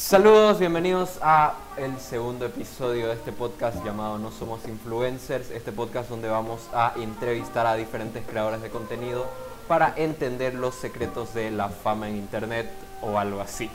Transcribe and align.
Saludos, 0.00 0.58
bienvenidos 0.58 1.18
a 1.20 1.56
el 1.76 2.00
segundo 2.00 2.46
episodio 2.46 3.08
de 3.08 3.12
este 3.12 3.32
podcast 3.32 3.84
llamado 3.84 4.18
No 4.18 4.32
Somos 4.32 4.66
Influencers, 4.66 5.50
este 5.50 5.72
podcast 5.72 6.08
donde 6.08 6.28
vamos 6.28 6.62
a 6.72 6.94
entrevistar 6.96 7.66
a 7.66 7.74
diferentes 7.74 8.24
creadores 8.26 8.62
de 8.62 8.70
contenido 8.70 9.26
para 9.68 9.92
entender 9.96 10.54
los 10.54 10.74
secretos 10.74 11.34
de 11.34 11.50
la 11.50 11.68
fama 11.68 12.08
en 12.08 12.16
internet 12.16 12.70
o 13.02 13.18
algo 13.18 13.42
así. 13.42 13.70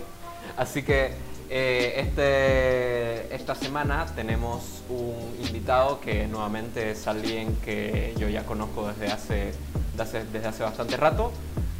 Así 0.58 0.82
que 0.82 1.14
eh, 1.52 1.94
este, 1.98 3.34
esta 3.34 3.54
semana 3.54 4.08
tenemos 4.16 4.82
un 4.90 5.38
invitado 5.46 6.02
que 6.02 6.26
nuevamente 6.28 6.90
es 6.90 7.08
alguien 7.08 7.56
que 7.58 8.16
yo 8.18 8.28
ya 8.30 8.44
conozco 8.46 8.88
desde 8.88 9.14
hace, 9.14 9.54
desde 10.34 10.48
hace 10.48 10.64
bastante 10.64 10.98
rato, 10.98 11.32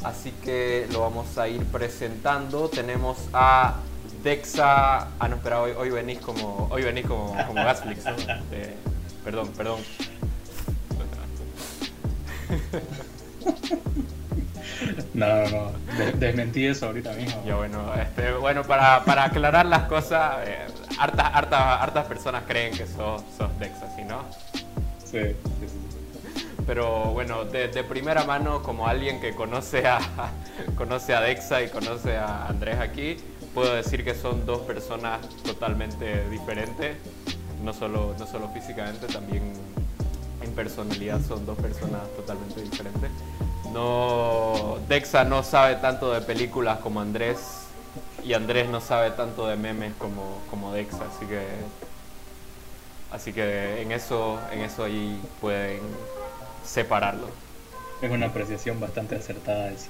así 0.04 0.32
que 0.44 0.88
lo 0.92 1.02
vamos 1.02 1.36
a 1.40 1.48
ir 1.48 1.66
presentando. 1.66 2.70
Tenemos 2.70 3.18
a 3.34 3.78
Dexa. 4.26 5.08
Ah, 5.20 5.28
no, 5.30 5.36
espera, 5.36 5.62
hoy, 5.62 5.74
hoy 5.78 5.92
venís 5.92 6.18
como. 6.18 6.68
Hoy 6.72 6.82
venís 6.82 7.06
como, 7.06 7.38
como 7.46 7.64
Gasflix, 7.64 8.06
¿no? 8.06 8.16
perdón, 9.24 9.50
perdón. 9.56 9.80
No, 15.14 15.28
no, 15.28 15.50
no. 15.50 15.72
desmentí 16.16 16.66
eso 16.66 16.88
ahorita 16.88 17.14
mismo. 17.14 17.42
Ya 17.46 17.56
bueno, 17.56 17.94
este, 17.96 18.34
bueno, 18.34 18.64
para, 18.64 19.04
para 19.06 19.26
aclarar 19.26 19.68
las 19.68 19.84
cosas, 19.84 20.38
eh, 20.48 20.66
hartas, 20.98 21.30
hartas, 21.32 21.82
hartas 21.82 22.06
personas 22.08 22.44
creen 22.48 22.76
que 22.76 22.88
sos, 22.88 23.24
sos 23.38 23.60
Dexa, 23.60 23.96
¿sí 23.96 24.04
no? 24.04 24.24
Sí, 25.04 25.22
sí, 25.22 25.68
sí. 25.68 26.44
Pero 26.66 27.12
bueno, 27.12 27.46
de, 27.46 27.68
de, 27.68 27.84
primera 27.84 28.24
mano, 28.24 28.64
como 28.64 28.88
alguien 28.88 29.22
que 29.22 29.36
conoce 29.36 29.88
a, 29.88 30.00
conoce 30.78 31.14
a 31.14 31.22
Dexa 31.22 31.62
y 31.62 31.70
conoce 31.70 32.18
a 32.18 32.48
Andrés 32.48 32.80
aquí, 32.80 33.18
puedo 33.56 33.74
decir 33.74 34.04
que 34.04 34.14
son 34.14 34.46
dos 34.46 34.60
personas 34.60 35.22
totalmente 35.44 36.30
diferentes, 36.30 36.98
no 37.64 37.72
solo, 37.74 38.14
no 38.20 38.28
solo 38.28 38.50
físicamente, 38.50 39.08
también 39.08 39.54
en 40.42 40.52
personalidad 40.52 41.22
son 41.26 41.46
dos 41.46 41.58
personas 41.58 42.02
totalmente 42.18 42.62
diferentes. 42.62 43.10
No, 43.72 44.78
Dexa 44.90 45.24
no 45.24 45.42
sabe 45.42 45.78
tanto 45.78 46.12
de 46.12 46.20
películas 46.20 46.80
como 46.80 47.00
Andrés 47.00 47.40
y 48.24 48.34
Andrés 48.34 48.70
no 48.70 48.82
sabe 48.82 49.12
tanto 49.12 49.48
de 49.48 49.56
memes 49.56 49.94
como, 49.98 50.42
como 50.50 50.74
Dexa, 50.74 51.06
así 51.16 51.26
que 51.26 51.46
así 53.12 53.32
que 53.32 53.82
en 53.82 53.94
eso 53.94 54.38
en 54.52 54.60
eso 54.60 54.84
ahí 54.84 55.22
pueden 55.40 55.80
separarlo. 56.66 57.30
Es 58.02 58.12
una 58.12 58.28
apreciación 58.28 58.82
bastante 58.82 59.16
acertada 59.16 59.70
eso. 59.70 59.88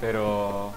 Pero 0.00 0.72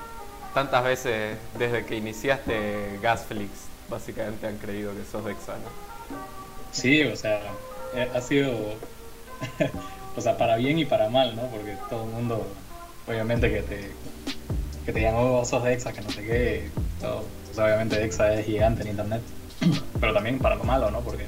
tantas 0.56 0.86
veces 0.86 1.38
desde 1.60 1.86
que 1.86 1.98
iniciaste 1.98 2.98
Gasflix, 3.02 3.52
básicamente 3.90 4.48
han 4.48 4.58
creído 4.58 4.94
que 4.96 5.04
sos 5.04 5.26
Dexano. 5.26 5.68
Sí, 6.72 7.04
o 7.04 7.16
sea, 7.18 7.42
eh, 7.94 8.10
ha 8.16 8.22
sido, 8.22 8.54
o 10.16 10.22
sea, 10.22 10.38
para 10.38 10.56
bien 10.56 10.80
y 10.80 10.86
para 10.86 11.10
mal, 11.10 11.36
¿no? 11.36 11.42
Porque 11.48 11.76
todo 11.90 12.06
el 12.06 12.10
mundo, 12.10 12.48
obviamente 13.06 13.52
que 13.52 13.62
te, 13.64 13.92
que 14.86 14.94
te 14.94 15.02
llamó 15.02 15.44
sos 15.44 15.62
Dexa, 15.62 15.92
que 15.92 16.02
no 16.02 16.10
sé 16.10 16.24
qué, 16.24 16.70
pues 17.02 17.60
obviamente 17.60 18.00
Dexa 18.00 18.34
es 18.34 18.46
gigante 18.46 18.84
en 18.84 18.88
internet, 18.88 19.22
pero 20.00 20.14
también 20.14 20.40
para 20.40 20.56
lo 20.56 20.64
malo, 20.64 20.90
¿no? 20.90 21.02
Porque, 21.02 21.26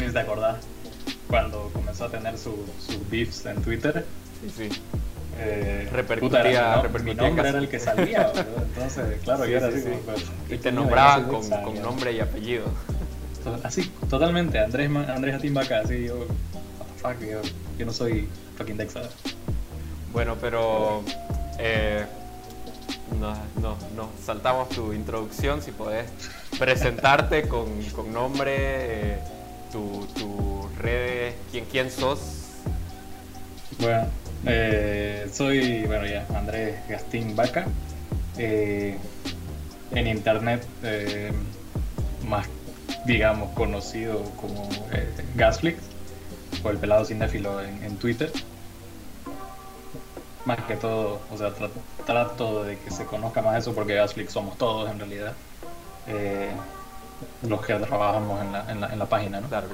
si 0.00 0.12
te 0.12 0.18
acordás, 0.18 0.56
cuando 1.28 1.70
comenzó 1.72 2.06
a 2.06 2.10
tener 2.10 2.36
sus 2.36 2.56
beefs 3.08 3.46
en 3.46 3.62
Twitter, 3.62 4.04
sí, 4.42 4.68
sí 4.68 4.80
eh, 5.38 5.88
repercutía, 5.92 6.82
mi, 7.04 7.14
nombre 7.14 7.48
era 7.48 7.58
el 7.58 7.68
que 7.68 7.78
salía, 7.78 8.32
entonces 8.74 9.20
claro, 9.22 9.44
yo 9.44 9.58
era 9.58 9.68
así 9.68 9.82
pues, 10.04 10.24
y 10.48 10.56
te 10.58 10.72
nombraban 10.72 11.24
con, 11.24 11.48
con, 11.48 11.82
nombre 11.82 12.12
y 12.12 12.20
apellido. 12.20 12.66
Así, 13.62 13.92
totalmente, 14.08 14.58
Andrés, 14.58 14.90
Andrés 15.08 15.36
Atimbaca, 15.36 15.80
así 15.80 16.06
yo, 16.06 16.26
fuck, 16.96 17.20
yo, 17.20 17.40
yo 17.78 17.86
no 17.86 17.92
soy 17.92 18.28
fucking 18.56 18.76
Dexa. 18.76 19.02
Bueno, 20.12 20.36
pero 20.40 21.02
eh, 21.58 22.04
no, 23.20 23.34
no, 23.60 23.76
no, 23.94 24.08
saltamos 24.24 24.68
tu 24.70 24.92
introducción, 24.92 25.62
si 25.62 25.70
podés 25.70 26.06
presentarte 26.58 27.42
con, 27.48 27.82
con 27.94 28.12
nombre, 28.12 28.54
eh, 28.58 29.18
tu, 29.70 30.06
tu 30.18 30.68
redes, 30.78 31.34
quién, 31.52 31.66
quién 31.66 31.90
sos. 31.90 32.20
Bueno, 33.78 34.06
eh, 34.44 35.28
soy, 35.32 35.84
bueno, 35.84 36.06
ya, 36.06 36.26
Andrés 36.34 36.76
Gastín 36.88 37.34
Vaca. 37.34 37.66
Eh, 38.38 38.98
en 39.92 40.06
internet, 40.06 40.66
eh, 40.82 41.32
más, 42.28 42.46
digamos, 43.06 43.50
conocido 43.54 44.22
como 44.40 44.68
Gasflix, 45.34 45.78
o 46.62 46.70
el 46.70 46.78
pelado 46.78 47.04
cinéfilo 47.04 47.60
en, 47.62 47.82
en 47.82 47.96
Twitter. 47.96 48.30
Más 50.44 50.60
que 50.64 50.76
todo, 50.76 51.20
o 51.32 51.38
sea, 51.38 51.52
trato 52.04 52.64
de 52.64 52.78
que 52.78 52.90
se 52.90 53.04
conozca 53.04 53.42
más 53.42 53.58
eso 53.58 53.74
porque 53.74 53.94
Gasflix 53.94 54.32
somos 54.32 54.56
todos 54.58 54.90
en 54.90 54.98
realidad. 54.98 55.34
los 57.48 57.64
que 57.64 57.74
trabajamos 57.74 58.42
en 58.42 58.52
la, 58.52 58.70
en 58.70 58.80
la, 58.80 58.92
en 58.92 58.98
la 58.98 59.06
página, 59.06 59.40
¿no? 59.40 59.48
Claro, 59.48 59.68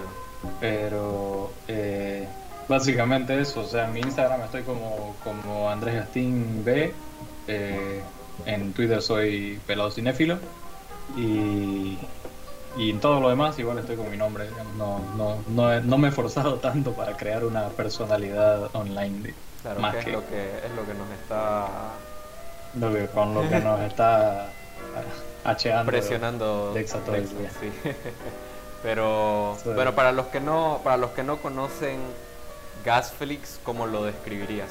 Pero 0.61 1.51
Básicamente 2.69 3.41
eso, 3.41 3.61
o 3.61 3.67
sea, 3.67 3.87
en 3.87 3.93
mi 3.93 4.01
Instagram 4.01 4.43
estoy 4.43 4.63
como, 4.63 5.15
como 5.25 5.71
Andrés 5.71 5.97
Gastín 5.97 6.65
B, 6.65 6.93
eh, 7.49 8.03
en 8.47 8.73
Twitter 8.73 9.03
soy 9.03 9.61
Pelado 9.67 9.91
Cinéfilo 9.91 10.39
y, 11.17 11.99
y 12.77 12.91
en 12.91 13.01
todo 13.01 13.21
lo 13.21 13.29
demás 13.29 13.59
igual 13.59 13.79
estoy 13.79 13.97
con 13.97 14.11
mi 14.11 14.17
nombre, 14.17 14.49
no, 14.79 15.01
no, 15.17 15.43
no, 15.49 15.81
no 15.81 15.99
me 15.99 16.09
he 16.09 16.11
esforzado 16.11 16.55
tanto 16.57 16.93
para 16.93 17.17
crear 17.17 17.45
una 17.45 17.69
personalidad 17.69 18.75
online. 18.75 19.35
Claro, 19.63 19.81
más 19.81 19.95
que, 19.95 20.01
es, 20.01 20.07
lo 20.09 20.27
que 20.27 20.43
es 20.65 20.71
lo 20.75 20.87
que 20.87 20.95
nos 20.95 21.11
está... 21.23 21.67
Lo 22.81 22.93
que, 22.93 23.07
con 23.07 23.35
lo 23.35 23.49
que 23.49 23.61
nos 23.61 23.81
está 23.81 24.49
hacheando. 25.45 25.93
Presionando. 25.93 26.75
Pero, 28.83 29.57
pero 29.65 29.95
para 29.95 30.11
los 30.11 30.27
que 30.27 30.41
no, 30.41 30.81
para 30.83 30.97
los 30.97 31.11
que 31.13 31.23
no 31.23 31.37
conocen 31.37 32.01
Gasflix, 32.85 33.61
¿cómo 33.63 33.87
lo 33.87 34.05
describirías? 34.05 34.71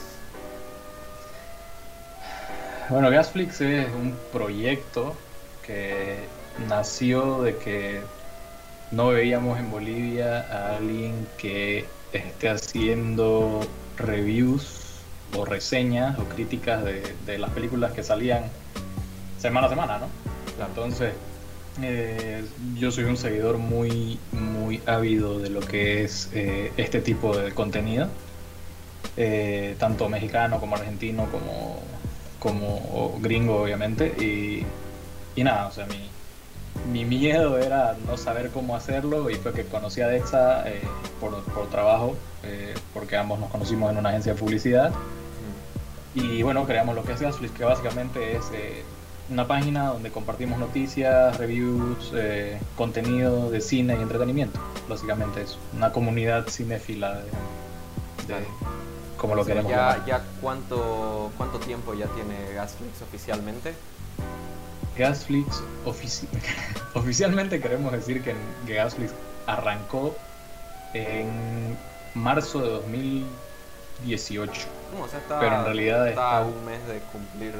Bueno, 2.89 3.09
Gasflix 3.09 3.61
es 3.61 3.87
un 3.93 4.17
proyecto 4.33 5.15
que 5.65 6.17
nació 6.67 7.41
de 7.41 7.55
que 7.57 8.01
no 8.91 9.07
veíamos 9.07 9.57
en 9.59 9.71
Bolivia 9.71 10.45
a 10.51 10.75
alguien 10.75 11.25
que 11.37 11.85
esté 12.11 12.49
haciendo 12.49 13.61
reviews 13.95 14.81
o 15.37 15.45
reseñas 15.45 16.19
o 16.19 16.25
críticas 16.25 16.83
de, 16.83 17.37
las 17.37 17.51
películas 17.51 17.93
que 17.93 18.03
salían 18.03 18.43
semana 19.39 19.67
a 19.67 19.69
semana, 19.69 19.97
¿no? 19.99 20.07
Entonces, 20.65 21.13
eh, 21.81 22.45
yo 22.75 22.91
soy 22.91 23.05
un 23.05 23.15
seguidor 23.15 23.57
muy, 23.57 24.19
muy 24.33 24.81
ávido 24.85 25.39
de 25.39 25.49
lo 25.49 25.61
que 25.61 26.03
es 26.03 26.29
eh, 26.33 26.71
este 26.75 26.99
tipo 27.01 27.35
de 27.35 27.51
contenido, 27.53 28.07
eh, 29.15 29.75
tanto 29.79 30.09
mexicano 30.09 30.59
como 30.59 30.75
argentino, 30.75 31.27
como, 31.31 31.79
como 32.39 33.17
gringo, 33.21 33.61
obviamente. 33.63 34.07
Y, 34.19 34.65
y 35.39 35.43
nada, 35.43 35.67
o 35.67 35.71
sea, 35.71 35.85
mi, 35.85 36.09
mi, 36.91 37.05
miedo 37.05 37.57
era 37.57 37.95
no 38.05 38.17
saber 38.17 38.49
cómo 38.49 38.75
hacerlo 38.75 39.29
y 39.29 39.35
fue 39.35 39.53
que 39.53 39.63
conocí 39.63 40.01
a 40.01 40.07
Dexa 40.07 40.65
por, 41.21 41.41
por, 41.45 41.69
trabajo, 41.69 42.17
porque 42.93 43.15
ambos 43.15 43.39
nos 43.39 43.49
conocimos 43.49 43.91
en 43.91 43.97
una 43.97 44.09
agencia 44.09 44.33
de 44.33 44.39
publicidad. 44.39 44.91
Y 46.13 46.43
bueno, 46.43 46.65
creamos 46.65 46.95
lo 46.95 47.03
que 47.03 47.13
es 47.13 47.21
Gasflix, 47.21 47.53
que 47.53 47.63
básicamente 47.63 48.35
es 48.35 48.43
una 49.31 49.47
página 49.47 49.87
donde 49.87 50.11
compartimos 50.11 50.59
noticias, 50.59 51.37
reviews, 51.37 52.11
eh, 52.13 52.59
contenido 52.75 53.49
de 53.49 53.61
cine 53.61 53.95
y 53.97 54.01
entretenimiento. 54.01 54.59
Básicamente 54.89 55.41
es 55.41 55.57
una 55.75 55.91
comunidad 55.91 56.47
cinéfila 56.49 57.21
de, 58.27 58.35
como 59.17 59.35
lo 59.35 59.45
queremos 59.45 59.71
ya, 59.71 60.03
ya 60.05 60.23
cuánto 60.41 61.31
cuánto 61.37 61.59
tiempo 61.59 61.93
ya 61.93 62.07
tiene 62.07 62.53
Gasflix 62.53 63.01
oficialmente? 63.01 63.73
Gasflix 64.97 65.63
oficialmente 66.93 67.61
queremos 67.61 67.91
decir 67.93 68.21
que, 68.21 68.35
Gasflix 68.67 69.13
arrancó 69.47 70.15
en 70.93 71.77
marzo 72.15 72.61
de 72.61 72.69
2018. 72.69 74.61
pero 75.39 75.55
en 75.55 75.65
realidad 75.65 76.09
está 76.09 76.41
un 76.41 76.65
mes 76.65 76.85
de 76.87 76.99
cumplir 77.11 77.53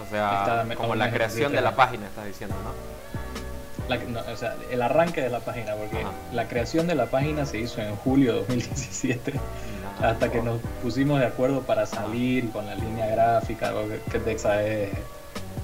o 0.00 0.10
sea, 0.10 0.66
como 0.76 0.94
la 0.94 1.10
creación 1.10 1.52
de 1.52 1.60
la 1.60 1.74
página, 1.74 2.06
estás 2.06 2.26
diciendo, 2.26 2.56
¿no? 2.62 2.98
o 4.32 4.36
sea, 4.36 4.54
el 4.70 4.82
arranque 4.82 5.22
de 5.22 5.30
la 5.30 5.40
página, 5.40 5.74
porque 5.74 6.04
la 6.32 6.46
creación 6.46 6.86
de 6.86 6.94
la 6.94 7.06
página 7.06 7.46
se 7.46 7.58
hizo 7.58 7.80
en 7.80 7.96
julio 7.96 8.32
de 8.32 8.38
2017, 8.40 9.32
hasta 10.02 10.30
que 10.30 10.42
nos 10.42 10.60
pusimos 10.82 11.20
de 11.20 11.26
acuerdo 11.26 11.62
para 11.62 11.86
salir 11.86 12.50
con 12.50 12.66
la 12.66 12.74
línea 12.74 13.06
gráfica, 13.06 13.72
que 14.10 14.18
Dexa 14.18 14.62
es 14.62 14.90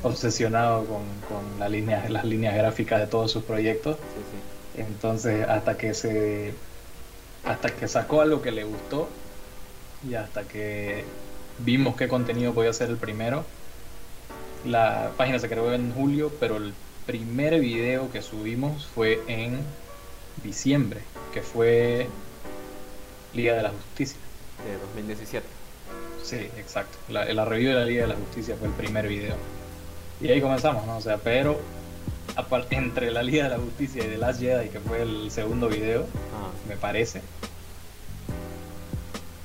obsesionado 0.02 0.84
con, 0.86 1.02
con 1.28 1.58
la 1.58 1.68
línea, 1.68 2.08
las 2.08 2.24
líneas 2.24 2.54
gráficas 2.54 3.00
de 3.00 3.06
todos 3.06 3.30
sus 3.30 3.44
proyectos. 3.44 3.96
Sí, 3.96 4.22
sí. 4.32 4.80
Entonces, 4.82 5.46
hasta 5.48 5.76
que 5.76 5.94
se 5.94 6.54
hasta 7.44 7.68
que 7.70 7.88
sacó 7.88 8.22
algo 8.22 8.42
que 8.42 8.50
le 8.50 8.64
gustó 8.64 9.08
y 10.08 10.14
hasta 10.14 10.44
que 10.44 11.04
vimos 11.58 11.96
qué 11.96 12.08
contenido 12.08 12.54
podía 12.54 12.72
ser 12.72 12.90
el 12.90 12.96
primero, 12.96 13.44
la 14.64 15.12
página 15.16 15.38
se 15.38 15.48
creó 15.48 15.72
en 15.72 15.92
julio, 15.92 16.32
pero 16.40 16.56
el 16.56 16.72
primer 17.06 17.60
video 17.60 18.10
que 18.10 18.22
subimos 18.22 18.86
fue 18.86 19.20
en 19.28 19.58
diciembre, 20.42 21.00
que 21.32 21.42
fue 21.42 22.08
Liga 23.34 23.54
de 23.54 23.62
la 23.62 23.70
Justicia. 23.70 24.18
De 24.64 24.78
2017. 24.78 25.46
Sí, 26.22 26.36
exacto. 26.56 26.96
La, 27.08 27.24
la 27.32 27.44
review 27.44 27.70
de 27.70 27.76
la 27.76 27.84
Liga 27.84 28.02
de 28.02 28.08
la 28.08 28.14
Justicia 28.14 28.56
fue 28.58 28.68
el 28.68 28.74
primer 28.74 29.06
video. 29.08 29.36
Y 30.20 30.28
ahí 30.28 30.40
comenzamos, 30.40 30.86
¿no? 30.86 30.96
O 30.96 31.00
sea, 31.00 31.18
pero 31.18 31.60
entre 32.70 33.10
la 33.10 33.22
Liga 33.22 33.44
de 33.44 33.50
la 33.50 33.58
Justicia 33.58 34.04
y 34.04 34.08
The 34.08 34.18
Last 34.18 34.40
Jedi, 34.40 34.68
que 34.68 34.80
fue 34.80 35.02
el 35.02 35.30
segundo 35.30 35.68
video, 35.68 36.06
Ah, 36.34 36.50
me 36.68 36.76
parece, 36.76 37.20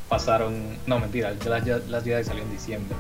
pasaron... 0.08 0.78
No, 0.88 1.00
mentira, 1.00 1.34
The 1.36 1.50
Last 1.50 2.06
Jedi 2.06 2.24
salió 2.24 2.44
en 2.44 2.52
diciembre. 2.52 2.96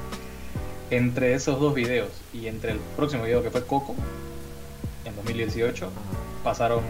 Entre 0.91 1.33
esos 1.33 1.59
dos 1.59 1.73
videos 1.75 2.09
y 2.33 2.47
entre 2.47 2.71
el 2.71 2.79
próximo 2.95 3.23
video 3.23 3.43
que 3.43 3.51
fue 3.51 3.63
Coco, 3.65 3.95
en 5.05 5.15
2018, 5.15 5.85
ajá. 5.85 5.93
pasaron 6.43 6.83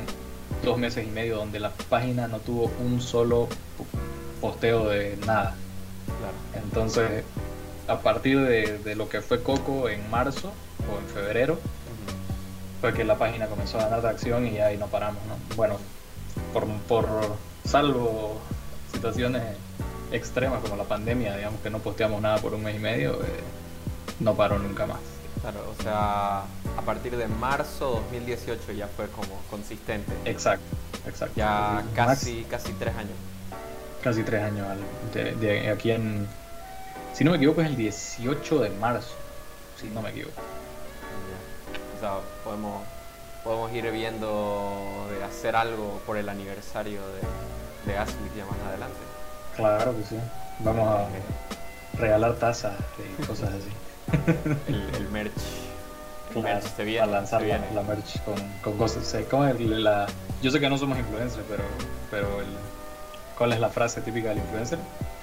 dos 0.63 0.78
meses 0.78 1.06
y 1.06 1.12
medio 1.12 1.38
donde 1.38 1.60
la 1.60 1.72
página 1.90 2.28
no 2.28 2.40
tuvo 2.40 2.72
un 2.80 3.01
solo 3.01 3.48
posteo 4.42 4.90
de 4.90 5.18
nada. 5.25 5.56
Claro. 6.06 6.66
Entonces, 6.66 7.24
a 7.88 8.00
partir 8.00 8.40
de, 8.40 8.78
de 8.80 8.96
lo 8.96 9.10
que 9.10 9.22
fue 9.22 9.44
Coco 9.44 9.90
en 9.90 10.10
marzo 10.10 10.52
o 10.92 11.00
en 11.00 11.07
febrero, 11.07 11.60
fue 12.81 12.94
que 12.94 13.04
la 13.04 13.18
página 13.18 13.48
comenzó 13.48 13.80
a 13.80 13.84
ganar 13.84 14.02
tracción 14.02 14.48
y 14.48 14.60
ahí 14.60 14.78
no 14.78 14.88
paramos, 14.88 15.22
¿no? 15.25 15.56
Bueno, 15.56 15.78
por, 16.54 16.66
por 16.88 17.07
salvo 17.66 18.40
situaciones 18.94 19.44
extremas 20.12 20.62
como 20.62 20.75
la 20.75 20.86
pandemia, 20.86 21.36
digamos 21.36 21.60
que 21.62 21.69
no 21.69 21.80
posteamos 21.80 22.22
nada 22.22 22.38
por 22.38 22.54
un 22.54 22.63
mes 22.63 22.75
y 22.75 22.80
medio, 22.80 23.22
eh, 23.22 23.44
no 24.19 24.36
paró 24.36 24.60
nunca 24.60 24.86
más. 24.86 25.00
Claro, 25.42 25.74
o 25.77 25.83
sea, 25.83 26.39
a 26.39 26.81
partir 26.86 27.16
de 27.16 27.27
marzo 27.27 28.04
2018 28.12 28.74
ya 28.74 28.88
fue 28.88 29.07
como 29.07 29.39
consistente. 29.50 30.12
Exacto, 30.25 30.75
exacto. 31.07 31.33
Ya 31.36 31.83
casi, 31.95 32.44
casi 32.44 32.74
tres 32.74 32.95
años. 32.95 33.16
casi 34.04 34.24
tres 34.24 34.44
años 34.44 34.68
de, 35.13 35.36
de 35.36 35.69
aquí 35.69 35.92
en, 35.92 36.27
si 37.13 37.24
no 37.24 37.31
me 37.31 37.38
equivoco, 37.38 37.62
es 37.62 37.68
el 37.68 37.75
18 37.75 38.60
de 38.60 38.69
marzo, 38.71 39.16
si 39.80 39.88
no 39.88 40.01
me 40.01 40.10
equivoco. 40.10 40.42
O 41.98 42.00
sea, 42.00 42.13
podemos, 42.44 42.81
podemos 43.44 43.71
ir 43.74 43.92
viendo 43.92 45.07
de 45.10 45.24
hacer 45.24 45.56
algo 45.56 46.00
por 46.06 46.18
el 46.18 46.30
aniversario 46.30 47.01
de, 47.07 47.92
de 47.92 47.94
ya 47.94 48.06
más 48.45 48.60
adelante. 48.68 48.98
Claro 49.56 49.98
que 49.98 50.04
sí. 50.04 50.16
Vamos 50.60 50.88
a 50.88 51.07
regalar 52.00 52.36
tazas 52.36 52.74
y 53.19 53.24
cosas 53.24 53.50
así. 53.50 53.69
El, 54.68 54.90
el 54.96 55.10
merch. 55.10 55.32
El 56.36 56.42
Claro, 56.42 56.60
merch 56.60 56.76
se 56.76 56.84
viene. 56.84 57.02
a 57.02 57.06
lanzar 57.08 57.42
la, 57.42 57.82
merch 57.84 58.22
con, 58.24 58.36
con 58.62 58.78
cosas. 58.78 59.16
¿cómo 59.30 59.46
es 59.46 59.60
la, 59.60 60.06
yo 60.42 60.52
sé 60.52 60.60
que 60.60 60.70
no 60.70 60.78
somos 60.78 60.98
influencers, 61.00 61.44
pero, 61.50 61.64
pero 62.12 62.42
el, 62.42 62.48
¿cuál 63.38 63.54
es 63.54 63.60
la 63.60 63.70
frase 63.70 64.02
típica 64.02 64.30
del 64.30 64.38
influencer? 64.38 64.78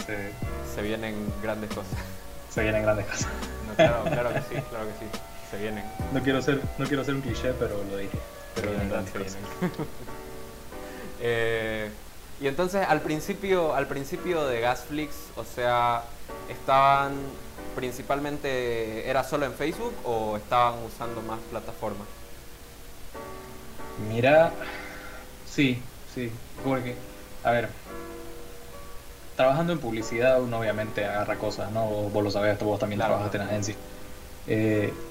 Se, 0.04 0.32
Se 0.74 0.82
vienen 0.82 1.14
grandes 1.42 1.70
cosas. 1.70 1.92
se 2.52 2.62
vienen 2.62 2.82
grandes 2.82 3.06
cosas. 3.06 3.28
No, 3.68 3.74
claro, 3.76 4.02
claro 4.04 4.32
que 4.32 4.40
sí, 4.40 4.62
claro 4.70 4.86
que 4.86 5.04
sí. 5.04 5.10
Se 5.50 5.58
vienen. 5.58 5.84
No 6.12 6.20
quiero 6.22 6.42
ser, 6.42 6.60
no 6.78 6.86
quiero 6.86 7.04
ser 7.04 7.14
un 7.14 7.20
cliché, 7.20 7.52
pero 7.52 7.82
lo 7.88 7.96
dije. 7.96 8.18
Pero 8.56 8.68
Se 8.68 8.70
vienen 8.74 8.90
grandes 8.90 9.12
se 9.12 9.18
cosas. 9.18 9.36
vienen. 9.60 9.76
Eh, 11.20 11.90
y 12.40 12.46
entonces 12.46 12.86
al 12.86 13.00
principio, 13.00 13.74
al 13.74 13.86
principio 13.86 14.44
de 14.46 14.60
Gasflix, 14.60 15.14
o 15.36 15.44
sea, 15.44 16.02
estaban 16.50 17.14
principalmente, 17.76 19.08
¿era 19.10 19.24
solo 19.24 19.46
en 19.46 19.54
Facebook 19.56 20.00
o 20.04 20.36
estaban 20.38 20.84
usando 20.84 21.22
más 21.22 21.44
plataformas? 21.44 22.10
Mira, 23.96 24.58
sí, 25.44 25.94
sí, 26.04 26.42
porque, 26.62 27.08
a 27.42 27.52
ver, 27.52 27.82
trabajando 29.34 29.72
en 29.72 29.80
publicidad 29.80 30.42
uno 30.42 30.58
obviamente 30.60 31.04
agarra 31.04 31.38
cosas, 31.38 31.70
¿no? 31.72 31.88
Vos, 31.88 32.12
vos 32.12 32.24
lo 32.24 32.30
sabés, 32.30 32.58
vos 32.60 32.78
también 32.78 33.02
Claro. 33.02 33.02
trabajaste 33.02 33.36
en 33.38 33.42
agencia. 33.44 33.76
Eh, 34.46 35.08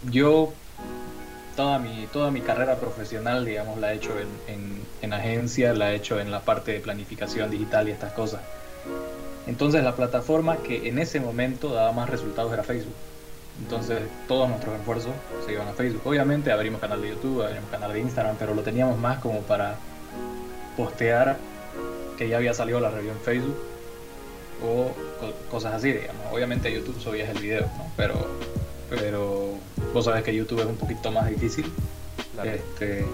yo 0.00 0.62
toda 1.54 1.78
mi, 1.80 2.08
toda 2.10 2.30
mi 2.32 2.42
carrera 2.42 2.80
profesional, 2.80 3.44
digamos, 3.44 3.78
la 3.80 3.92
he 3.92 3.96
hecho 3.96 4.18
en, 4.20 4.42
en, 4.46 4.96
en 5.00 5.12
agencia, 5.12 5.74
la 5.74 5.92
he 5.92 5.96
hecho 5.96 6.20
en 6.20 6.30
la 6.30 6.44
parte 6.44 6.72
de 6.72 6.80
planificación 6.80 7.50
digital 7.50 7.88
y 7.88 7.92
estas 7.92 8.12
cosas. 8.14 8.48
Entonces 9.46 9.82
la 9.84 9.94
plataforma 9.94 10.56
que 10.58 10.88
en 10.88 10.98
ese 10.98 11.20
momento 11.20 11.72
daba 11.72 11.92
más 11.92 12.10
resultados 12.10 12.52
era 12.52 12.62
Facebook. 12.64 12.94
Entonces 13.62 14.00
todos 14.28 14.48
nuestros 14.48 14.74
esfuerzos 14.78 15.12
se 15.46 15.52
iban 15.52 15.68
a 15.68 15.72
Facebook. 15.72 16.02
Obviamente 16.04 16.52
abrimos 16.52 16.80
canal 16.80 17.00
de 17.00 17.10
YouTube, 17.10 17.42
abrimos 17.42 17.70
canal 17.70 17.92
de 17.92 18.00
Instagram, 18.00 18.36
pero 18.38 18.54
lo 18.54 18.62
teníamos 18.62 18.98
más 18.98 19.18
como 19.20 19.40
para 19.40 19.76
postear 20.76 21.36
que 22.18 22.28
ya 22.28 22.36
había 22.38 22.54
salido 22.54 22.80
la 22.80 22.90
review 22.90 23.12
en 23.12 23.20
Facebook 23.20 23.56
o 24.62 24.90
co- 25.20 25.32
cosas 25.50 25.74
así, 25.74 25.92
digamos. 25.92 26.22
Obviamente 26.32 26.72
YouTube 26.72 27.00
subías 27.00 27.28
el 27.30 27.38
video, 27.38 27.62
¿no? 27.78 27.90
Pero, 27.96 28.26
pero 28.90 29.50
vos 29.92 30.04
sabés 30.04 30.22
que 30.22 30.34
YouTube 30.34 30.60
es 30.60 30.66
un 30.66 30.76
poquito 30.76 31.10
más 31.12 31.28
difícil. 31.28 31.70
Claro. 32.34 32.50
Este, 32.50 33.04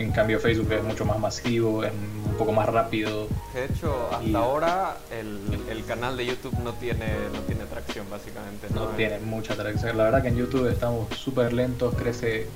en 0.00 0.12
cambio 0.12 0.40
Facebook 0.40 0.72
es 0.72 0.82
mucho 0.82 1.04
más 1.04 1.18
masivo, 1.18 1.84
es 1.84 1.92
un 1.92 2.34
poco 2.38 2.52
más 2.52 2.66
rápido. 2.68 3.28
De 3.54 3.66
hecho, 3.66 4.08
hasta 4.10 4.24
Y- 4.24 4.34
ahora 4.34 4.96
el, 5.10 5.38
el 5.68 5.84
canal 5.84 6.16
de 6.16 6.24
YouTube 6.26 6.58
no 6.64 6.72
tiene, 6.72 7.06
no 7.34 7.40
tiene 7.40 7.64
tracción, 7.64 8.06
básicamente. 8.10 8.68
no 8.74 8.86
tiene 8.96 9.18
mucha 9.18 9.52
atracción. 9.52 9.98
La 9.98 10.04
verdad 10.04 10.22
que 10.22 10.28
en 10.28 10.36
YouTube 10.36 10.68
estamos 10.68 11.14
súper 11.16 11.52
lentos, 11.52 11.94
crece, 11.94 12.46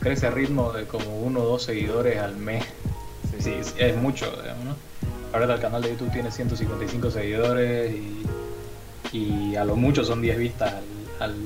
crece 0.00 0.26
a 0.26 0.30
ritmo 0.30 0.72
de 0.72 0.86
como 0.86 1.18
uno 1.20 1.40
o 1.40 1.44
dos 1.44 1.62
seguidores 1.62 2.18
al 2.18 2.36
mes. 2.36 2.64
sí. 3.30 3.36
Sí, 3.62 3.74
es 3.78 3.96
mucho, 3.96 4.28
digamos, 4.42 4.64
¿no? 4.64 4.76
Ahorita 5.32 5.54
el 5.54 5.60
canal 5.60 5.82
de 5.82 5.90
YouTube 5.90 6.10
tiene 6.12 6.32
155 6.32 7.10
seguidores 7.12 7.94
y, 7.94 8.22
y 9.12 9.54
a 9.56 9.64
lo 9.64 9.76
mucho 9.76 10.02
son 10.04 10.20
10 10.20 10.36
vistas 10.38 10.72
al, 10.72 10.84
al- 11.30 11.44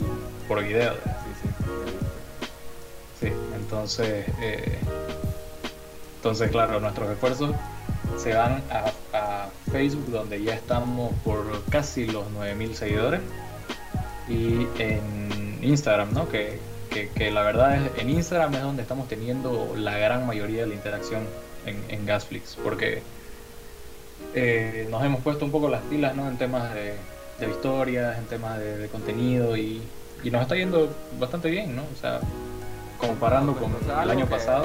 por 0.49 0.63
video. 0.65 0.95
Sí, 0.95 0.99
sí. 1.43 3.27
Sí, 3.27 3.33
entonces, 3.55 4.25
eh, 4.41 4.79
entonces 6.21 6.51
claro, 6.51 6.81
nuestros 6.81 7.09
esfuerzos 7.09 7.55
se 8.19 8.35
van 8.35 8.63
a, 8.71 8.93
a 9.17 9.49
Facebook 9.73 10.11
donde 10.11 10.43
ya 10.43 10.53
estamos 10.53 11.15
por 11.25 11.65
casi 11.71 12.05
los 12.07 12.31
9000 12.33 12.75
seguidores 12.75 13.21
y 14.29 14.67
en 14.79 15.59
Instagram, 15.63 16.13
¿no? 16.13 16.29
Que, 16.29 16.59
que, 16.91 17.09
que 17.09 17.31
la 17.31 17.41
verdad 17.41 17.75
es, 17.75 18.03
en 18.03 18.11
Instagram 18.11 18.55
es 18.55 18.61
donde 18.61 18.83
estamos 18.83 19.09
teniendo 19.09 19.73
la 19.75 19.97
gran 19.97 20.27
mayoría 20.27 20.61
de 20.61 20.67
la 20.67 20.75
interacción 20.75 21.23
en, 21.65 21.83
en 21.89 22.05
Gasflix, 22.05 22.59
porque 22.63 23.03
eh, 24.35 24.87
nos 24.91 25.03
hemos 25.03 25.23
puesto 25.23 25.47
un 25.47 25.51
poco 25.51 25.71
las 25.71 25.81
pilas, 25.85 26.15
¿no? 26.15 26.29
En 26.29 26.37
temas 26.37 26.75
de, 26.75 26.97
de 27.39 27.49
historias, 27.49 28.19
en 28.19 28.27
temas 28.27 28.59
de, 28.59 28.77
de 28.77 28.89
contenido 28.89 29.57
y, 29.57 29.81
y 30.23 30.31
nos 30.31 30.43
está 30.43 30.55
yendo 30.55 30.95
bastante 31.19 31.49
bien, 31.49 31.75
¿no? 31.75 31.85
O 31.85 31.97
sea, 31.99 32.21
comparando 32.99 33.57
con 33.57 33.73
sea, 33.87 34.03
el 34.03 34.11
año 34.11 34.27
pasado, 34.27 34.65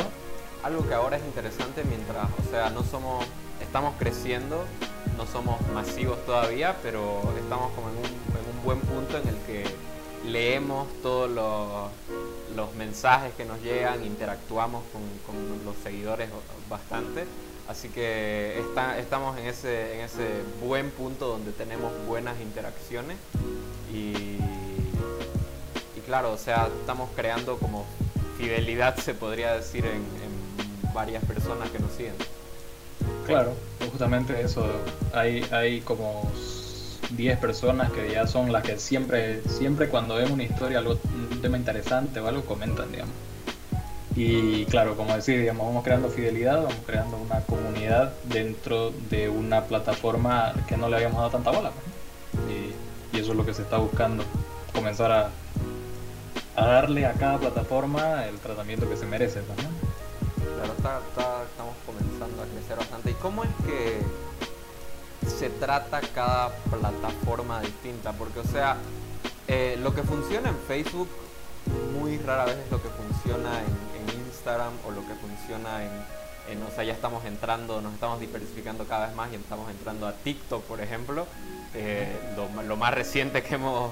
Algo 0.66 0.88
que 0.88 0.94
ahora 0.96 1.18
es 1.18 1.24
interesante 1.24 1.84
mientras, 1.84 2.26
o 2.44 2.50
sea, 2.50 2.72
no 2.72 2.82
somos, 2.84 3.24
estamos 3.62 3.94
creciendo, 4.00 4.64
no 5.16 5.28
somos 5.28 5.62
masivos 5.76 6.18
todavía, 6.26 6.76
pero 6.82 7.22
estamos 7.40 7.72
como 7.74 7.90
en 7.90 7.98
un, 7.98 8.06
en 8.06 8.58
un 8.58 8.64
buen 8.66 8.80
punto 8.80 9.16
en 9.20 9.28
el 9.28 9.36
que 9.46 9.64
leemos 10.28 10.88
todos 11.04 11.30
los, 11.30 11.92
los 12.56 12.74
mensajes 12.74 13.32
que 13.36 13.46
nos 13.46 13.62
llegan, 13.62 14.04
interactuamos 14.04 14.84
con, 14.92 15.02
con 15.28 15.66
los 15.66 15.76
seguidores 15.84 16.30
bastante. 16.68 17.26
Así 17.68 17.90
que 17.90 18.60
está- 18.60 18.98
estamos 18.98 19.38
en 19.38 19.46
ese, 19.46 19.96
en 20.00 20.02
ese 20.02 20.42
buen 20.64 20.90
punto 20.90 21.28
donde 21.28 21.52
tenemos 21.52 21.92
buenas 22.08 22.40
interacciones 22.42 23.18
y, 23.94 24.40
y 25.96 26.02
claro, 26.08 26.32
o 26.32 26.38
sea, 26.40 26.70
estamos 26.80 27.08
creando 27.16 27.58
como 27.60 27.86
fidelidad, 28.40 28.98
se 28.98 29.14
podría 29.14 29.54
decir, 29.54 29.86
en, 29.86 29.94
en 29.94 30.35
varias 30.96 31.24
personas 31.26 31.70
que 31.70 31.80
nos 31.80 31.92
siguen. 31.92 32.16
claro, 33.28 33.54
justamente 33.92 34.42
eso, 34.42 34.66
hay, 35.14 35.46
hay 35.52 35.82
como 35.82 36.32
10 37.12 37.38
personas 37.40 37.92
que 37.92 38.12
ya 38.12 38.26
son 38.26 38.52
las 38.52 38.64
que 38.64 38.80
siempre, 38.80 39.42
siempre 39.48 39.90
cuando 39.90 40.16
ven 40.16 40.32
una 40.32 40.44
historia, 40.44 40.80
algo, 40.80 40.98
un 41.32 41.42
tema 41.42 41.58
interesante 41.58 42.20
o 42.20 42.28
algo, 42.28 42.44
comentan, 42.46 42.92
digamos. 42.92 43.14
Y 44.16 44.66
claro, 44.66 44.96
como 44.96 45.14
decir, 45.14 45.40
digamos, 45.40 45.68
vamos 45.68 45.84
creando 45.84 46.08
fidelidad, 46.10 46.56
vamos 46.56 46.78
creando 46.86 47.18
una 47.18 47.42
comunidad 47.42 48.14
dentro 48.24 48.94
de 49.10 49.28
una 49.28 49.66
plataforma 49.66 50.54
que 50.68 50.78
no 50.78 50.88
le 50.88 50.96
habíamos 50.96 51.18
dado 51.18 51.32
tanta 51.32 51.52
bola. 51.52 51.72
pues. 51.72 52.46
Y, 52.56 53.18
eso 53.20 53.32
es 53.32 53.38
lo 53.38 53.46
que 53.46 53.54
se 53.54 53.62
está 53.62 53.78
buscando, 53.78 54.26
comenzar 54.74 55.10
a, 55.10 55.30
a 56.58 56.66
darle 56.66 57.06
a 57.06 57.14
cada 57.14 57.38
plataforma 57.38 58.26
el 58.26 58.38
tratamiento 58.40 58.90
que 58.90 58.98
se 58.98 59.06
merece. 59.06 59.40
¿no? 59.40 59.95
Claro, 60.74 61.02
estamos 61.44 61.76
comenzando 61.86 62.42
a 62.42 62.46
crecer 62.46 62.78
bastante. 62.78 63.12
¿Y 63.12 63.14
cómo 63.16 63.44
es 63.44 63.50
que 63.66 64.02
se 65.30 65.50
trata 65.50 66.02
cada 66.02 66.50
plataforma 66.56 67.62
distinta? 67.62 68.14
Porque, 68.14 68.40
o 68.40 68.44
sea, 68.44 68.78
eh, 69.48 69.78
lo 69.82 69.94
que 69.94 70.02
funciona 70.02 70.50
en 70.50 70.58
Facebook 70.68 71.08
muy 71.94 72.18
rara 72.18 72.46
vez 72.46 72.58
es 72.58 72.72
lo 72.72 72.82
que 72.82 72.90
funciona 72.90 73.60
en, 73.60 73.86
Instagram 74.26 74.74
o 74.88 74.92
lo 74.92 75.02
que 75.02 75.16
funciona 75.16 75.84
en, 75.84 76.62
o 76.62 76.70
sea, 76.76 76.84
ya 76.84 76.94
estamos 76.94 77.26
entrando, 77.26 77.82
nos 77.82 77.94
estamos 77.94 78.20
diversificando 78.20 78.86
cada 78.86 79.08
vez 79.08 79.16
más 79.16 79.32
y 79.32 79.36
estamos 79.36 79.70
entrando 79.72 80.08
a 80.08 80.14
TikTok, 80.14 80.64
por 80.66 80.82
ejemplo, 80.82 81.26
eh, 81.74 82.16
lo, 82.36 82.78
más 82.78 82.94
reciente 82.94 83.42
que 83.42 83.56
hemos, 83.56 83.92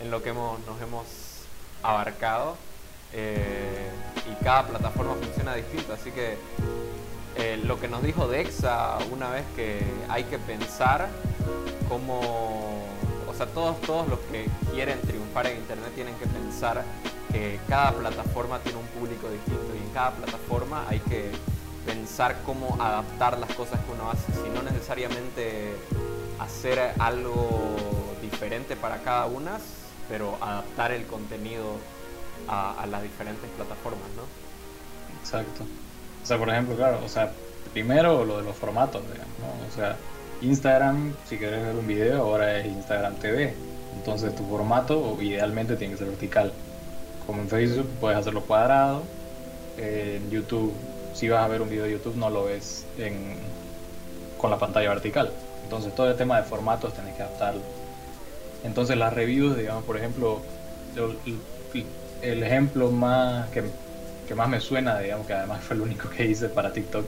en 0.00 0.10
lo 0.10 0.22
que 0.22 0.30
hemos, 0.30 0.60
nos 0.66 0.80
hemos 0.82 1.06
abarcado. 1.82 2.56
Eh, 3.12 3.88
y 4.30 4.44
cada 4.44 4.66
plataforma 4.66 5.14
funciona 5.14 5.54
distinto, 5.54 5.92
así 5.92 6.10
que 6.10 6.36
eh, 7.36 7.60
lo 7.64 7.80
que 7.80 7.88
nos 7.88 8.02
dijo 8.02 8.28
Dexa 8.28 8.98
una 9.10 9.28
vez 9.30 9.44
que 9.56 9.80
hay 10.08 10.24
que 10.24 10.38
pensar 10.38 11.08
cómo, 11.88 12.20
o 13.28 13.34
sea, 13.36 13.46
todos, 13.46 13.80
todos 13.82 14.08
los 14.08 14.18
que 14.30 14.46
quieren 14.72 15.00
triunfar 15.02 15.48
en 15.48 15.58
Internet 15.58 15.92
tienen 15.94 16.14
que 16.16 16.26
pensar 16.26 16.84
que 17.32 17.58
cada 17.68 17.92
plataforma 17.92 18.60
tiene 18.60 18.78
un 18.78 18.86
público 18.86 19.28
distinto 19.28 19.74
y 19.74 19.78
en 19.84 19.90
cada 19.92 20.12
plataforma 20.12 20.84
hay 20.88 21.00
que 21.00 21.32
pensar 21.84 22.36
cómo 22.46 22.76
adaptar 22.80 23.38
las 23.38 23.52
cosas 23.54 23.80
que 23.80 23.92
uno 23.92 24.10
hace, 24.10 24.32
si 24.32 24.48
no 24.54 24.62
necesariamente 24.62 25.74
hacer 26.38 26.94
algo 26.98 27.66
diferente 28.22 28.76
para 28.76 28.98
cada 29.02 29.26
una, 29.26 29.58
pero 30.08 30.36
adaptar 30.40 30.92
el 30.92 31.04
contenido 31.06 31.76
a, 32.48 32.86
las 32.90 33.02
diferentes 33.02 33.48
plataformas, 33.56 34.08
¿no? 34.16 34.22
Exacto. 35.20 35.64
O 36.22 36.26
sea, 36.26 36.38
por 36.38 36.48
ejemplo, 36.48 36.76
claro, 36.76 37.00
o 37.04 37.08
sea, 37.08 37.32
primero 37.72 38.24
lo 38.24 38.38
de 38.38 38.44
los 38.44 38.56
formatos. 38.56 39.02
O 39.02 39.74
sea, 39.74 39.96
Instagram, 40.40 41.14
si 41.28 41.36
quieres 41.36 41.64
ver 41.64 41.76
un 41.76 41.86
video, 41.86 42.22
ahora 42.22 42.58
es 42.58 42.66
Instagram 42.66 43.16
TV. 43.16 43.54
Entonces 43.96 44.34
tu 44.34 44.44
formato 44.46 45.16
idealmente 45.20 45.76
tiene 45.76 45.94
que 45.94 45.98
ser 45.98 46.08
vertical. 46.08 46.52
Como 47.26 47.40
en 47.42 47.48
Facebook 47.48 47.88
puedes 48.00 48.18
hacerlo 48.18 48.42
cuadrado. 48.42 49.02
En 49.76 50.30
YouTube, 50.30 50.72
si 51.14 51.28
vas 51.28 51.42
a 51.42 51.48
ver 51.48 51.62
un 51.62 51.68
video 51.68 51.84
de 51.84 51.92
YouTube, 51.92 52.16
no 52.16 52.30
lo 52.30 52.44
ves 52.44 52.86
en, 52.98 53.36
con 54.38 54.50
la 54.50 54.58
pantalla 54.58 54.90
vertical. 54.90 55.30
Entonces 55.64 55.94
todo 55.94 56.10
el 56.10 56.16
tema 56.16 56.38
de 56.38 56.44
formatos 56.44 56.94
tenés 56.94 57.14
que 57.16 57.22
adaptarlo. 57.22 57.60
Entonces 58.62 58.96
las 58.96 59.12
reviews, 59.12 59.56
digamos, 59.56 59.84
por 59.84 59.96
ejemplo, 59.96 60.40
el, 60.96 61.38
ejemplo 62.42 62.90
más 62.90 63.48
que, 63.50 63.62
más 64.34 64.48
me 64.48 64.60
suena, 64.60 64.98
digamos, 64.98 65.26
que 65.26 65.34
además 65.34 65.62
fue 65.64 65.76
el 65.76 65.82
único 65.82 66.08
que 66.08 66.26
hice 66.26 66.48
para 66.48 66.72
TikTok, 66.72 67.06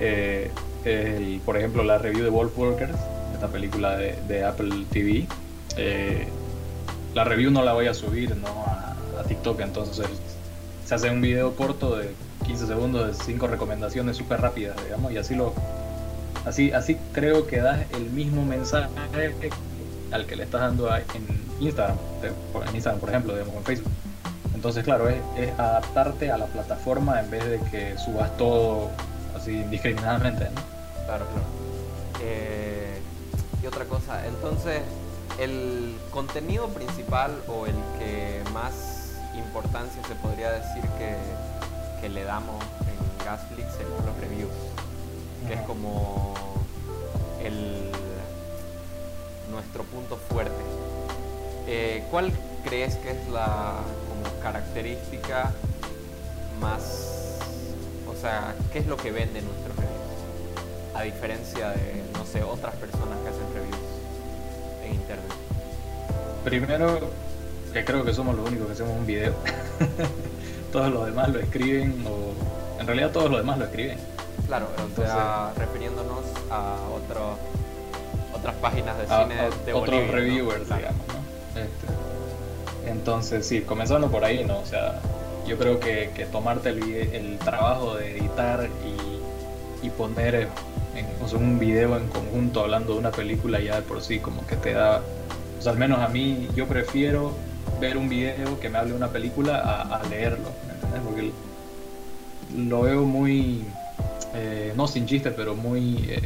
eh, 0.00 0.50
el, 0.84 1.40
por 1.44 1.56
ejemplo, 1.56 1.82
la 1.82 1.98
review 1.98 2.24
de 2.24 2.30
Wolf 2.30 2.56
Walkers, 2.58 2.96
esta 3.34 3.48
película 3.48 3.96
de, 3.96 4.44
Apple 4.44 4.86
TV. 4.90 5.26
Eh, 5.76 6.26
la 7.14 7.24
review 7.24 7.50
no 7.50 7.62
la 7.62 7.72
voy 7.72 7.86
a 7.86 7.94
subir 7.94 8.36
¿no? 8.36 8.48
a, 8.48 8.96
TikTok, 9.26 9.60
entonces 9.60 10.06
se 10.86 10.94
hace 10.94 11.10
un 11.10 11.20
video 11.20 11.54
corto 11.54 11.96
de 11.96 12.10
15 12.46 12.66
segundos 12.66 13.06
de 13.06 13.24
5 13.24 13.46
recomendaciones 13.46 14.16
súper 14.16 14.40
rápidas, 14.40 14.82
digamos, 14.82 15.12
y 15.12 15.18
así 15.18 15.34
lo 15.34 15.52
así 16.46 16.72
así 16.72 16.96
creo 17.12 17.46
que 17.46 17.58
das 17.58 17.80
el 17.94 18.04
mismo 18.10 18.46
mensaje 18.46 18.88
al 20.10 20.26
que 20.26 20.36
le 20.36 20.44
estás 20.44 20.62
dando 20.62 20.88
en 20.96 21.04
Instagram, 21.60 21.98
en 22.66 22.74
Instagram 22.74 22.98
por 22.98 23.10
ejemplo, 23.10 23.34
digamos, 23.34 23.54
en 23.56 23.64
Facebook. 23.64 23.92
Entonces, 24.60 24.84
claro, 24.84 25.08
es, 25.08 25.22
adaptarte 25.58 26.30
a 26.30 26.36
la 26.36 26.44
plataforma 26.44 27.18
en 27.18 27.30
vez 27.30 27.48
de 27.48 27.58
que 27.70 27.96
subas 27.96 28.36
todo 28.36 28.90
así 29.34 29.52
indiscriminadamente, 29.52 30.50
¿no? 30.50 30.60
Claro, 31.06 31.24
claro. 31.24 31.46
Eh, 32.22 33.00
y 33.62 33.66
otra 33.66 33.86
cosa, 33.86 34.26
entonces, 34.26 34.82
el 35.38 35.96
contenido 36.10 36.68
principal 36.68 37.30
o 37.48 37.64
el 37.64 37.74
que 37.98 38.42
más 38.52 39.14
importancia 39.34 40.02
se 40.06 40.14
podría 40.16 40.50
decir 40.50 40.82
que, 40.98 41.16
que 42.02 42.10
le 42.10 42.24
damos 42.24 42.62
en 42.82 43.24
Gasflix 43.24 43.66
son 43.72 44.06
los 44.06 44.14
reviews, 44.20 44.52
que 45.48 45.54
es 45.54 45.60
como 45.62 46.34
el 47.42 47.90
nuestro 49.50 49.84
punto 49.84 50.18
fuerte. 50.18 50.62
Eh, 51.66 52.04
¿Cuál 52.10 52.30
crees 52.62 52.96
que 52.96 53.12
es 53.12 53.28
la 53.30 53.78
característica 54.42 55.52
más, 56.60 57.38
o 58.08 58.14
sea, 58.20 58.54
qué 58.72 58.80
es 58.80 58.86
lo 58.86 58.96
que 58.96 59.10
vende 59.10 59.40
nuestros 59.42 59.76
reviews? 59.76 60.94
A 60.94 61.02
diferencia 61.02 61.70
de, 61.70 62.02
no 62.12 62.24
sé, 62.24 62.42
otras 62.42 62.74
personas 62.76 63.18
que 63.22 63.28
hacen 63.28 63.54
reviews 63.54 63.90
en 64.84 64.94
internet. 64.94 65.32
Primero, 66.44 67.00
que 67.72 67.84
creo 67.84 68.04
que 68.04 68.12
somos 68.12 68.36
los 68.36 68.48
únicos 68.48 68.66
que 68.66 68.72
hacemos 68.72 68.96
un 68.96 69.06
video. 69.06 69.34
todos 70.72 70.92
los 70.92 71.06
demás 71.06 71.28
lo 71.28 71.40
escriben, 71.40 72.04
o 72.06 72.80
en 72.80 72.86
realidad 72.86 73.10
todos 73.10 73.30
los 73.30 73.40
demás 73.40 73.58
lo 73.58 73.64
escriben. 73.64 73.98
Claro, 74.46 74.68
Entonces, 74.78 75.14
refiriéndonos 75.56 76.24
a 76.50 76.76
otro 76.92 77.36
otras 78.34 78.54
páginas 78.56 78.96
de 78.98 79.06
cine 79.06 79.34
de 79.66 79.72
otros 79.72 80.08
reviewers, 80.08 80.64
digamos, 80.64 81.06
¿no? 81.08 81.09
Entonces, 83.00 83.46
sí, 83.46 83.62
comenzando 83.62 84.10
por 84.10 84.26
ahí, 84.26 84.44
¿no? 84.44 84.58
O 84.58 84.66
sea, 84.66 85.00
yo 85.46 85.56
creo 85.56 85.80
que, 85.80 86.10
que 86.14 86.26
tomarte 86.26 86.68
el, 86.68 87.38
trabajo 87.38 87.96
de 87.96 88.18
editar 88.18 88.68
y, 88.84 89.86
y 89.86 89.88
poner 89.90 90.34
en, 90.34 91.34
un 91.34 91.58
video 91.58 91.96
en 91.96 92.06
conjunto 92.08 92.60
hablando 92.60 92.92
de 92.92 92.98
una 92.98 93.10
película 93.10 93.58
ya 93.58 93.76
de 93.76 93.82
por 93.82 94.02
sí 94.02 94.18
como 94.18 94.46
que 94.46 94.56
te 94.56 94.74
da, 94.74 95.00
o 95.58 95.62
sea, 95.62 95.72
al 95.72 95.78
menos 95.78 96.00
a 96.00 96.08
mí 96.08 96.48
yo 96.54 96.66
prefiero 96.66 97.32
ver 97.80 97.96
un 97.96 98.10
video 98.10 98.60
que 98.60 98.68
me 98.68 98.76
hable 98.76 98.90
de 98.90 98.96
una 98.96 99.08
película 99.08 99.56
a, 99.58 100.06
leerlo, 100.08 100.50
¿entendés? 100.74 101.00
Porque 101.02 101.30
lo 102.54 102.82
veo 102.82 103.02
muy, 103.04 103.64
eh, 104.34 104.74
no 104.76 104.86
sin 104.86 105.06
chiste, 105.06 105.30
pero 105.30 105.54
muy... 105.54 106.04
Eh, 106.10 106.20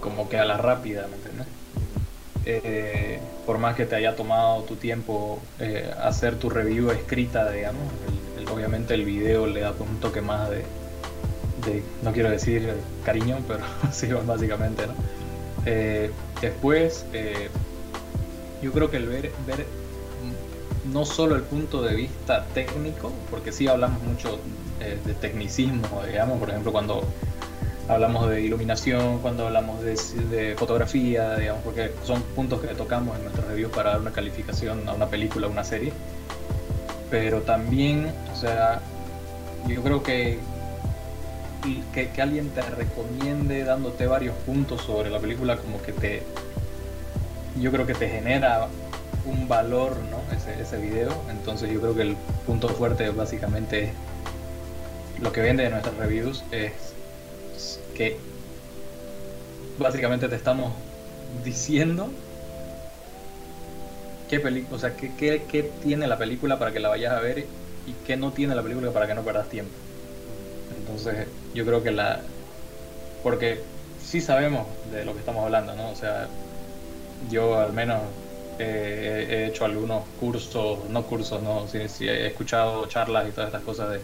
como 0.00 0.28
que 0.28 0.36
a 0.36 0.44
la 0.44 0.58
rápida, 0.58 1.06
¿me 1.08 1.16
entiendes? 1.16 1.46
Eh, 2.46 3.20
por 3.46 3.58
más 3.58 3.74
que 3.74 3.86
te 3.86 3.96
haya 3.96 4.16
tomado 4.16 4.62
tu 4.64 4.76
tiempo 4.76 5.40
eh, 5.58 5.90
hacer 6.02 6.36
tu 6.36 6.50
review 6.50 6.90
escrita, 6.90 7.50
digamos, 7.50 7.82
obviamente 8.52 8.94
el 8.94 9.04
video 9.04 9.46
le 9.46 9.60
da 9.60 9.72
un 9.78 9.98
toque 10.00 10.20
más 10.20 10.50
de, 10.50 10.62
no 12.02 12.12
quiero 12.12 12.30
decir 12.30 12.74
cariño, 13.04 13.38
pero 13.48 13.60
sí, 13.92 14.08
básicamente, 14.26 14.86
¿no? 14.86 14.92
Eh, 15.64 16.10
después, 16.42 17.06
yo 18.62 18.72
creo 18.72 18.90
que 18.90 18.98
el 18.98 19.06
ver, 19.06 19.32
ver 19.46 19.64
no 20.92 21.06
solo 21.06 21.36
el 21.36 21.42
punto 21.42 21.80
de 21.80 21.94
vista 21.94 22.44
técnico, 22.52 23.10
porque 23.30 23.52
sí 23.52 23.66
hablamos 23.66 24.02
mucho 24.02 24.38
de 24.78 25.14
tecnicismo, 25.14 26.02
digamos, 26.06 26.38
por 26.38 26.50
ejemplo, 26.50 26.70
cuando 26.72 27.04
hablamos 27.88 28.30
de 28.30 28.40
iluminación, 28.40 29.18
cuando 29.18 29.46
hablamos 29.46 29.82
de, 29.82 30.54
fotografía, 30.58 31.36
digamos, 31.36 31.62
porque 31.62 31.92
son 32.04 32.22
puntos 32.22 32.60
que 32.60 32.68
tocamos 32.68 33.16
en 33.16 33.24
nuestro 33.24 33.46
review 33.48 33.70
para 33.70 33.90
dar 33.90 34.00
una 34.00 34.12
calificación 34.12 34.88
a 34.88 34.94
una 34.94 35.06
película, 35.06 35.46
a 35.46 35.50
una 35.50 35.64
serie. 35.64 35.92
Pero 37.10 37.42
también, 37.42 38.12
o 38.32 38.36
sea, 38.36 38.80
yo 39.68 39.82
creo 39.82 40.02
que, 40.02 40.38
que, 41.92 42.08
que 42.10 42.22
alguien 42.22 42.50
te 42.50 42.62
recomiende 42.62 43.64
dándote 43.64 44.06
varios 44.06 44.34
puntos 44.46 44.82
sobre 44.82 45.10
la 45.10 45.18
película, 45.18 45.56
como 45.56 45.80
que 45.82 45.92
te. 45.92 46.22
Yo 47.60 47.70
creo 47.70 47.86
que 47.86 47.94
te 47.94 48.08
genera 48.08 48.66
un 49.26 49.46
valor, 49.46 49.96
¿no? 50.10 50.36
Ese, 50.36 50.60
ese 50.60 50.78
video. 50.78 51.12
Entonces, 51.30 51.70
yo 51.70 51.80
creo 51.80 51.94
que 51.94 52.02
el 52.02 52.16
punto 52.46 52.68
fuerte, 52.68 53.10
básicamente, 53.10 53.92
lo 55.20 55.30
que 55.30 55.40
vende 55.40 55.62
de 55.62 55.70
nuestras 55.70 55.96
reviews 55.96 56.44
es 56.50 56.72
que 57.94 58.18
básicamente 59.78 60.28
te 60.28 60.36
estamos 60.36 60.72
diciendo 61.44 62.08
qué 64.28 64.40
película, 64.40 64.76
o 64.76 64.78
sea, 64.78 64.96
qué, 64.96 65.12
qué, 65.16 65.62
tiene 65.82 66.06
la 66.06 66.18
película 66.18 66.58
para 66.58 66.72
que 66.72 66.80
la 66.80 66.88
vayas 66.88 67.12
a 67.12 67.20
ver 67.20 67.46
y 67.86 67.92
qué 68.06 68.16
no 68.16 68.32
tiene 68.32 68.54
la 68.54 68.62
película 68.62 68.90
para 68.92 69.06
que 69.06 69.14
no 69.14 69.22
pierdas 69.22 69.48
tiempo. 69.48 69.72
Entonces, 70.76 71.28
yo 71.54 71.64
creo 71.64 71.82
que 71.82 71.92
la 71.92 72.20
porque 73.22 73.62
sí 73.98 74.20
sabemos 74.20 74.66
de 74.92 75.04
lo 75.04 75.14
que 75.14 75.20
estamos 75.20 75.44
hablando, 75.44 75.74
¿no? 75.74 75.90
O 75.90 75.94
sea, 75.94 76.28
yo 77.30 77.58
al 77.58 77.72
menos 77.72 78.02
he 78.58 79.46
hecho 79.48 79.64
algunos 79.64 80.04
cursos, 80.20 80.88
no 80.88 81.02
cursos, 81.06 81.42
no, 81.42 81.66
sí, 81.66 81.78
he 82.06 82.26
escuchado 82.26 82.86
charlas 82.86 83.28
y 83.28 83.32
todas 83.32 83.48
estas 83.48 83.62
cosas 83.62 83.90
de 83.90 84.00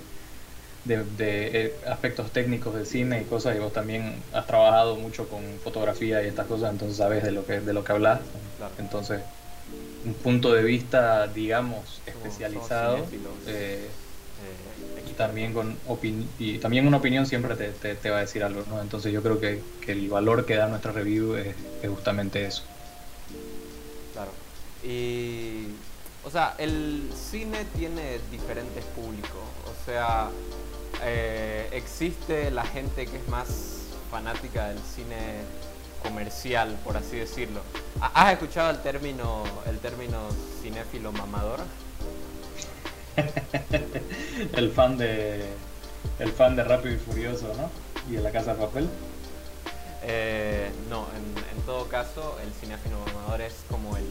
de, 0.85 1.05
eh, 1.19 1.75
aspectos 1.87 2.31
técnicos 2.31 2.75
de 2.75 2.85
cine 2.85 3.21
y 3.21 3.25
cosas, 3.25 3.57
y 3.57 3.59
vos 3.59 3.73
también 3.73 4.15
has 4.33 4.47
trabajado 4.47 4.97
mucho 4.97 5.29
con 5.29 5.43
fotografía 5.63 6.23
y 6.23 6.27
estas 6.27 6.47
cosas, 6.47 6.73
entonces 6.73 6.97
sabes 6.97 7.23
de 7.23 7.33
lo 7.33 7.45
que, 7.45 7.61
de 7.61 7.73
lo 7.73 7.85
que 7.85 7.93
hablas. 7.93 8.21
Entonces, 8.79 9.21
un 10.05 10.15
punto 10.15 10.53
de 10.53 10.63
vista, 10.63 11.27
digamos, 11.29 12.01
especializado. 12.07 12.99
Eh, 13.47 13.87
eh, 13.87 15.11
y 15.11 15.13
también 15.15 15.53
con 15.53 15.77
y 16.39 16.59
también 16.59 16.87
una 16.87 16.97
opinión 16.97 17.27
siempre 17.27 17.55
te, 17.57 17.95
te, 17.95 18.11
va 18.11 18.19
a 18.19 18.21
decir 18.21 18.43
algo, 18.43 18.63
¿no? 18.69 18.81
Entonces 18.81 19.13
yo 19.13 19.23
creo 19.23 19.39
que, 19.41 19.61
que 19.85 19.93
el 19.93 20.09
valor 20.09 20.47
que 20.47 20.55
da 20.57 20.69
nuestra 20.69 20.93
review 20.93 21.35
es, 21.35 21.55
es, 21.83 21.91
justamente 21.91 22.47
eso. 22.47 22.63
Claro. 24.15 24.31
Y 24.83 25.67
o 26.23 26.31
sea, 26.31 26.55
el 26.59 27.11
cine 27.15 27.65
tiene 27.77 28.21
diferentes 28.31 28.85
públicos. 28.85 29.41
O 29.67 29.85
sea, 29.85 30.31
eh, 31.03 31.69
existe 31.73 32.51
la 32.51 32.65
gente 32.65 33.07
que 33.07 33.17
es 33.17 33.29
más 33.29 33.49
fanática 34.11 34.69
del 34.69 34.79
cine 34.79 35.43
comercial, 36.03 36.79
por 36.85 36.97
así 36.97 37.17
decirlo. 37.17 37.61
¿Has 38.01 38.33
escuchado 38.33 38.71
el 38.71 38.79
término, 38.83 39.45
el 39.67 39.79
término 39.79 40.29
cinéfilo 40.63 41.13
mamador? 41.13 41.61
el 44.53 44.73
fan 44.73 44.97
de 44.97 45.45
el 46.19 46.33
fan 46.33 46.57
de 46.57 46.65
Rápido 46.65 46.95
y 46.95 46.99
Furioso, 46.99 47.53
¿no? 47.57 47.71
Y 48.11 48.17
de 48.17 48.23
la 48.23 48.31
Casa 48.31 48.55
de 48.55 48.61
Papel. 48.61 48.89
Eh, 50.03 50.71
no, 50.89 51.07
en, 51.17 51.63
todo 51.67 51.89
caso, 51.89 52.39
el 52.43 52.53
cinéfilo 52.53 52.97
mamador 53.15 53.43
es 53.43 53.55
como 53.71 53.97
el, 53.97 54.07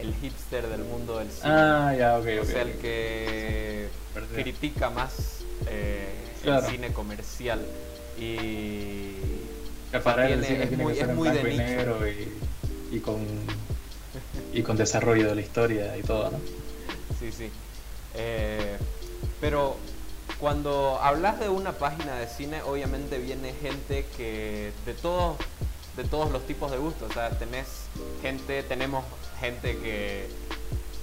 el 0.00 0.14
hipster 0.14 0.66
del 0.66 0.84
mundo 0.84 1.18
del 1.18 1.30
cine. 1.30 1.52
Ah, 1.52 1.94
ya, 1.96 2.18
ok, 2.18 2.26
O 2.42 2.44
sea, 2.44 2.62
el 2.62 2.72
que 2.78 3.88
critica 4.34 4.90
más 4.90 5.44
eh, 5.66 6.08
el 6.44 6.62
cine 6.62 6.92
comercial 6.92 7.64
y 8.18 9.14
para 10.02 10.28
él 10.28 10.40
el 10.40 10.44
cine 10.44 10.66
tiene 10.66 10.86
que 10.86 10.94
ser 10.94 11.10
en 11.10 11.20
blanco 11.20 11.48
y 11.48 11.56
negro 11.56 11.98
y, 12.90 13.00
con 13.00 13.26
y 14.52 14.62
con 14.62 14.76
desarrollo 14.76 15.28
de 15.28 15.34
la 15.34 15.40
historia 15.40 15.96
y 15.96 16.02
todo, 16.02 16.30
¿no? 16.30 16.38
Sí, 17.18 17.30
sí. 17.32 17.50
Eh, 18.14 18.76
pero 19.40 19.76
cuando 20.38 20.98
hablas 21.00 21.38
de 21.38 21.48
una 21.48 21.72
página 21.72 22.16
de 22.16 22.26
cine, 22.26 22.62
obviamente 22.62 23.18
viene 23.18 23.52
gente 23.60 24.06
que 24.16 24.72
de 24.86 24.94
todos 24.94 25.36
de 26.02 26.08
todos 26.08 26.30
los 26.30 26.46
tipos 26.46 26.70
de 26.70 26.78
gustos. 26.78 27.10
O 27.10 27.12
sea, 27.12 27.30
tenés 27.30 27.66
gente, 28.22 28.62
tenemos 28.62 29.04
gente 29.38 29.76
que 29.78 30.28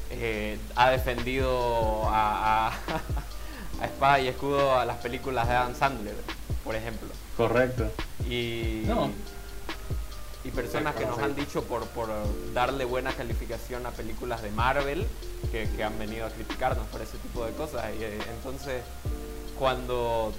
eh, 0.10 0.58
ha 0.76 0.90
defendido 0.90 2.04
a, 2.10 2.70
a, 3.82 3.86
espada 3.86 4.20
y 4.20 4.28
escudo 4.28 4.78
a 4.78 4.86
las 4.86 4.98
películas 4.98 5.48
de 5.48 5.56
Adam 5.56 5.76
Sandler, 5.76 6.16
por 6.64 6.76
ejemplo. 6.76 7.10
Correcto. 7.36 7.92
Y, 8.28 8.84
y 10.44 10.52
personas 10.52 10.96
que 10.96 11.06
nos 11.06 11.20
han 11.20 11.36
dicho 11.36 11.64
por, 11.64 11.86
por 11.88 12.10
darle 12.54 12.86
buena 12.86 13.12
calificación 13.14 13.86
a 13.86 13.92
películas 13.92 14.42
de 14.42 14.50
Marvel, 14.50 15.06
que, 15.52 15.70
que 15.70 15.84
han 15.84 15.98
venido 16.00 16.26
a 16.26 16.30
criticarnos 16.30 16.88
por 16.88 17.02
ese 17.02 17.18
tipo 17.20 17.46
de 17.46 17.52
cosas. 17.52 17.86
Y, 18.00 18.04
eh, 18.04 18.18
entonces, 18.36 18.82
cuando, 19.60 20.34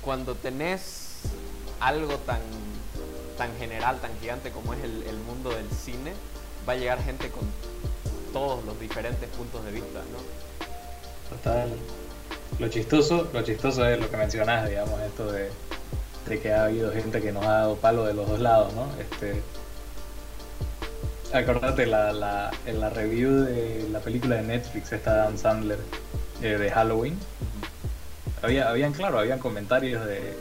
cuando 0.00 0.34
tenés 0.34 1.20
algo 1.80 2.16
tan, 2.18 2.40
tan 3.36 3.56
general, 3.58 3.98
tan 4.00 4.10
gigante 4.20 4.50
como 4.50 4.74
es 4.74 4.82
el, 4.82 5.16
mundo 5.26 5.50
del 5.50 5.70
cine, 5.70 6.12
va 6.68 6.74
a 6.74 6.76
llegar 6.76 7.02
gente 7.02 7.28
con 7.30 7.44
todos 8.32 8.64
los 8.64 8.78
diferentes 8.80 9.28
puntos 9.30 9.64
de 9.64 9.72
vista, 9.72 10.00
¿no? 10.12 11.36
Total. 11.36 11.70
Lo 12.58 12.68
chistoso, 12.68 13.28
lo 13.32 13.42
chistoso 13.42 13.86
es 13.86 14.00
lo 14.00 14.10
que 14.10 14.16
mencionas, 14.16 14.68
digamos, 14.68 15.00
esto 15.00 15.30
de, 15.30 15.50
que 16.40 16.52
ha 16.52 16.64
habido 16.64 16.92
gente 16.92 17.20
que 17.20 17.32
nos 17.32 17.44
ha 17.44 17.52
dado 17.52 17.76
palo 17.76 18.04
de 18.04 18.14
los 18.14 18.28
dos 18.28 18.40
lados, 18.40 18.72
¿no? 18.74 18.88
Este, 19.00 19.42
acordate 21.32 21.86
la, 21.86 22.12
la, 22.12 22.50
en 22.66 22.80
la 22.80 22.90
review 22.90 23.44
de 23.44 23.88
la 23.90 24.00
película 24.00 24.36
de 24.36 24.42
Netflix, 24.42 24.92
esta 24.92 25.14
Dan 25.14 25.38
Sandler, 25.38 25.78
eh, 26.42 26.58
de 26.58 26.70
Halloween, 26.70 27.18
había, 28.42 28.68
habían, 28.68 28.92
claro, 28.92 29.18
habían 29.18 29.38
comentarios 29.38 30.04
de, 30.06 30.34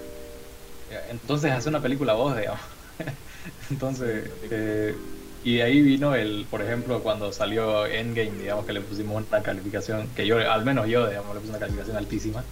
entonces 1.09 1.51
hace 1.51 1.69
una 1.69 1.81
película 1.81 2.13
vos, 2.13 2.35
digamos. 2.37 2.74
entonces, 3.69 4.31
eh, 4.41 5.03
y 5.41 5.57
de 5.57 5.63
ahí 5.63 5.81
vino 5.81 6.15
el, 6.15 6.47
por 6.49 6.61
ejemplo, 6.61 7.01
cuando 7.03 7.31
salió 7.31 7.85
Endgame, 7.85 8.37
digamos 8.37 8.65
que 8.65 8.73
le 8.73 8.81
pusimos 8.81 9.25
una 9.29 9.43
calificación, 9.43 10.13
que 10.13 10.25
yo, 10.27 10.37
al 10.39 10.65
menos 10.65 10.87
yo, 10.87 11.07
digamos, 11.07 11.33
le 11.35 11.41
puse 11.41 11.51
una 11.51 11.59
calificación 11.59 11.97
altísima. 11.97 12.51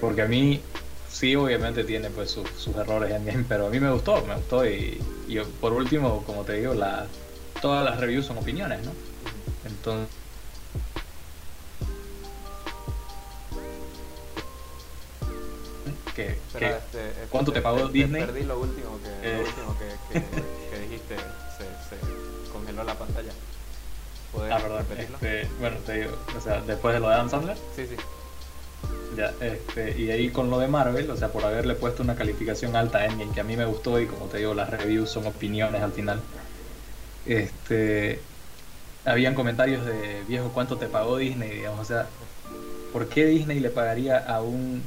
Porque 0.00 0.22
a 0.22 0.28
mí, 0.28 0.70
sí, 1.06 1.34
obviamente 1.36 1.84
tiene 1.84 2.10
pues 2.10 2.30
sus 2.32 2.66
errores 2.76 3.12
Endgame, 3.12 3.44
pero 3.48 3.66
a 3.66 3.70
mí 3.70 3.80
me 3.80 3.90
gustó, 3.92 4.24
me 4.26 4.36
gustó. 4.36 4.66
Y, 4.66 5.10
y 5.26 5.38
por 5.60 5.72
último, 5.72 6.24
como 6.24 6.44
te 6.44 6.54
digo, 6.54 6.74
la, 6.74 7.16
todas 7.60 7.84
las 7.84 7.98
reviews 8.00 8.26
son 8.26 8.38
opiniones, 8.38 8.84
¿no? 8.84 9.00
Entonces. 9.62 10.15
¿Cuánto 17.36 17.52
te 17.52 17.60
pagó 17.60 17.88
Disney? 17.88 18.22
Perdí 18.24 18.44
lo 18.44 18.60
último 18.60 18.98
que, 19.02 19.28
lo 19.28 19.34
eh. 19.34 19.44
último 19.46 19.76
que, 19.78 20.20
que 20.70 20.80
dijiste 20.80 21.16
se, 21.16 22.50
congeló 22.50 22.84
la 22.84 22.94
pantalla. 22.94 23.32
¿Puedes 24.32 24.52
ah, 24.52 24.58
verdad. 24.58 24.84
Este, 24.98 25.48
bueno, 25.60 25.76
te 25.84 26.00
digo, 26.00 26.16
o 26.36 26.40
sea, 26.40 26.60
después 26.62 26.94
de 26.94 27.00
lo 27.00 27.08
de 27.08 27.14
Adam 27.14 27.30
Sandler. 27.30 27.56
Sí, 27.74 27.86
sí. 27.86 27.96
Ya, 29.16 29.32
este, 29.40 29.98
y 30.00 30.10
ahí 30.10 30.30
con 30.30 30.50
lo 30.50 30.58
de 30.58 30.68
Marvel, 30.68 31.10
o 31.10 31.16
sea, 31.16 31.28
por 31.28 31.44
haberle 31.44 31.74
puesto 31.74 32.02
una 32.02 32.16
calificación 32.16 32.74
alta 32.74 32.98
a 32.98 33.06
Endgame, 33.06 33.32
que 33.32 33.40
a 33.40 33.44
mí 33.44 33.56
me 33.56 33.64
gustó 33.64 34.00
y 34.00 34.06
como 34.06 34.26
te 34.26 34.38
digo, 34.38 34.54
las 34.54 34.68
reviews 34.70 35.10
son 35.10 35.26
opiniones 35.26 35.82
al 35.82 35.92
final. 35.92 36.20
Este, 37.24 38.20
habían 39.04 39.34
comentarios 39.34 39.84
de, 39.84 40.22
viejo, 40.26 40.50
¿cuánto 40.52 40.76
te 40.76 40.86
pagó 40.86 41.16
Disney? 41.16 41.50
Digamos, 41.50 41.80
o 41.80 41.84
sea, 41.84 42.06
¿por 42.92 43.08
qué 43.08 43.26
Disney 43.26 43.60
le 43.60 43.70
pagaría 43.70 44.18
a 44.18 44.42
un 44.42 44.82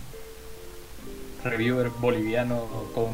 reviewer 1.44 1.90
boliviano 1.90 2.68
con 2.94 3.10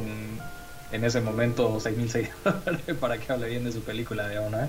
en 0.92 1.04
ese 1.04 1.22
momento 1.22 1.78
6.000 1.78 2.08
seguidores 2.08 2.98
para 3.00 3.18
que 3.18 3.32
hable 3.32 3.50
bien 3.50 3.64
de 3.64 3.72
su 3.72 3.82
película, 3.82 4.30
digamos, 4.30 4.52
¿no? 4.52 4.68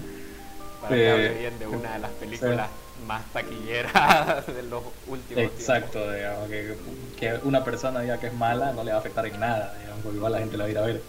Para 0.81 0.97
que 0.97 1.11
hable 1.11 1.27
eh, 1.27 1.39
bien 1.39 1.59
de 1.59 1.67
una 1.67 1.93
de 1.95 1.99
las 2.01 2.11
películas 2.13 2.69
más 3.07 3.25
taquilleras 3.33 4.47
de 4.55 4.63
los 4.63 4.83
últimos 5.07 5.45
Exacto, 5.45 6.13
digamos, 6.13 6.49
que, 6.49 6.75
que, 7.19 7.35
una 7.45 7.65
persona 7.65 8.01
diga 8.01 8.19
que 8.19 8.29
es 8.29 8.35
mala 8.35 8.73
no 8.73 8.83
le 8.83 8.91
va 8.91 8.97
a 8.97 9.01
afectar 9.01 9.27
en 9.27 9.39
nada, 9.39 9.75
digamos, 9.79 10.03
porque 10.03 10.17
igual 10.17 10.33
la 10.33 10.39
gente 10.39 10.57
la 10.57 10.65
va 10.65 10.69
a 10.69 10.71
ir 10.71 10.79
a 10.79 10.83
ver. 10.83 11.03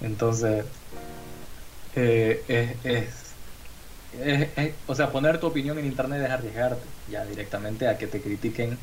Entonces, 0.00 0.64
eh, 1.94 2.42
es, 2.48 3.12
es, 4.56 4.74
o 4.86 4.94
sea, 4.94 5.10
poner 5.10 5.38
tu 5.38 5.46
opinión 5.46 5.78
en 5.78 5.86
internet 5.86 6.22
es 6.22 6.30
arriesgarte 6.30 6.82
ya 7.10 7.24
directamente 7.24 7.88
a 7.88 7.98
que 7.98 8.06
te 8.06 8.20
critiquen 8.20 8.78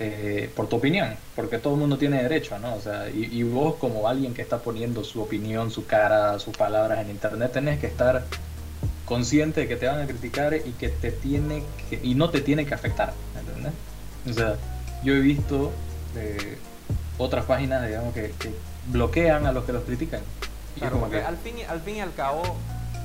eh, 0.00 0.48
por 0.54 0.68
tu 0.68 0.76
opinión, 0.76 1.16
porque 1.34 1.58
todo 1.58 1.74
el 1.74 1.80
mundo 1.80 1.98
tiene 1.98 2.22
derecho, 2.22 2.56
¿no? 2.60 2.74
O 2.74 2.80
sea, 2.80 3.08
y, 3.08 3.42
vos 3.42 3.74
como 3.76 4.06
alguien 4.06 4.32
que 4.32 4.42
está 4.42 4.58
poniendo 4.58 5.02
su 5.02 5.20
opinión, 5.20 5.72
su 5.72 5.86
cara, 5.86 6.38
sus 6.38 6.56
palabras 6.56 7.00
en 7.00 7.10
internet, 7.10 7.52
tenés 7.52 7.80
que 7.80 7.88
estar 7.88 8.24
consciente 9.06 9.62
de 9.62 9.68
que 9.68 9.74
te 9.74 9.86
van 9.86 10.00
a 10.00 10.06
criticar 10.06 10.54
y 10.54 10.70
que 10.78 10.88
te 10.88 11.10
tiene 11.10 11.64
que, 11.90 11.98
y 12.00 12.14
no 12.14 12.30
te 12.30 12.40
tiene 12.40 12.64
que 12.64 12.74
afectar, 12.74 13.12
¿entendés? 13.36 13.72
O 14.30 14.32
sea, 14.32 14.56
yo 15.02 15.14
he 15.14 15.20
visto 15.20 15.72
eh, 16.14 16.58
otras 17.16 17.44
páginas, 17.46 17.84
digamos, 17.84 18.14
que, 18.14 18.32
bloquean 18.86 19.46
a 19.46 19.52
los 19.52 19.64
que 19.64 19.72
los 19.72 19.82
critican. 19.82 20.20
Claro, 20.78 21.04
al, 21.26 21.36
fin, 21.38 21.56
al 21.68 21.80
fin 21.80 21.96
y 21.96 22.00
al 22.00 22.14
cabo, 22.14 22.42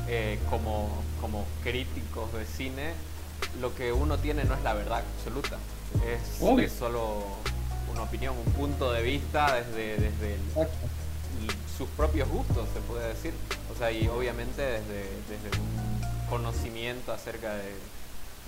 eh, 0.08 0.38
como, 0.50 0.90
como 1.20 1.46
críticos 1.64 2.32
de 2.34 2.46
cine, 2.46 2.92
lo 3.60 3.74
que 3.74 3.92
uno 3.92 4.20
tiene 4.20 4.44
no 4.44 4.54
es 4.54 4.62
la 4.62 4.74
verdad 4.76 5.02
absoluta. 5.18 5.58
Es, 6.06 6.72
solo 6.72 7.24
una 7.92 8.04
opinión, 8.04 8.36
un 8.38 8.52
punto 8.54 8.92
de 8.92 9.02
vista 9.02 9.56
desde, 9.56 9.98
desde 9.98 10.38
sus 11.78 11.88
propios 11.90 12.28
gustos, 12.30 12.68
se 12.74 12.80
puede 12.82 13.08
decir. 13.10 13.34
O 13.74 13.78
sea, 13.78 13.92
y 13.92 14.08
obviamente 14.08 14.62
desde, 14.62 15.10
desde 15.30 15.60
un 15.60 16.30
conocimiento 16.30 17.12
acerca 17.12 17.54
de, 17.56 17.74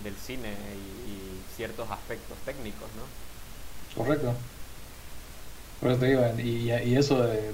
del 0.04 0.16
cine 0.16 0.50
y, 0.52 1.16
ciertos 1.56 1.90
aspectos 1.90 2.38
técnicos, 2.44 2.90
¿no? 2.98 4.04
Correcto. 4.04 4.34
Por 5.80 5.92
eso 5.92 6.00
te 6.02 6.08
digo, 6.08 6.22
y, 6.38 6.70
y 6.70 6.98
eso 6.98 7.24
de 7.24 7.54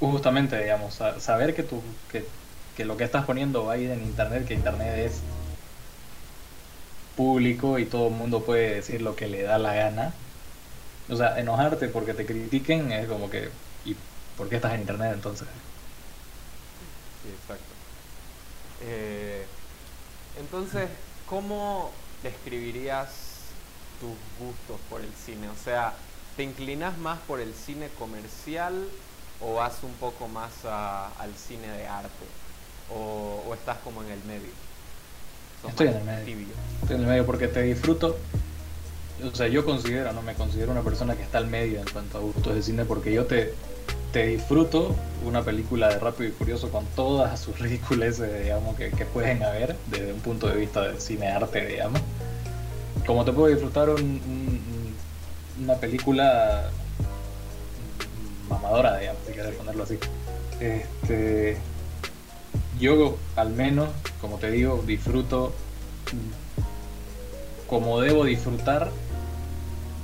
justamente, 0.00 0.60
digamos, 0.60 1.00
saber 1.18 1.54
que, 1.54 1.62
tú, 1.62 1.82
que, 2.10 2.24
que, 2.76 2.84
lo 2.84 2.96
que 2.96 3.04
estás 3.04 3.24
poniendo 3.24 3.66
va 3.66 3.74
a 3.74 3.78
ir 3.78 3.90
en 3.90 4.02
Internet, 4.02 4.46
que 4.46 4.54
Internet 4.54 4.98
es 4.98 5.20
público 7.22 7.78
y 7.78 7.86
todo 7.86 8.08
el 8.08 8.14
mundo 8.14 8.44
puede 8.44 8.74
decir 8.74 9.00
lo 9.00 9.14
que 9.14 9.28
le 9.28 9.42
da 9.42 9.58
la 9.58 9.74
gana. 9.74 10.12
O 11.08 11.16
sea, 11.16 11.38
enojarte 11.38 11.88
porque 11.88 12.14
te 12.14 12.26
critiquen 12.26 12.90
es 12.90 13.08
como 13.08 13.30
que, 13.30 13.50
¿y 13.84 13.96
por 14.36 14.48
qué 14.48 14.56
estás 14.56 14.74
en 14.74 14.80
internet 14.80 15.12
entonces? 15.14 15.46
Sí, 17.22 17.28
exacto. 17.30 17.72
Eh, 18.82 19.46
entonces, 20.40 20.88
¿cómo 21.28 21.92
describirías 22.22 23.10
tus 24.00 24.16
gustos 24.44 24.80
por 24.90 25.00
el 25.00 25.12
cine? 25.14 25.48
O 25.48 25.64
sea, 25.64 25.94
¿te 26.36 26.42
inclinas 26.42 26.98
más 26.98 27.18
por 27.20 27.40
el 27.40 27.54
cine 27.54 27.88
comercial 27.98 28.88
o 29.40 29.54
vas 29.54 29.82
un 29.82 29.94
poco 29.94 30.26
más 30.28 30.64
al 30.64 31.34
cine 31.36 31.68
de 31.68 31.86
arte? 31.86 32.26
o, 32.94 33.54
estás 33.54 33.78
como 33.78 34.02
en 34.02 34.10
el 34.10 34.24
medio? 34.24 34.50
Estoy 35.68 35.88
en 35.88 35.94
el 35.94 36.04
medio. 36.04 36.46
Estoy 36.82 36.96
en 36.96 37.02
el 37.02 37.08
medio 37.08 37.26
porque 37.26 37.48
te 37.48 37.62
disfruto. 37.62 38.16
O 39.24 39.34
sea, 39.34 39.46
yo 39.46 39.64
considero, 39.64 40.12
no 40.12 40.22
me 40.22 40.34
considero 40.34 40.72
una 40.72 40.82
persona 40.82 41.14
que 41.14 41.22
está 41.22 41.38
al 41.38 41.46
medio 41.46 41.78
en 41.78 41.86
cuanto 41.92 42.18
a 42.18 42.20
gustos 42.20 42.54
de 42.54 42.62
cine 42.62 42.84
porque 42.84 43.12
yo 43.12 43.26
te, 43.26 43.54
te 44.12 44.26
disfruto 44.26 44.96
una 45.24 45.42
película 45.42 45.88
de 45.88 45.98
Rápido 45.98 46.30
y 46.30 46.32
Furioso 46.32 46.70
con 46.70 46.84
todas 46.96 47.38
sus 47.38 47.58
ridiculeces, 47.60 48.42
digamos, 48.42 48.76
que, 48.76 48.90
que 48.90 49.04
pueden 49.04 49.42
haber 49.44 49.76
desde 49.86 50.12
un 50.12 50.20
punto 50.20 50.48
de 50.48 50.56
vista 50.56 50.82
de 50.88 51.00
cine 51.00 51.28
arte, 51.28 51.64
digamos. 51.66 52.00
Como 53.06 53.24
te 53.24 53.32
puedo 53.32 53.48
disfrutar 53.48 53.90
una 53.90 55.74
película 55.80 56.70
mamadora, 58.48 58.98
digamos, 58.98 59.22
si 59.26 59.32
quieres 59.32 59.54
ponerlo 59.54 59.84
así. 59.84 59.98
Este, 60.60 61.56
yo 62.82 63.16
al 63.36 63.50
menos, 63.50 63.88
como 64.20 64.38
te 64.38 64.50
digo, 64.50 64.82
disfruto 64.86 65.54
como 67.66 68.00
debo 68.00 68.24
disfrutar 68.24 68.90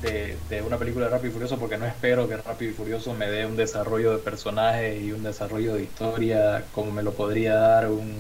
de, 0.01 0.63
una 0.63 0.79
película 0.79 1.07
de 1.07 1.11
Rápido 1.11 1.31
y 1.31 1.33
Furioso 1.35 1.59
porque 1.59 1.77
no 1.77 1.85
espero 1.85 2.29
que 2.29 2.37
Rápido 2.37 2.71
y 2.71 2.75
Furioso 2.75 3.13
me 3.13 3.29
dé 3.29 3.45
un 3.45 3.57
desarrollo 3.57 4.13
de 4.13 4.19
personaje 4.19 4.99
y 4.99 5.13
un 5.13 5.23
desarrollo 5.23 5.75
de 5.75 5.83
historia 5.83 6.65
como 6.73 6.93
me 6.93 7.03
lo 7.03 7.13
podría 7.13 7.57
dar 7.57 7.91
un, 7.91 8.15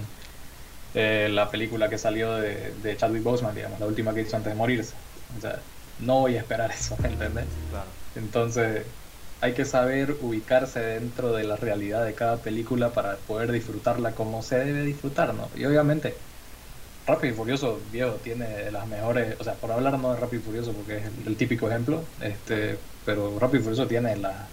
eh, 0.94 1.28
la 1.30 1.50
película 1.50 1.88
que 1.88 1.96
salió 1.96 2.34
de, 2.34 2.74
de, 2.82 2.96
Chadwick 2.96 3.22
Boseman, 3.22 3.54
digamos, 3.54 3.78
la 3.78 3.86
última 3.86 4.12
que 4.12 4.22
hizo 4.22 4.36
antes 4.36 4.52
de 4.52 4.58
morirse. 4.58 4.94
O 5.38 5.40
sea, 5.40 5.60
no 6.00 6.20
voy 6.20 6.36
a 6.36 6.40
esperar 6.40 6.70
eso, 6.78 6.96
¿me 7.00 7.08
entiendes? 7.08 7.44
Entonces, 8.16 8.84
hay 9.40 9.54
que 9.54 9.64
saber 9.64 10.16
ubicarse 10.20 10.80
dentro 10.80 11.32
de 11.32 11.44
la 11.44 11.56
realidad 11.56 12.04
de 12.04 12.14
cada 12.14 12.42
película 12.42 12.92
para 12.92 13.16
poder 13.18 13.52
disfrutarla 13.52 14.14
como 14.14 14.42
se 14.42 14.58
debe 14.58 14.82
disfrutar, 14.82 15.34
¿no? 15.34 15.48
Y 15.54 15.64
obviamente, 15.64 16.16
Rápido 17.06 17.32
y 17.32 17.36
Furioso, 17.36 17.80
viejo, 17.90 18.12
tiene 18.16 18.70
las 18.70 18.86
mejores, 18.86 19.36
o 19.40 19.44
sea, 19.44 19.54
por 19.54 19.72
hablar 19.72 19.98
no 19.98 20.12
de 20.12 20.20
Rápido 20.20 20.42
y 20.42 20.44
Furioso 20.44 20.72
porque 20.72 20.98
es 20.98 21.04
el, 21.26 21.36
típico 21.36 21.68
ejemplo, 21.68 22.04
este, 22.20 22.78
pero 23.04 23.38
Rápido 23.38 23.60
y 23.60 23.64
Furioso 23.64 23.86
tiene 23.86 24.16
la, 24.16 24.48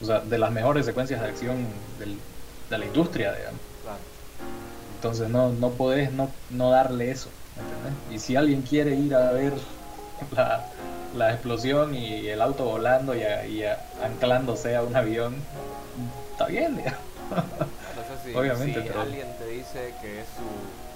o 0.00 0.04
sea, 0.04 0.20
de 0.20 0.38
las 0.38 0.52
mejores 0.52 0.86
secuencias 0.86 1.20
de 1.20 1.26
acción 1.26 1.66
de 1.98 2.78
la 2.78 2.86
industria, 2.86 3.34
digamos. 3.34 3.60
Entonces 4.94 5.28
no, 5.28 5.52
no 5.52 5.76
podés 5.76 6.12
no, 6.12 6.34
no 6.48 6.70
darle 6.70 7.10
eso, 7.10 7.30
¿entendés? 7.56 7.92
Y 8.08 8.18
si 8.18 8.36
alguien 8.36 8.62
quiere 8.62 8.94
ir 8.94 9.14
a 9.14 9.32
ver 9.32 9.54
la, 10.30 10.77
la 11.14 11.32
explosión 11.32 11.94
y 11.94 12.28
el 12.28 12.40
auto 12.40 12.64
volando 12.64 13.14
y, 13.14 13.22
anclándose 14.02 14.76
a 14.76 14.82
un 14.82 14.94
avión, 14.96 15.36
está 16.32 16.46
bien, 16.46 16.76
digamos. 16.76 17.00
si, 18.24 18.34
Obviamente, 18.34 18.82
si 18.82 18.88
alguien 18.98 19.28
te 19.38 19.46
dice 19.46 19.94
que 20.00 20.20
es 20.20 20.26
su 20.26 20.88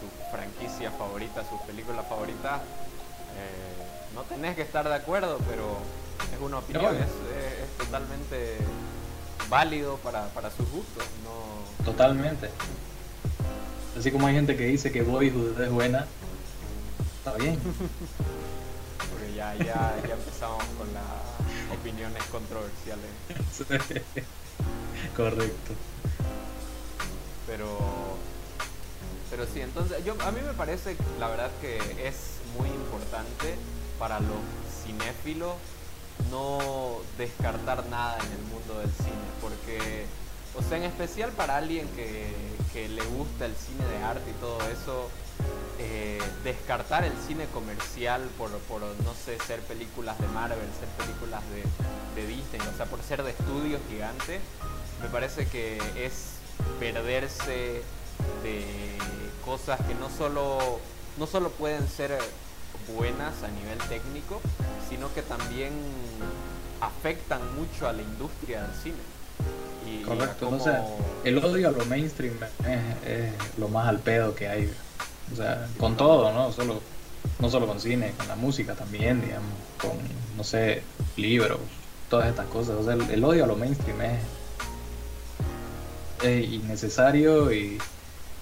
su 0.00 0.34
franquicia 0.34 0.90
favorita, 0.92 1.44
su 1.44 1.60
película 1.66 2.02
favorita, 2.02 2.56
eh, 3.36 4.14
no 4.14 4.22
tenés 4.22 4.56
que 4.56 4.62
estar 4.62 4.88
de 4.88 4.94
acuerdo, 4.94 5.38
pero 5.48 5.76
es 6.34 6.40
una 6.40 6.58
opinión, 6.58 6.96
es, 6.96 7.76
totalmente 7.76 8.56
válido 9.48 9.96
para, 9.98 10.28
para 10.28 10.50
sus 10.50 10.68
gustos. 10.70 11.04
No... 11.24 11.84
Totalmente. 11.84 12.48
Así 13.98 14.10
como 14.10 14.26
hay 14.26 14.34
gente 14.34 14.56
que 14.56 14.64
dice 14.64 14.90
que 14.90 15.02
Boyhood 15.02 15.60
es 15.60 15.70
buena, 15.70 16.06
está 17.18 17.34
bien. 17.34 17.58
Ya, 19.40 19.54
ya, 19.54 19.96
ya 20.06 20.14
empezamos 20.16 20.62
con 20.76 20.92
las 20.92 21.02
opiniones 21.72 22.22
controversiales. 22.24 23.08
Correcto. 25.16 25.72
Pero 27.46 28.18
pero 29.30 29.46
sí, 29.46 29.62
entonces 29.62 30.04
yo, 30.04 30.14
a 30.20 30.30
mí 30.30 30.42
me 30.46 30.52
parece, 30.52 30.94
la 31.18 31.28
verdad, 31.28 31.50
que 31.62 31.78
es 32.06 32.36
muy 32.58 32.68
importante 32.68 33.56
para 33.98 34.20
los 34.20 34.42
cinéfilos 34.84 35.54
no 36.30 36.98
descartar 37.16 37.86
nada 37.86 38.18
en 38.18 38.32
el 38.32 38.42
mundo 38.42 38.78
del 38.80 38.90
cine, 38.92 39.30
porque, 39.40 40.04
o 40.54 40.62
sea, 40.62 40.76
en 40.76 40.84
especial 40.84 41.30
para 41.30 41.56
alguien 41.56 41.88
que, 41.96 42.30
que 42.74 42.90
le 42.90 43.04
gusta 43.04 43.46
el 43.46 43.54
cine 43.56 43.86
de 43.86 44.04
arte 44.04 44.30
y 44.30 44.34
todo 44.34 44.60
eso, 44.68 45.08
eh, 45.78 46.20
descartar 46.44 47.04
el 47.04 47.12
cine 47.26 47.46
comercial 47.52 48.22
por, 48.36 48.50
por, 48.60 48.80
no 48.82 49.14
sé, 49.24 49.38
ser 49.46 49.60
películas 49.60 50.18
de 50.20 50.28
Marvel, 50.28 50.68
ser 50.78 50.88
películas 51.04 51.42
de, 51.50 52.20
de 52.20 52.26
Disney, 52.26 52.60
o 52.72 52.76
sea, 52.76 52.86
por 52.86 53.02
ser 53.02 53.22
de 53.22 53.30
estudio 53.30 53.78
gigante, 53.88 54.40
me 55.02 55.08
parece 55.08 55.46
que 55.46 55.78
es 55.96 56.34
perderse 56.78 57.82
de 58.42 58.98
cosas 59.44 59.80
que 59.86 59.94
no 59.94 60.10
solo, 60.10 60.80
no 61.18 61.26
solo 61.26 61.50
pueden 61.50 61.88
ser 61.88 62.18
buenas 62.96 63.42
a 63.42 63.48
nivel 63.48 63.78
técnico, 63.88 64.40
sino 64.88 65.12
que 65.14 65.22
también 65.22 65.72
afectan 66.80 67.40
mucho 67.56 67.88
a 67.88 67.92
la 67.92 68.02
industria 68.02 68.62
del 68.62 68.74
cine. 68.74 68.96
Y 69.86 70.02
Correcto, 70.02 70.50
el 71.24 71.38
odio 71.38 71.68
a 71.68 71.72
lo 71.72 71.84
mainstream 71.86 72.34
es, 73.06 73.58
lo 73.58 73.68
más 73.68 73.88
al 73.88 73.98
pedo 73.98 74.34
que 74.34 74.48
hay. 74.48 74.72
O 75.32 75.36
sea, 75.36 75.68
con 75.78 75.96
todo, 75.96 76.32
¿no? 76.32 76.52
Solo, 76.52 76.80
no 77.38 77.50
solo 77.50 77.66
con 77.66 77.80
cine, 77.80 78.12
con 78.16 78.28
la 78.28 78.36
música 78.36 78.74
también, 78.74 79.20
digamos, 79.20 79.52
con, 79.80 79.92
no 80.36 80.44
sé, 80.44 80.82
libros, 81.16 81.60
todas 82.08 82.28
estas 82.28 82.46
cosas. 82.46 82.76
O 82.76 82.84
sea, 82.84 82.94
el, 82.94 83.24
odio 83.24 83.44
a 83.44 83.46
lo 83.46 83.56
mainstream 83.56 84.00
es, 84.02 84.20
es 86.22 86.50
innecesario 86.50 87.52
y 87.52 87.78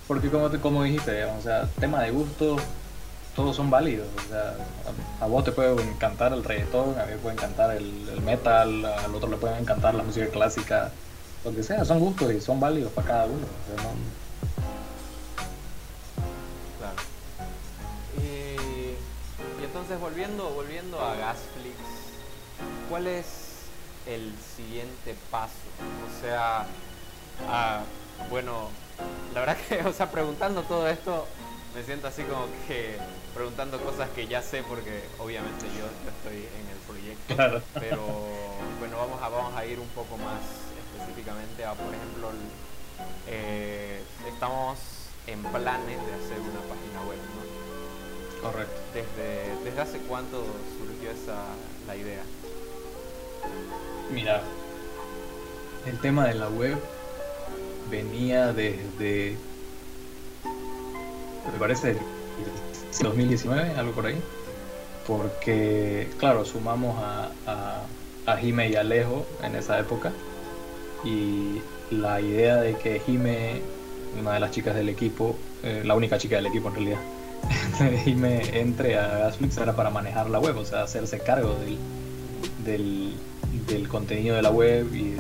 porque 0.07 0.31
como, 0.31 0.51
como 0.61 0.83
dijiste, 0.85 1.25
o 1.25 1.43
sea, 1.43 1.69
tema 1.79 2.03
de 2.03 2.11
gusto, 2.11 2.57
todos 3.37 3.55
son 3.55 3.71
válidos. 3.71 4.09
O 4.27 4.29
sea, 4.31 4.55
a, 5.21 5.27
vos 5.27 5.45
te 5.45 5.53
puede 5.53 5.81
encantar 5.83 6.33
el 6.33 6.43
reggaetón, 6.43 6.99
a 6.99 7.05
mí 7.05 7.13
me 7.13 7.19
puede 7.19 7.37
encantar 7.37 7.77
el, 7.77 8.21
metal, 8.25 8.85
al 8.85 9.15
otro 9.15 9.29
le 9.29 9.37
puede 9.37 9.59
encantar 9.59 9.95
la 9.95 10.03
música 10.03 10.27
clásica, 10.29 10.91
lo 11.45 11.55
que 11.55 11.63
sea, 11.63 11.85
son 11.85 12.01
gustos 12.01 12.33
y 12.33 12.41
son 12.41 12.59
válidos 12.59 12.91
para 12.93 13.07
cada 13.07 13.25
uno. 13.27 13.47
Entonces 19.89 20.07
volviendo, 20.07 20.51
volviendo 20.51 21.01
a 21.01 21.15
Gasflix, 21.15 21.79
¿cuál 22.91 23.07
es 23.07 23.25
el 24.07 24.35
siguiente 24.55 25.17
paso? 25.31 25.55
O 26.07 26.21
sea, 26.21 26.67
ah, 27.49 27.81
bueno, 28.29 28.69
la 29.33 29.41
verdad 29.41 29.57
que, 29.69 29.81
o 29.85 29.93
sea, 29.95 30.11
preguntando 30.11 30.63
todo 30.65 30.87
esto, 30.89 31.27
me 31.75 31.83
siento 31.85 32.09
así 32.09 32.23
como 32.25 32.49
que 32.67 32.99
preguntando 33.33 33.81
cosas 33.81 34.11
que 34.11 34.27
ya 34.27 34.43
sé 34.43 34.63
porque 34.63 35.05
obviamente 35.19 35.65
yo, 35.69 35.87
estoy 36.11 36.47
en 36.61 36.69
el 36.69 36.79
proyecto. 36.87 37.63
Pero 37.81 38.05
bueno, 38.81 38.99
vamos 38.99 39.23
a, 39.23 39.31
vamos 39.31 39.57
a 39.57 39.65
ir 39.65 39.81
un 39.81 39.89
poco 39.89 40.19
más 40.19 40.43
específicamente 40.93 41.65
a, 41.65 41.73
por 41.73 41.95
ejemplo, 41.95 42.29
eh, 43.27 44.03
estamos 44.31 44.79
en 45.27 45.43
planes 45.45 46.07
de 46.07 46.13
hacer 46.13 46.41
una 46.41 46.61
página 46.69 47.01
web. 47.09 47.28
Correcto. 48.43 48.81
¿Desde, 48.95 49.65
desde 49.65 49.81
hace 49.81 49.99
cuánto 49.99 50.45
surgió 50.79 51.11
esa 51.11 51.39
la 51.87 51.97
idea? 51.97 52.23
Mira, 54.13 54.43
el 55.87 55.99
tema 56.01 56.27
de 56.27 56.35
la 56.35 56.49
web 56.49 56.77
venía 57.91 58.53
desde, 58.53 59.37
me 61.53 61.59
parece, 61.59 61.97
2019, 63.03 63.75
algo 63.77 63.93
por 63.93 64.07
ahí. 64.07 64.21
Porque, 65.07 66.09
claro, 66.19 66.45
sumamos 66.45 66.97
a, 67.03 67.31
a, 68.27 68.37
Jime 68.37 68.69
y 68.69 68.77
Alejo 68.77 69.27
en 69.43 69.57
esa 69.57 69.79
época. 69.79 70.13
Y 71.05 71.61
la 71.91 72.21
idea 72.21 72.57
de 72.57 72.77
que 72.77 73.01
Jime, 73.01 73.63
una 74.21 74.35
de 74.35 74.41
las 74.41 74.51
chicas 74.51 74.75
del 74.75 74.91
equipo, 74.91 75.37
eh, 75.63 75.83
la 75.85 75.95
única 75.95 76.19
chica 76.19 76.37
del 76.37 76.47
equipo 76.47 76.69
en 76.69 76.75
realidad, 76.75 77.01
Jime 78.05 78.59
entre 78.59 78.99
a 78.99 79.19
Gasflix 79.19 79.57
era 79.57 79.75
para 79.75 79.91
manejar 79.91 80.31
la 80.31 80.39
web, 80.39 80.57
o 80.57 80.65
sea, 80.65 80.83
hacerse 80.83 81.19
cargo 81.21 81.57
del, 82.65 83.15
del, 83.67 83.89
contenido 83.89 84.37
de 84.37 84.43
la 84.43 84.51
web 84.51 84.95
y, 84.95 85.17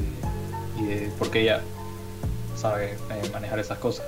y 0.81 1.11
porque 1.19 1.43
ella 1.43 1.63
sabe 2.57 2.93
eh, 2.93 3.31
manejar 3.33 3.59
esas 3.59 3.79
cosas. 3.79 4.05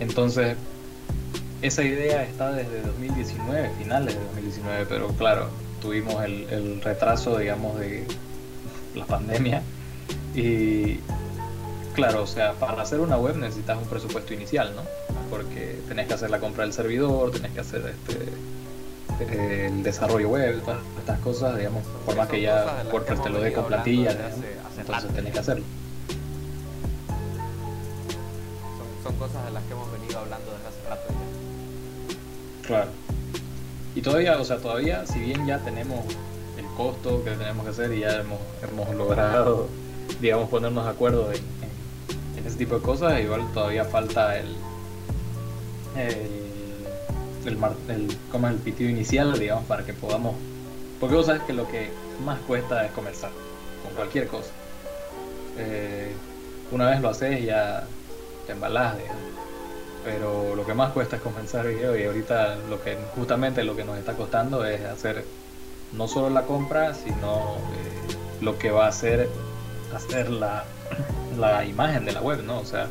Entonces, 0.00 0.56
esa 1.62 1.82
idea 1.82 2.22
está 2.24 2.52
desde 2.52 2.82
2019, 2.82 3.70
finales 3.78 4.14
de 4.14 4.24
2019, 4.24 4.86
pero 4.88 5.08
claro, 5.08 5.48
tuvimos 5.80 6.22
el, 6.24 6.80
retraso, 6.82 7.38
digamos, 7.38 7.78
de 7.78 8.06
la 8.94 9.06
pandemia. 9.06 9.62
Y 10.34 10.98
claro, 11.94 12.22
o 12.22 12.26
sea, 12.26 12.52
para 12.54 12.82
hacer 12.82 13.00
una 13.00 13.16
web 13.16 13.36
necesitas 13.36 13.78
un 13.78 13.88
presupuesto 13.88 14.34
inicial, 14.34 14.74
¿no? 14.74 14.82
Porque 15.30 15.80
tenés 15.88 16.06
que 16.06 16.14
hacer 16.14 16.30
la 16.30 16.38
compra 16.38 16.64
del 16.64 16.72
servidor, 16.72 17.30
tenés 17.30 17.52
que 17.52 17.60
hacer 17.60 17.86
este 17.86 18.32
el 19.20 19.82
desarrollo 19.82 20.28
web, 20.28 20.60
todas 20.62 20.80
estas 20.98 21.18
cosas, 21.20 21.56
digamos, 21.56 21.84
por 22.04 22.16
más 22.16 22.28
que 22.28 22.40
ya 22.40 22.84
WordPress 22.92 23.22
te 23.22 23.30
lo 23.30 23.40
dé 23.40 23.52
con 23.52 23.66
plantilla, 23.66 24.10
entonces 24.76 25.10
tenés 25.14 25.32
que 25.32 25.38
hacerlo. 25.38 25.64
son 29.02 29.14
cosas 29.16 29.44
de 29.44 29.50
las 29.50 29.62
que 29.64 29.72
hemos 29.72 29.92
venido 29.92 30.18
hablando 30.18 30.50
desde 30.52 30.68
hace 30.68 30.88
rato 30.88 31.12
ya. 31.12 32.66
Claro. 32.66 32.90
Y 33.94 34.00
todavía, 34.00 34.38
o 34.38 34.44
sea, 34.44 34.56
todavía, 34.56 35.06
si 35.06 35.20
bien 35.20 35.46
ya 35.46 35.58
tenemos 35.58 36.04
el 36.56 36.64
costo 36.76 37.22
que 37.22 37.32
tenemos 37.32 37.64
que 37.64 37.70
hacer 37.70 37.92
y 37.92 38.00
ya 38.00 38.20
hemos, 38.20 38.40
hemos 38.62 38.94
logrado, 38.94 39.68
digamos, 40.20 40.48
ponernos 40.48 40.84
de 40.84 40.90
acuerdo 40.90 41.30
en, 41.30 41.36
en, 41.36 42.38
en 42.38 42.46
ese 42.46 42.56
tipo 42.56 42.76
de 42.76 42.80
cosas, 42.80 43.20
igual 43.20 43.42
todavía 43.52 43.84
falta 43.84 44.38
el, 44.38 44.56
el, 45.96 47.46
el, 47.46 47.58
el, 47.88 48.16
¿cómo 48.30 48.48
es? 48.48 48.54
el 48.54 48.60
pitido 48.60 48.90
inicial, 48.90 49.38
digamos, 49.38 49.64
para 49.64 49.84
que 49.84 49.92
podamos... 49.92 50.34
Porque 51.00 51.16
vos 51.16 51.26
sabes 51.26 51.42
que 51.42 51.52
lo 51.52 51.68
que 51.68 51.90
más 52.24 52.38
cuesta 52.40 52.84
es 52.84 52.92
comenzar, 52.92 53.30
con 53.84 53.94
cualquier 53.94 54.28
cosa. 54.28 54.50
Eh, 55.58 56.12
una 56.70 56.88
vez 56.88 57.00
lo 57.00 57.10
haces 57.10 57.44
ya 57.44 57.86
te 58.46 58.52
embalás, 58.52 58.96
digamos. 58.98 59.22
Pero 60.04 60.54
lo 60.54 60.66
que 60.66 60.74
más 60.74 60.92
cuesta 60.92 61.16
es 61.16 61.22
comenzar 61.22 61.66
video 61.66 61.98
y 61.98 62.04
ahorita 62.04 62.56
lo 62.68 62.82
que 62.82 62.96
justamente 63.14 63.64
lo 63.64 63.74
que 63.74 63.84
nos 63.84 63.98
está 63.98 64.14
costando 64.14 64.64
es 64.64 64.84
hacer 64.84 65.24
no 65.92 66.08
solo 66.08 66.28
la 66.30 66.42
compra, 66.42 66.94
sino 66.94 67.56
eh, 67.72 68.16
lo 68.40 68.58
que 68.58 68.70
va 68.70 68.86
a 68.86 68.88
hacer 68.88 69.28
hacer 69.94 70.28
la, 70.28 70.64
la 71.38 71.64
imagen 71.64 72.04
de 72.04 72.12
la 72.12 72.20
web, 72.20 72.42
¿no? 72.44 72.58
O 72.58 72.64
sea, 72.64 72.88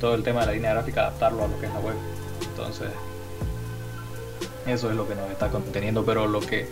todo 0.00 0.14
el 0.14 0.22
tema 0.22 0.40
de 0.40 0.46
la 0.46 0.52
línea 0.52 0.72
gráfica, 0.72 1.02
adaptarlo 1.02 1.44
a 1.44 1.48
lo 1.48 1.58
que 1.60 1.66
es 1.66 1.72
la 1.72 1.80
web. 1.80 1.94
Entonces, 2.66 2.90
eso 4.66 4.90
es 4.90 4.96
lo 4.96 5.06
que 5.06 5.14
nos 5.14 5.30
está 5.30 5.48
conteniendo, 5.48 6.04
pero 6.04 6.26
lo 6.26 6.40
que 6.40 6.66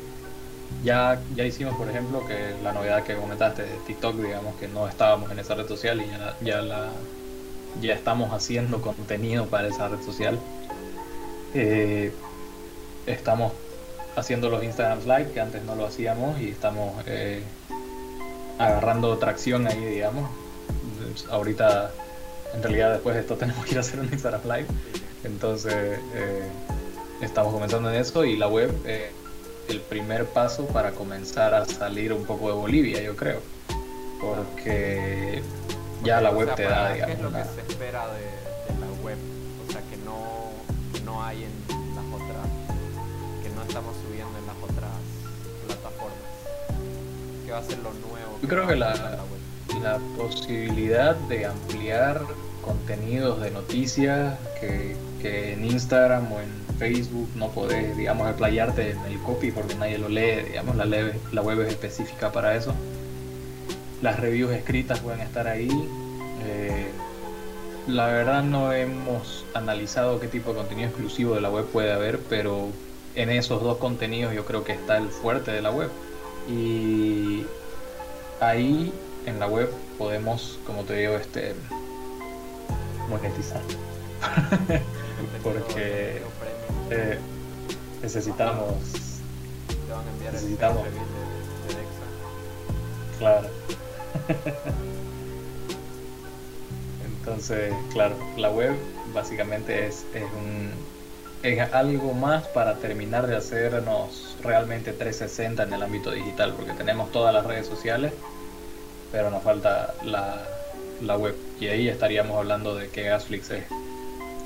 ya, 0.83 1.21
ya 1.37 1.45
hicimos, 1.45 1.77
por 1.77 1.89
ejemplo, 1.89 2.27
que 2.27 2.55
la 2.63 2.73
novedad 2.73 3.05
que 3.05 3.15
comentaste 3.15 3.63
de 3.63 3.77
TikTok, 3.87 4.17
digamos 4.17 4.57
que 4.57 4.67
no 4.69 4.89
estábamos 4.89 5.31
en 5.31 5.39
esa 5.39 5.55
red 5.55 5.69
social 5.69 6.03
y 6.03 6.07
ya, 6.11 6.37
ya 6.41 6.63
la 6.63 6.91
ya 7.81 7.95
estamos 7.95 8.33
haciendo 8.33 8.81
contenido 8.81 9.47
para 9.47 9.69
esa 9.69 9.89
red 9.89 10.01
social. 10.03 10.39
Eh, 11.55 12.13
estamos 13.07 13.53
haciendo 14.17 14.49
los 14.49 14.63
Instagram 14.63 15.01
Live 15.01 15.33
que 15.33 15.41
antes 15.41 15.63
no 15.65 15.75
lo 15.75 15.87
hacíamos 15.87 16.41
y 16.41 16.51
estamos 16.51 16.95
eh, 17.07 17.43
agarrando 18.59 19.17
tracción 19.19 19.67
ahí, 19.67 19.85
digamos. 19.85 20.31
Ahorita, 21.31 21.91
en 22.55 22.63
realidad, 22.63 22.93
después 22.93 23.15
de 23.15 23.23
esto 23.23 23.37
tenemos 23.39 23.65
que 23.65 23.73
ir 23.73 23.79
a 23.79 23.81
hacer 23.81 24.01
un 24.01 24.07
Instagram 24.07 24.43
Live. 24.45 24.67
Entonces, 25.25 25.73
eh, 26.15 26.43
estamos 27.21 27.53
comenzando 27.53 27.91
en 27.91 27.97
eso 27.97 28.25
y 28.25 28.37
la 28.37 28.47
web, 28.49 28.71
eh, 28.85 29.11
el 29.69 29.81
primer 29.81 30.27
paso 30.27 30.67
para 30.67 30.91
comenzar 30.93 31.55
a 31.55 31.65
salir 31.65 32.13
un 32.13 32.25
poco 32.25 32.49
de 32.49 32.55
Bolivia, 32.55 33.03
yo 33.03 33.17
creo. 33.17 33.41
Porque 34.21 35.43
ya 36.03 36.21
la 36.21 36.31
O 36.31 36.35
web 36.35 36.47
sea, 36.49 36.55
te 36.57 36.63
da, 36.65 36.93
¿Qué 36.93 37.01
es 37.01 37.07
digamos, 37.07 37.23
lo 37.23 37.29
que 37.31 37.35
una- 37.37 37.45
se 37.55 37.61
espera 37.73 38.07
de, 38.09 38.21
de 38.75 38.81
la 38.81 39.03
web? 39.03 39.19
O 39.69 39.73
sea, 39.73 39.81
que 39.83 39.97
no, 40.05 40.51
que 40.93 41.01
no 41.01 41.23
hay 41.23 41.45
en 41.45 41.95
las 41.97 42.05
otras, 42.15 42.47
que 43.43 43.49
no 43.51 43.63
estamos 43.63 43.95
subiendo 44.07 44.39
en 44.39 44.47
las 44.47 44.57
otras 44.63 44.93
plataformas. 45.67 46.19
¿Qué 47.47 47.53
va 47.53 47.59
a 47.59 47.63
ser 47.65 47.79
lo 47.79 47.93
nuevo? 47.93 48.39
Yo 48.43 48.49
creo 48.49 48.67
que 48.67 48.77
la- 48.77 48.93
web? 48.93 49.83
la 49.83 49.99
posibilidad 50.17 51.15
de 51.15 51.47
ampliar 51.47 52.23
contenidos 52.63 53.41
de 53.43 53.51
noticias 53.51 54.39
que, 54.61 54.95
en 55.25 55.65
Instagram 55.65 56.31
o 56.33 56.41
en 56.41 56.79
Facebook 56.79 57.29
no 57.37 57.49
podés, 57.51 57.97
digamos, 57.97 58.29
explayarte 58.29 58.91
en 58.93 58.99
el 59.07 59.19
copy 59.21 59.51
porque 59.53 59.75
nadie 59.75 59.99
lo 59.99 60.09
lee, 60.09 60.43
digamos, 60.49 60.77
la, 60.77 60.85
leve- 60.85 61.15
la 61.33 61.41
web 61.43 61.61
es 61.63 61.69
específica 61.69 62.33
para 62.33 62.55
eso. 62.57 62.75
Las 64.03 64.21
reviews 64.21 64.53
escritas 64.53 65.01
pueden 65.01 65.21
estar 65.21 65.47
ahí. 65.47 65.69
Eh, 66.47 66.87
la 67.87 68.07
verdad 68.07 68.43
no 68.43 68.73
hemos 68.73 69.45
analizado 69.55 70.19
qué 70.21 70.27
tipo 70.29 70.51
de 70.51 70.57
contenido 70.59 70.89
exclusivo 70.89 71.35
de 71.35 71.41
la 71.41 71.51
web 71.51 71.67
puede 71.67 71.93
haber, 71.93 72.19
pero 72.29 72.69
en 73.15 73.31
esos 73.31 73.63
dos 73.63 73.79
contenidos 73.79 74.35
yo 74.35 74.45
creo 74.45 74.65
que 74.65 74.73
está 74.73 74.97
el 74.99 75.09
fuerte 75.09 75.53
de 75.53 75.63
la 75.63 75.71
web. 75.71 75.91
Y 76.49 77.45
ahí 78.41 78.93
en 79.27 79.39
la 79.41 79.47
web 79.47 79.71
podemos, 79.97 80.59
como 80.67 80.83
te 80.83 80.97
digo, 80.97 81.15
este 81.15 81.55
monetizar. 83.09 83.61
Porque. 85.43 86.23
Eh, 86.91 87.19
necesitamos, 88.03 88.75
necesitamos. 90.33 90.85
claro. 93.19 93.49
Entonces, 97.19 97.73
claro, 97.93 98.17
la 98.37 98.51
web 98.51 98.75
básicamente 99.15 99.87
es, 99.87 100.05
es 100.15 100.25
un 100.25 100.73
es 101.45 101.61
algo 101.75 102.15
más 102.15 102.47
para 102.49 102.77
terminar 102.77 103.27
de 103.27 103.37
hacernos 103.37 104.35
realmente 104.43 104.93
360 104.93 105.65
en 105.65 105.73
el 105.75 105.83
ámbito 105.83 106.11
digital, 106.11 106.55
porque 106.57 106.73
tenemos 106.73 107.13
todas 107.13 107.35
las 107.35 107.45
redes 107.45 107.67
sociales, 107.67 108.15
pero 109.13 109.31
nos 109.31 109.43
falta 109.43 109.93
la, 110.03 110.43
la 111.03 111.19
web. 111.19 111.37
Y 111.61 111.67
ahí 111.67 111.89
estaríamos 111.89 112.39
hablando 112.39 112.75
de 112.75 112.89
que 112.89 113.03
Gasflix 113.03 113.51
es 113.51 113.65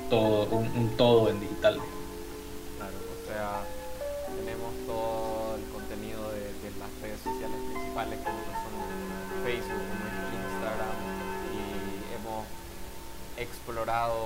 todo, 0.09 0.45
un, 0.57 0.65
un 0.77 0.97
todo 0.97 1.29
en 1.29 1.39
digital. 1.39 1.75
Claro, 2.77 2.97
o 2.97 3.27
sea, 3.27 3.61
tenemos 4.35 4.73
todo 4.87 5.55
el 5.55 5.63
contenido 5.71 6.31
de, 6.31 6.41
de 6.41 6.69
las 6.79 6.89
redes 7.01 7.19
sociales 7.21 7.57
principales 7.71 8.19
como 8.19 8.39
son 8.41 8.73
Facebook, 9.45 9.85
como 9.89 10.05
Instagram 10.33 10.97
y 11.53 11.57
hemos 12.17 12.45
explorado 13.37 14.17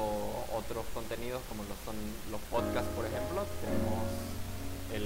otros 0.56 0.86
contenidos 0.93 1.41
como 1.50 1.63
lo 1.63 1.76
son 1.86 1.96
los 2.32 2.41
podcasts, 2.50 2.89
por 2.96 3.06
ejemplo. 3.06 3.43
Tenemos 3.62 4.08
el, 4.96 5.06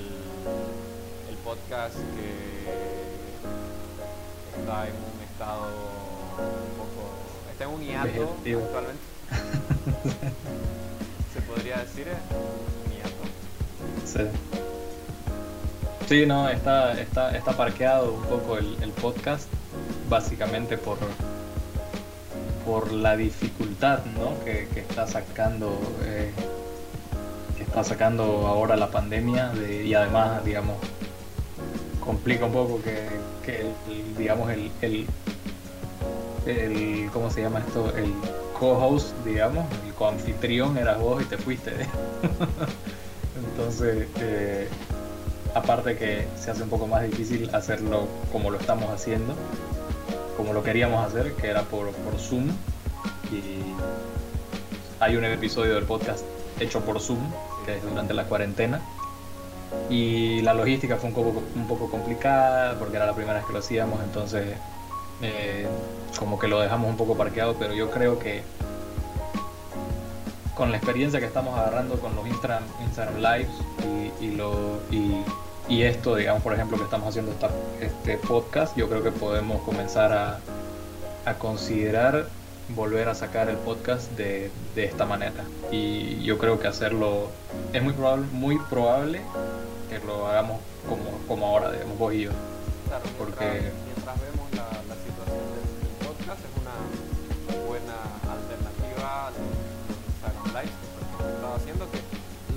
el 1.30 1.38
podcast 1.44 1.96
que 1.96 2.30
está 4.60 4.88
en 4.88 4.96
un 4.96 5.18
estado 5.26 5.68
un 6.38 6.74
poco, 6.78 7.02
está 7.52 7.64
en 7.66 7.70
un 7.72 7.82
hiato 7.82 8.38
actualmente. 8.64 9.17
Se 11.34 11.42
podría 11.42 11.78
decir 11.80 12.08
eh. 12.08 12.18
Sí. 14.06 14.22
Sí, 16.08 16.26
no, 16.26 16.48
está, 16.50 16.94
está, 17.00 17.36
está 17.36 17.52
parqueado 17.58 18.14
un 18.14 18.24
poco 18.24 18.58
el, 18.58 18.78
el 18.82 18.92
podcast, 18.92 19.48
básicamente 20.10 20.78
por, 20.78 20.98
por 22.66 22.92
la 22.94 23.18
dificultad 23.18 24.00
¿no? 24.18 24.42
que, 24.46 24.70
que 24.74 24.80
está 24.80 25.06
sacando 25.06 25.78
eh, 26.06 26.32
que 27.58 27.64
está 27.64 27.84
sacando 27.84 28.48
ahora 28.48 28.78
la 28.78 28.90
pandemia 28.90 29.50
de- 29.50 29.86
y 29.86 29.94
además, 29.94 30.44
digamos, 30.46 30.78
complica 32.00 32.46
un 32.46 32.54
poco 32.54 32.82
que, 32.82 33.10
que 33.46 33.66
digamos, 34.18 34.50
el, 34.52 34.72
el, 34.82 35.06
el, 36.46 37.10
¿cómo 37.12 37.30
se 37.30 37.42
llama 37.42 37.60
esto? 37.60 37.94
El 37.98 38.14
co-host, 38.60 39.16
digamos, 39.26 39.66
el 39.86 39.94
coanfitrión 39.94 40.78
eras 40.78 41.00
vos 41.00 41.22
y 41.22 41.26
te 41.26 41.38
fuiste. 41.38 41.72
Entonces, 43.52 44.08
eh, 44.20 44.68
aparte 45.54 45.98
que 45.98 46.28
se 46.38 46.52
hace 46.52 46.64
un 46.64 46.70
poco 46.70 46.88
más 46.88 47.04
difícil 47.04 47.54
hacerlo 47.54 48.08
como 48.32 48.50
lo 48.50 48.58
estamos 48.58 48.90
haciendo, 48.90 49.36
como 50.36 50.54
lo 50.54 50.64
queríamos 50.64 51.06
hacer, 51.06 51.34
que 51.34 51.48
era 51.48 51.64
por, 51.64 51.92
Zoom. 52.20 52.50
Y 53.32 53.62
hay 55.00 55.16
un 55.16 55.26
episodio 55.26 55.76
del 55.76 55.86
podcast 55.86 56.26
hecho 56.60 56.82
por 56.82 57.00
Zoom, 57.00 57.20
que 57.66 57.78
es 57.78 57.84
durante 57.84 58.14
la 58.14 58.26
cuarentena. 58.26 58.82
Y 59.90 60.42
la 60.42 60.54
logística 60.54 60.96
fue 60.96 61.10
un 61.10 61.16
poco, 61.16 61.44
un 61.56 61.68
poco 61.68 61.90
complicada 61.90 62.78
porque 62.80 62.96
era 62.96 63.06
la 63.06 63.14
primera 63.14 63.36
vez 63.36 63.46
que 63.46 63.54
lo 63.54 63.60
hacíamos, 63.60 64.02
entonces 64.04 64.56
eh, 65.22 65.68
como 66.20 66.38
que 66.40 66.48
lo 66.48 66.60
dejamos 66.60 66.90
un 66.90 66.98
poco 66.98 67.16
parqueado, 67.16 67.56
pero 67.56 67.74
yo 67.74 67.90
creo 67.92 68.20
que 68.20 68.42
con 70.56 70.72
la 70.72 70.78
experiencia 70.78 71.20
que 71.20 71.26
estamos 71.28 71.58
agarrando 71.58 72.00
con 72.00 72.16
los 72.16 72.26
Instagram, 72.28 72.64
Instagram 72.84 73.16
Lives 73.18 73.52
y, 74.20 74.26
y 74.26 74.32
lo, 74.32 74.80
y, 74.90 75.22
y 75.68 75.84
esto, 75.84 76.16
digamos, 76.16 76.42
por 76.42 76.54
ejemplo, 76.54 76.78
que 76.78 76.84
estamos 76.84 77.10
haciendo 77.10 77.32
esta, 77.32 77.50
este 77.80 78.18
podcast, 78.18 78.76
yo 78.76 78.90
creo 78.90 79.04
que 79.04 79.12
podemos 79.12 79.62
comenzar 79.62 80.12
a, 80.14 80.40
a 81.26 81.34
considerar 81.36 82.28
volver 82.70 83.08
a 83.08 83.16
sacar 83.16 83.50
el 83.50 83.58
podcast 83.58 84.12
de, 84.14 84.50
de 84.76 84.86
esta 84.86 85.06
manera. 85.06 85.44
Y 85.72 86.24
yo 86.24 86.38
creo 86.40 86.60
que 86.60 86.68
hacerlo 86.68 87.28
es 87.72 87.84
muy 87.84 87.94
probable, 87.94 88.26
muy 88.32 88.58
probable 88.70 89.22
que 89.90 90.00
lo 90.06 90.28
hagamos 90.28 90.60
como, 90.90 91.04
como 91.28 91.46
ahora, 91.48 91.72
digamos, 91.72 91.98
vos 92.00 92.14
y 92.14 92.22
yo. 92.22 92.32
Claro, 92.88 93.04
Porque- 93.20 93.46
mientras 93.46 93.87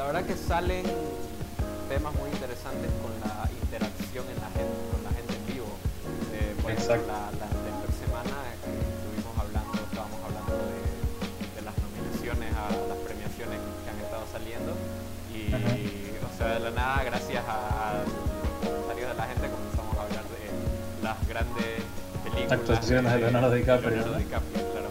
la 0.01 0.07
verdad 0.07 0.25
que 0.25 0.35
salen 0.35 0.83
temas 1.93 2.15
muy 2.17 2.31
interesantes 2.33 2.89
con 3.05 3.13
la 3.21 3.45
interacción 3.53 4.25
en 4.33 4.41
la 4.41 4.49
gente, 4.57 4.81
con 4.89 5.05
la 5.05 5.13
gente 5.13 5.37
en 5.37 5.45
vivo. 5.45 5.69
Eh, 6.33 6.57
por 6.57 6.73
Exacto. 6.73 7.05
Ejemplo, 7.05 7.37
la, 7.37 7.45
la, 7.45 7.49
la, 7.85 7.93
semana 8.01 8.37
eh, 8.49 8.81
estuvimos 8.97 9.35
hablando, 9.37 9.77
estábamos 9.77 10.21
hablando 10.25 10.57
de, 10.57 11.61
las 11.61 11.77
nominaciones 11.85 12.49
a 12.49 12.65
las 12.89 12.97
premiaciones 13.05 13.61
que 13.61 13.89
han 13.93 14.01
estado 14.01 14.25
saliendo 14.33 14.73
y, 15.37 15.53
o 15.53 16.33
sea, 16.33 16.57
de 16.57 16.61
la 16.65 16.71
nada, 16.73 17.05
gracias 17.05 17.45
a, 17.45 17.61
a 17.61 18.01
los 18.01 18.17
comentarios 18.65 19.09
de 19.13 19.17
la 19.21 19.27
gente 19.29 19.45
comenzamos 19.53 19.93
a 20.01 20.03
hablar 20.09 20.25
de 20.33 20.43
las 21.05 21.19
grandes 21.29 21.77
películas. 22.25 22.57
Actuaciones 22.57 23.13
de 23.13 23.19
Leonardo 23.21 23.53
DiCaprio. 23.53 23.91
Leonardo 24.01 24.17
DiCaprio, 24.17 24.65
claro. 24.73 24.91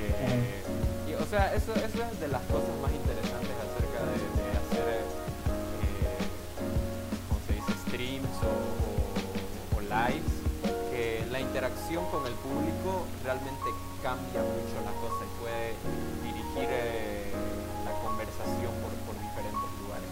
Eh, 0.00 1.12
y, 1.12 1.20
o 1.20 1.26
sea, 1.28 1.52
eso, 1.52 1.76
eso 1.76 2.00
es 2.08 2.20
de 2.24 2.28
las 2.32 2.40
cosas 2.48 2.72
más 2.80 2.88
interesantes 2.88 3.03
realmente 13.24 13.72
cambia 14.02 14.42
mucho 14.42 14.76
la 14.84 14.92
cosa 15.00 15.24
y 15.24 15.30
puede 15.40 15.72
dirigir 16.22 16.68
eh, 16.70 17.32
la 17.84 17.92
conversación 18.04 18.70
por, 18.84 18.92
por 19.08 19.16
diferentes 19.16 19.70
lugares. 19.80 20.08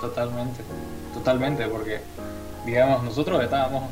Totalmente, 0.00 0.64
totalmente, 1.12 1.66
porque 1.68 2.00
digamos, 2.64 3.04
nosotros 3.04 3.42
estábamos, 3.44 3.90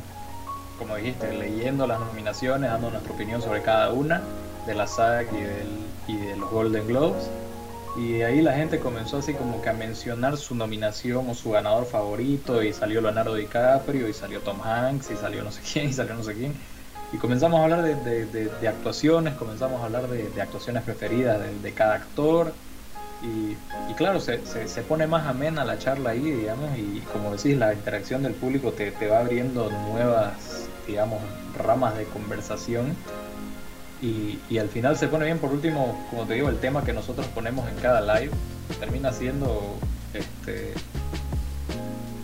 como 0.78 0.96
dijiste, 0.96 1.32
leyendo 1.32 1.86
las 1.86 2.00
nominaciones, 2.00 2.70
dando 2.70 2.90
nuestra 2.90 3.12
opinión 3.12 3.42
sobre 3.42 3.62
cada 3.62 3.92
una 3.92 4.22
de 4.66 4.74
la 4.74 4.86
SAG 4.86 5.26
y, 5.32 5.40
del, 5.42 5.68
y 6.08 6.16
de 6.16 6.36
los 6.36 6.50
Golden 6.50 6.86
Globes. 6.86 7.28
Y 7.96 8.22
ahí 8.22 8.42
la 8.42 8.54
gente 8.54 8.80
comenzó 8.80 9.18
así 9.18 9.34
como 9.34 9.62
que 9.62 9.68
a 9.68 9.72
mencionar 9.72 10.36
su 10.36 10.56
nominación 10.56 11.28
o 11.28 11.34
su 11.34 11.52
ganador 11.52 11.86
favorito 11.86 12.60
y 12.62 12.72
salió 12.72 13.00
Leonardo 13.00 13.36
DiCaprio 13.36 14.08
y 14.08 14.12
salió 14.12 14.40
Tom 14.40 14.60
Hanks 14.62 15.12
y 15.12 15.16
salió 15.16 15.44
no 15.44 15.52
sé 15.52 15.60
quién 15.72 15.90
y 15.90 15.92
salió 15.92 16.14
no 16.14 16.24
sé 16.24 16.34
quién. 16.34 16.54
Y 17.14 17.16
comenzamos 17.16 17.60
a 17.60 17.62
hablar 17.62 17.82
de, 17.82 18.26
de, 18.26 18.68
actuaciones, 18.68 19.34
comenzamos 19.34 19.80
a 19.80 19.84
hablar 19.84 20.08
de, 20.08 20.42
actuaciones 20.42 20.82
preferidas 20.82 21.40
de, 21.62 21.72
cada 21.72 21.94
actor. 21.94 22.52
Y, 23.22 23.94
claro, 23.94 24.18
se, 24.18 24.44
se, 24.44 24.82
pone 24.82 25.06
más 25.06 25.24
amena 25.28 25.64
la 25.64 25.78
charla 25.78 26.10
ahí, 26.10 26.28
digamos, 26.28 26.76
y 26.76 26.98
como 27.12 27.30
decís, 27.30 27.56
la 27.56 27.72
interacción 27.72 28.24
del 28.24 28.34
público 28.34 28.72
te, 28.72 28.90
te 28.90 29.06
va 29.06 29.20
abriendo 29.20 29.70
nuevas, 29.70 30.68
digamos, 30.88 31.20
ramas 31.56 31.96
de 31.96 32.04
conversación. 32.06 32.96
Y, 34.02 34.40
y, 34.50 34.58
al 34.58 34.68
final 34.68 34.96
se 34.96 35.06
pone 35.06 35.26
bien, 35.26 35.38
por 35.38 35.52
último, 35.52 36.04
como 36.10 36.24
te 36.24 36.34
digo, 36.34 36.48
el 36.48 36.58
tema 36.58 36.82
que 36.82 36.92
nosotros 36.92 37.26
ponemos 37.28 37.68
en 37.68 37.76
cada 37.76 38.00
live 38.18 38.32
termina 38.80 39.12
siendo 39.12 39.76
este, 40.12 40.74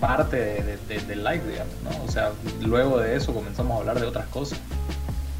parte 0.01 0.37
de, 0.37 0.79
de, 0.89 1.01
del 1.07 1.23
live, 1.23 1.43
digamos, 1.49 1.75
¿no? 1.85 2.05
O 2.05 2.11
sea, 2.11 2.33
luego 2.61 2.99
de 2.99 3.15
eso 3.15 3.33
comenzamos 3.33 3.77
a 3.77 3.81
hablar 3.81 4.01
de 4.01 4.07
otras 4.07 4.27
cosas. 4.27 4.59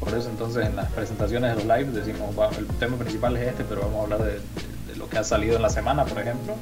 Por 0.01 0.15
eso 0.15 0.29
entonces 0.29 0.65
en 0.65 0.75
las 0.75 0.91
presentaciones 0.91 1.51
de 1.51 1.63
los 1.63 1.77
lives 1.77 1.93
decimos, 1.93 2.35
el 2.57 2.65
tema 2.79 2.97
principal 2.97 3.37
es 3.37 3.49
este, 3.49 3.63
pero 3.63 3.81
vamos 3.81 3.99
a 3.99 4.03
hablar 4.03 4.23
de, 4.23 4.41
lo 4.97 5.07
que 5.07 5.19
ha 5.19 5.23
salido 5.23 5.55
en 5.55 5.61
la 5.61 5.69
semana, 5.69 6.05
por 6.05 6.19
ejemplo, 6.19 6.55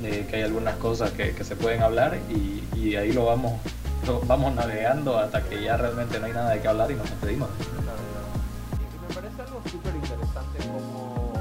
de 0.00 0.24
que 0.26 0.36
hay 0.36 0.42
algunas 0.42 0.76
cosas 0.76 1.10
que, 1.10 1.34
se 1.44 1.56
pueden 1.56 1.82
hablar 1.82 2.16
y, 2.30 2.64
y, 2.78 2.94
ahí 2.94 3.12
lo 3.12 3.26
vamos, 3.26 3.54
vamos 4.26 4.54
navegando 4.54 5.18
hasta 5.18 5.42
que 5.42 5.62
ya 5.62 5.76
realmente 5.76 6.20
no 6.20 6.26
hay 6.26 6.32
nada 6.32 6.50
de 6.50 6.60
qué 6.60 6.68
hablar 6.68 6.90
y 6.92 6.94
nos 6.94 7.10
despedimos. 7.10 7.48
Me 9.08 9.14
parece 9.14 9.42
algo 9.42 9.60
súper 9.70 9.94
interesante 9.96 10.58
como 10.58 11.32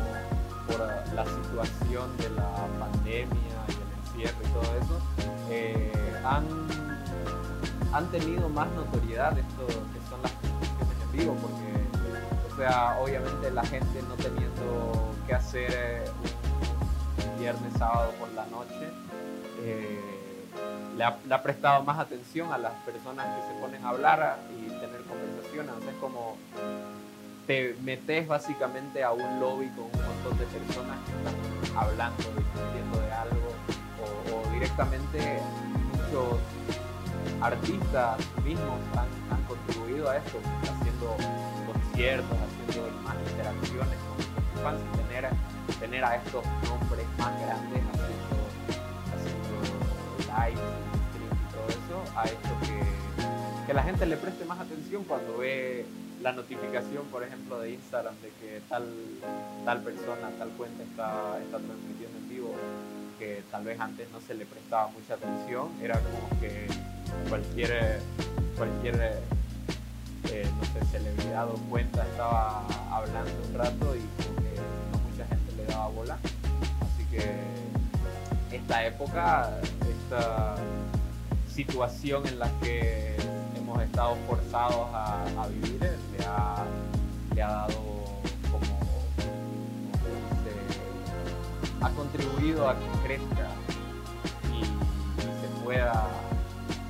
por 0.67 0.79
la 1.13 1.25
situación 1.25 2.17
de 2.17 2.29
la 2.31 2.67
pandemia 2.79 3.27
y 3.67 3.71
el 3.71 4.23
encierro 4.23 4.37
y 4.41 4.53
todo 4.53 4.77
eso, 4.81 4.99
eh, 5.51 5.91
han, 6.25 6.45
han 7.93 8.07
tenido 8.07 8.49
más 8.49 8.67
notoriedad 8.71 9.37
esto 9.37 9.67
que 9.67 10.09
son 10.09 10.21
las 10.23 10.31
porque, 11.21 12.51
o 12.51 12.57
sea, 12.57 12.97
obviamente 12.99 13.51
la 13.51 13.63
gente 13.65 14.01
no 14.09 14.15
teniendo 14.15 15.11
que 15.27 15.35
hacer 15.35 15.71
eh, 15.71 16.03
viernes, 17.39 17.73
sábado 17.77 18.11
por 18.19 18.29
la 18.33 18.45
noche, 18.47 18.89
eh, 19.61 19.99
le, 20.97 21.03
ha, 21.03 21.43
prestado 21.43 21.83
más 21.83 21.99
atención 21.99 22.51
a 22.51 22.57
las 22.57 22.73
personas 22.83 23.25
que 23.35 23.53
se 23.53 23.59
ponen 23.59 23.83
a 23.85 23.89
hablar 23.89 24.39
y 24.51 24.69
tener 24.69 25.01
conversaciones. 25.03 25.71
O 25.71 25.89
es 25.89 25.95
como 25.99 26.37
te 27.47 27.75
metes 27.83 28.27
básicamente 28.27 29.03
a 29.03 29.11
un 29.11 29.39
lobby 29.39 29.67
con 29.69 29.85
un 29.85 30.07
montón 30.07 30.37
de 30.37 30.45
personas 30.45 30.97
que 31.05 31.11
están 31.17 31.77
hablando, 31.77 32.17
discutiendo 32.17 32.99
de 33.01 33.11
algo, 33.11 33.51
o, 34.01 34.47
o 34.47 34.53
directamente 34.53 35.39
muchos 35.91 36.39
artistas 37.43 38.17
mismos 38.43 38.79
han, 38.95 39.43
contribuido 39.43 40.09
a 40.09 40.17
esto, 40.17 40.39
haciendo 40.63 41.17
conciertos, 41.67 42.37
haciendo 42.39 42.89
más 43.03 43.15
interacciones 43.29 43.99
con 44.07 44.17
los 44.17 44.63
fans, 44.63 44.81
tener, 44.97 45.29
tener 45.79 46.05
a 46.05 46.15
estos 46.15 46.45
nombres 46.67 47.05
más 47.17 47.41
grandes 47.41 47.81
haciendo, 47.91 48.39
haciendo 49.11 49.55
live, 50.31 50.61
streams 51.11 51.39
y 51.43 51.47
todo 51.51 51.67
eso, 51.67 52.17
ha 52.17 52.25
hecho 52.25 52.53
que, 52.61 53.67
que 53.67 53.73
la 53.73 53.83
gente 53.83 54.05
le 54.05 54.15
preste 54.15 54.45
más 54.45 54.59
atención 54.61 55.03
cuando 55.03 55.37
ve 55.37 55.85
la 56.21 56.31
notificación, 56.31 57.05
por 57.11 57.23
ejemplo, 57.23 57.59
de 57.59 57.71
Instagram 57.71 58.15
de 58.21 58.29
que 58.39 58.61
tal, 58.69 58.85
tal 59.65 59.83
persona, 59.83 60.31
tal 60.39 60.49
cuenta 60.51 60.83
está, 60.83 61.37
está 61.43 61.57
transmitiendo 61.57 62.17
en 62.17 62.29
vivo, 62.29 62.55
que 63.23 63.41
tal 63.49 63.63
vez 63.63 63.79
antes 63.79 64.09
no 64.11 64.19
se 64.19 64.33
le 64.33 64.45
prestaba 64.45 64.89
mucha 64.89 65.13
atención, 65.13 65.69
era 65.81 65.97
como 65.99 66.41
que 66.41 66.67
cualquier, 67.29 68.01
cualquier 68.57 69.21
eh, 70.29 70.45
no 70.57 70.63
sé, 70.65 70.85
celebridad 70.91 71.47
o 71.49 71.55
cuenta 71.69 72.03
estaba 72.03 72.67
hablando 72.91 73.31
un 73.47 73.53
rato 73.53 73.95
y 73.95 74.01
como 74.23 74.41
no 74.91 75.09
mucha 75.09 75.25
gente 75.25 75.53
le 75.55 75.65
daba 75.65 75.87
bola. 75.87 76.17
Así 76.81 77.05
que 77.05 78.55
esta 78.55 78.85
época, 78.85 79.57
esta 79.89 80.55
situación 81.47 82.27
en 82.27 82.39
la 82.39 82.51
que 82.59 83.15
hemos 83.55 83.81
estado 83.83 84.17
forzados 84.27 84.89
a, 84.93 85.23
a 85.41 85.47
vivir, 85.47 85.79
le 85.79 86.25
ha, 86.25 86.65
le 87.33 87.41
ha 87.41 87.47
dado 87.47 88.02
ha 91.83 91.89
contribuido 91.89 92.69
a 92.69 92.75
que 92.79 92.85
crezca 93.03 93.49
y, 94.51 94.59
y 94.63 95.21
se 95.21 95.63
pueda 95.63 95.91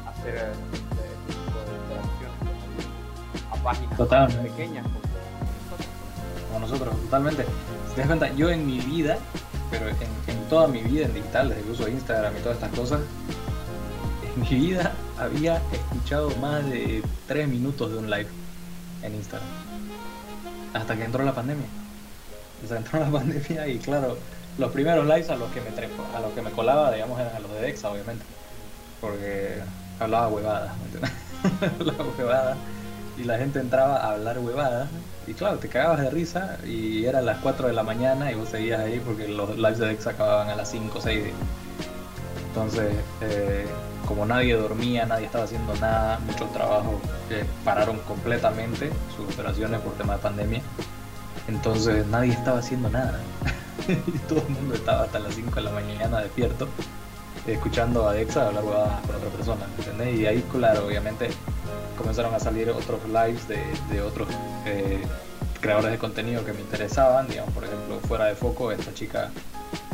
hacer 0.08 0.36
este 0.36 1.04
tipo 1.28 1.60
de 1.60 1.74
interacciones 1.82 3.52
a 3.52 3.56
páginas 3.64 3.98
Totalmente. 3.98 4.50
pequeñas 4.50 4.86
como 4.86 5.00
nosotros. 5.00 5.88
como 6.48 6.60
nosotros, 6.60 6.96
totalmente. 7.02 7.46
Si 7.90 7.96
te 7.96 8.02
das 8.02 8.08
cuenta, 8.08 8.34
yo 8.34 8.50
en 8.50 8.66
mi 8.66 8.80
vida, 8.80 9.18
pero 9.72 9.88
en, 9.88 9.96
en 10.28 10.50
toda 10.50 10.68
mi 10.68 10.82
vida 10.82 11.06
en 11.06 11.14
digital, 11.14 11.50
desde 11.50 11.62
el 11.64 11.70
uso 11.72 11.86
de 11.86 11.92
Instagram 11.92 12.38
y 12.38 12.42
todas 12.42 12.58
estas 12.58 12.72
cosas, 12.78 13.02
en 14.36 14.42
mi 14.42 14.50
vida 14.68 14.94
había 15.20 15.62
escuchado 15.72 16.30
más 16.38 16.64
de 16.70 17.04
3 17.28 17.48
minutos 17.48 17.92
de 17.92 17.98
un 17.98 18.10
live 18.10 18.28
en 19.02 19.16
Instagram. 19.16 19.48
Hasta 20.74 20.96
que 20.96 21.04
entró 21.04 21.24
la 21.24 21.34
pandemia. 21.34 21.68
O 22.64 22.68
sea, 22.68 22.78
entró 22.78 23.00
la 23.00 23.08
pandemia 23.12 23.68
y 23.68 23.78
claro, 23.80 24.18
los 24.58 24.72
primeros 24.72 25.06
lives 25.06 25.30
a 25.30 25.36
los 25.36 25.52
que 25.52 25.62
me 25.62 25.72
trepo, 25.72 26.04
a 26.16 26.20
los 26.20 26.32
que 26.34 26.42
me 26.42 26.52
colaba, 26.52 26.92
digamos, 26.92 27.20
eran 27.20 27.36
a 27.36 27.40
los 27.40 27.52
de 27.54 27.62
Dexa, 27.62 27.90
obviamente. 27.90 28.24
Porque 29.02 29.60
hablaba 30.00 30.28
huevadas, 30.30 30.72
hablaba 31.80 32.06
huevadas. 32.18 32.58
Y 33.18 33.24
la 33.26 33.38
gente 33.38 33.60
entraba 33.60 33.98
a 33.98 34.12
hablar 34.14 34.40
huevadas. 34.40 34.90
Y 35.28 35.34
claro, 35.34 35.58
te 35.58 35.70
cagabas 35.70 36.02
de 36.02 36.10
risa 36.10 36.58
y 36.66 37.06
eran 37.06 37.26
las 37.26 37.38
4 37.38 37.68
de 37.68 37.74
la 37.74 37.84
mañana 37.84 38.32
y 38.32 38.36
vos 38.36 38.50
seguías 38.50 38.82
ahí 38.82 39.00
porque 39.00 39.28
los 39.28 39.56
lives 39.56 39.80
de 39.80 39.88
Dexa 39.88 40.12
acababan 40.12 40.50
a 40.50 40.56
las 40.56 40.70
5 40.70 40.98
o 40.98 41.02
6. 41.02 41.24
Entonces, 42.50 42.94
eh, 43.22 43.66
como 44.08 44.26
nadie 44.26 44.56
dormía, 44.56 45.06
nadie 45.06 45.26
estaba 45.26 45.46
haciendo 45.46 45.74
nada, 45.76 46.20
muchos 46.20 46.52
trabajos 46.52 46.96
eh, 47.30 47.46
pararon 47.64 47.98
completamente 48.00 48.92
sus 49.16 49.34
operaciones 49.34 49.80
por 49.82 49.94
tema 49.94 50.16
de 50.16 50.20
pandemia. 50.20 50.62
Entonces 51.48 52.06
nadie 52.08 52.32
estaba 52.32 52.60
haciendo 52.60 52.90
nada. 52.90 53.20
todo 54.28 54.42
el 54.48 54.50
mundo 54.50 54.76
estaba 54.76 55.04
hasta 55.04 55.20
las 55.20 55.36
5 55.36 55.56
de 55.56 55.62
la 55.62 55.72
mañana 55.72 56.22
despierto, 56.22 56.68
escuchando 57.48 58.08
a 58.08 58.14
Dexa 58.14 58.48
hablar 58.48 58.64
con 58.64 59.16
otra 59.16 59.30
persona, 59.36 59.66
¿entendés? 59.78 60.20
Y 60.20 60.26
ahí, 60.26 60.44
claro, 60.52 60.88
obviamente 60.88 61.30
comenzaron 61.98 62.34
a 62.34 62.40
salir 62.40 62.70
otros 62.70 63.00
lives 63.08 63.48
de, 63.48 64.02
otros 64.02 64.28
eh, 64.66 65.02
creadores 65.60 65.92
de 65.92 65.98
contenido 65.98 66.46
que 66.46 66.54
me 66.54 66.62
interesaban, 66.62 67.28
digamos, 67.28 67.54
por 67.54 67.64
ejemplo, 67.64 68.00
fuera 68.08 68.26
de 68.26 68.36
foco, 68.36 68.72
esta 68.72 68.94
chica 68.94 69.32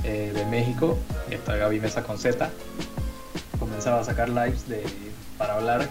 eh, 0.04 0.32
de 0.34 0.46
México, 0.46 0.98
esta 1.30 1.56
Gaby 1.56 1.80
Mesa 1.80 2.04
con 2.04 2.18
Z, 2.18 2.50
comenzaba 3.60 4.02
a 4.02 4.04
sacar 4.04 4.30
lives 4.30 4.66
para 5.38 5.56
hablar 5.56 5.88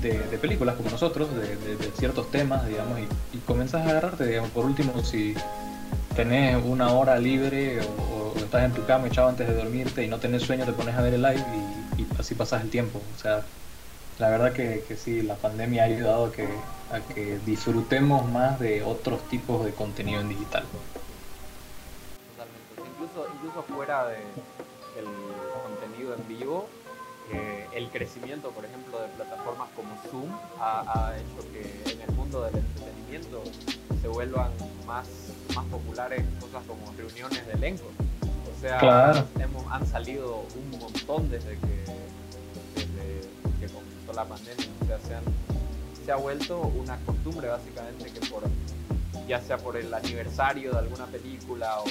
de, 0.00 0.38
películas 0.38 0.76
como 0.76 0.90
nosotros, 0.90 1.28
de, 1.34 1.56
ciertos 1.98 2.30
temas, 2.30 2.66
digamos, 2.66 2.98
y, 2.98 3.36
y, 3.36 3.76
a 3.76 3.82
agarrarte, 3.82 4.26
digamos, 4.26 4.50
por 4.50 4.64
último, 4.64 5.02
si 5.04 5.34
tenés 6.14 6.62
una 6.64 6.92
hora 6.92 7.18
libre 7.18 7.80
o, 7.80 8.32
estás 8.36 8.64
en 8.64 8.72
tu 8.72 8.84
cama 8.84 9.06
echado 9.08 9.28
antes 9.28 9.46
de 9.46 9.54
dormirte 9.54 10.04
y 10.04 10.08
no 10.08 10.18
tenés 10.18 10.42
sueño, 10.42 10.64
te 10.64 10.72
pones 10.72 10.94
a 10.94 11.02
ver 11.02 11.14
el 11.14 11.22
live 11.22 11.44
y, 11.98 12.06
así 12.18 12.34
pasas 12.34 12.62
el 12.62 12.70
tiempo. 12.70 13.00
O 13.16 13.18
sea, 13.18 13.44
la 14.18 14.28
verdad 14.28 14.52
que, 14.52 14.82
sí, 14.96 15.22
la 15.22 15.36
pandemia 15.36 15.82
ha 15.82 15.86
ayudado 15.86 16.26
a 16.26 16.32
que, 16.32 17.38
disfrutemos 17.46 18.28
más 18.30 18.58
de 18.58 18.82
otros 18.82 19.22
tipos 19.28 19.64
de 19.64 19.72
contenido 19.72 20.20
en 20.20 20.28
digital. 20.30 20.64
Totalmente, 22.36 22.92
incluso, 22.92 23.28
incluso 23.34 23.62
fuera 23.62 24.06
de 24.06 24.16
el 24.98 25.06
contenido 25.62 26.14
en 26.14 26.28
vivo, 26.28 26.68
eh, 27.32 27.66
el 27.74 27.88
crecimiento, 27.90 28.50
por 28.50 28.64
ejemplo, 28.64 28.98
de 29.00 29.06
plataformas 29.50 29.68
como 29.74 29.96
Zoom 30.10 30.30
ha, 30.60 31.08
ha, 31.08 31.16
hecho 31.16 31.52
que 31.52 31.92
en 31.92 32.00
el 32.00 32.14
mundo 32.14 32.42
del 32.42 32.56
entretenimiento 32.56 33.42
se 34.00 34.08
vuelvan 34.08 34.50
más, 34.86 35.06
más 35.54 35.64
populares 35.66 36.24
cosas 36.40 36.62
como 36.66 36.92
reuniones 36.96 37.46
de 37.46 37.52
elenco. 37.52 37.84
O 38.22 38.60
sea, 38.60 39.26
hemos, 39.38 39.64
han 39.70 39.86
salido 39.86 40.44
un 40.54 40.78
montón 40.78 41.30
desde 41.30 41.58
que, 41.58 41.84
desde 42.74 43.20
que 43.60 43.66
comenzó 43.72 44.12
la 44.14 44.24
pandemia. 44.24 44.66
O 44.82 44.86
sea, 44.86 45.00
se, 45.00 45.14
han, 45.14 45.24
se 46.04 46.12
ha 46.12 46.16
vuelto 46.16 46.60
una 46.60 46.96
costumbre 46.98 47.48
básicamente 47.48 48.10
que 48.10 48.20
por 48.26 48.42
ya 49.26 49.40
sea 49.40 49.58
por 49.58 49.76
el 49.76 49.92
aniversario 49.94 50.72
de 50.72 50.78
alguna 50.78 51.06
película 51.06 51.78
o, 51.80 51.84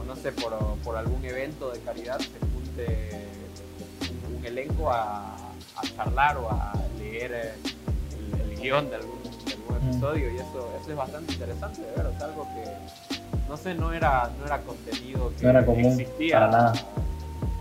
o, 0.00 0.04
no 0.04 0.16
sé, 0.16 0.32
por, 0.32 0.56
por, 0.82 0.96
algún 0.96 1.22
evento 1.24 1.70
de 1.70 1.80
caridad, 1.80 2.18
se 2.18 2.38
junte 2.52 3.28
un, 4.34 4.44
elenco 4.44 4.90
a, 4.90 5.49
a, 5.80 5.96
charlar 5.96 6.36
o 6.36 6.50
a 6.50 6.72
leer 6.98 7.32
el, 7.32 8.40
el 8.40 8.60
guion 8.60 8.90
de 8.90 8.96
algún, 8.96 9.22
de 9.22 9.52
algún 9.52 9.88
episodio 9.88 10.30
y 10.32 10.36
eso, 10.36 10.70
eso 10.80 10.90
es 10.90 10.96
bastante 10.96 11.32
interesante 11.32 11.82
de 11.82 11.90
ver, 11.96 12.06
o 12.06 12.18
sea, 12.18 12.26
algo 12.26 12.46
que 12.54 13.10
no 13.50 13.56
sé, 13.56 13.74
no 13.74 13.92
era, 13.92 14.30
no 14.38 14.46
era 14.46 14.60
contenido 14.60 15.32
que 15.36 15.42
no 15.42 15.50
era 15.50 15.66
común 15.66 15.86
existía 15.86 16.38
para 16.38 16.50
nada. 16.52 16.72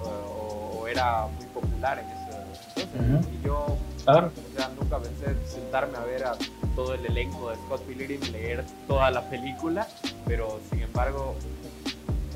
O, 0.04 0.82
o, 0.82 0.88
era 0.88 1.26
muy 1.26 1.46
popular 1.48 1.98
en 1.98 2.06
ese 2.06 2.84
entonces. 2.84 3.34
Y 3.34 3.46
yo 3.46 3.76
claro. 4.06 4.28
o 4.28 4.56
sea, 4.56 4.70
nunca 4.80 5.00
pensé 5.00 5.36
sentarme 5.48 5.98
a 5.98 6.02
ver 6.02 6.26
a 6.26 6.36
todo 6.76 6.94
el 6.94 7.04
elenco 7.08 7.50
de 7.50 7.56
Scott 7.56 7.82
Pilgrim, 7.86 8.22
leer 8.32 8.64
toda 8.88 9.10
la 9.10 9.28
película, 9.32 9.88
pero 10.28 10.60
sin 10.70 10.84
embargo 10.84 11.36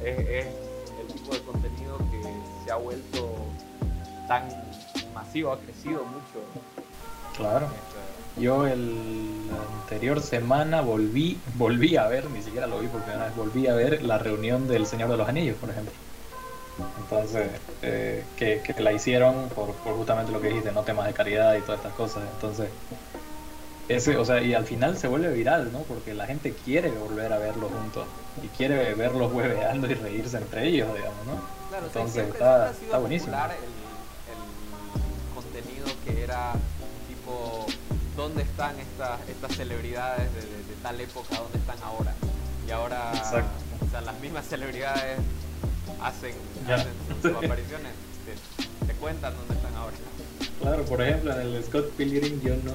es, 0.03 0.17
es 0.17 0.47
el 0.99 1.13
tipo 1.13 1.33
de 1.33 1.41
contenido 1.41 1.97
que 2.09 2.23
se 2.65 2.71
ha 2.71 2.75
vuelto 2.77 3.35
tan 4.27 4.49
ha 5.41 5.57
crecido 5.57 6.03
mucho. 6.05 6.45
Claro. 7.35 7.67
Yo 8.37 8.65
el 8.65 9.49
anterior 9.81 10.21
semana 10.21 10.81
volví, 10.81 11.37
volví 11.55 11.97
a 11.97 12.07
ver, 12.07 12.29
ni 12.31 12.41
siquiera 12.41 12.65
lo 12.67 12.79
vi 12.79 12.87
por 12.87 13.01
primera 13.01 13.25
vez, 13.25 13.35
volví 13.35 13.67
a 13.67 13.75
ver 13.75 14.01
la 14.03 14.17
reunión 14.17 14.67
del 14.67 14.85
Señor 14.87 15.09
de 15.09 15.17
los 15.17 15.27
Anillos, 15.27 15.57
por 15.57 15.69
ejemplo. 15.69 15.93
Entonces, 16.99 17.49
eh, 17.83 18.23
que, 18.35 18.61
que, 18.61 18.81
la 18.81 18.91
hicieron 18.91 19.49
por, 19.49 19.73
por, 19.75 19.95
justamente 19.95 20.31
lo 20.31 20.41
que 20.41 20.47
dijiste, 20.47 20.71
no 20.71 20.81
temas 20.81 21.05
de 21.05 21.13
caridad 21.13 21.55
y 21.55 21.61
todas 21.61 21.77
estas 21.77 21.93
cosas. 21.93 22.23
Entonces, 22.33 22.69
ese, 23.89 24.17
o 24.17 24.25
sea, 24.25 24.41
y 24.41 24.53
al 24.53 24.65
final 24.65 24.97
se 24.97 25.07
vuelve 25.07 25.31
viral, 25.33 25.71
¿no? 25.71 25.79
Porque 25.79 26.13
la 26.13 26.25
gente 26.25 26.53
quiere 26.65 26.89
volver 26.89 27.31
a 27.33 27.37
verlos 27.37 27.71
juntos 27.71 28.07
y 28.41 28.47
quiere 28.47 28.95
verlos 28.95 29.31
hueveando 29.31 29.87
y 29.87 29.93
reírse 29.93 30.37
entre 30.37 30.67
ellos, 30.67 30.87
digamos, 30.95 31.25
¿no? 31.27 31.33
Claro, 31.69 31.85
Entonces, 31.87 32.27
está, 32.29 32.71
está 32.71 32.97
buenísimo. 32.97 33.35
El, 33.35 33.41
que 36.03 36.23
era 36.23 36.53
tipo 37.07 37.65
dónde 38.15 38.43
están 38.43 38.79
estas, 38.79 39.19
estas 39.29 39.55
celebridades 39.55 40.33
de, 40.33 40.41
de, 40.41 40.47
de, 40.47 40.75
tal 40.81 40.99
época, 40.99 41.35
dónde 41.37 41.57
están 41.57 41.77
ahora. 41.83 42.13
Y 42.67 42.71
ahora, 42.71 43.11
Exacto. 43.15 43.49
o 43.85 43.89
sea, 43.89 44.01
las 44.01 44.19
mismas 44.19 44.45
celebridades 44.45 45.19
hacen, 46.01 46.33
hacen 46.67 46.91
sus 47.21 47.31
apariciones, 47.31 47.91
te, 48.25 48.85
te, 48.87 48.93
cuentan 48.93 49.33
dónde 49.35 49.55
están 49.55 49.75
ahora. 49.75 49.95
Claro, 50.61 50.85
por 50.85 51.01
ejemplo, 51.01 51.33
en 51.33 51.39
el 51.39 51.63
Scott 51.63 51.91
Pilgrim 51.91 52.41
yo 52.41 52.55
no... 52.63 52.73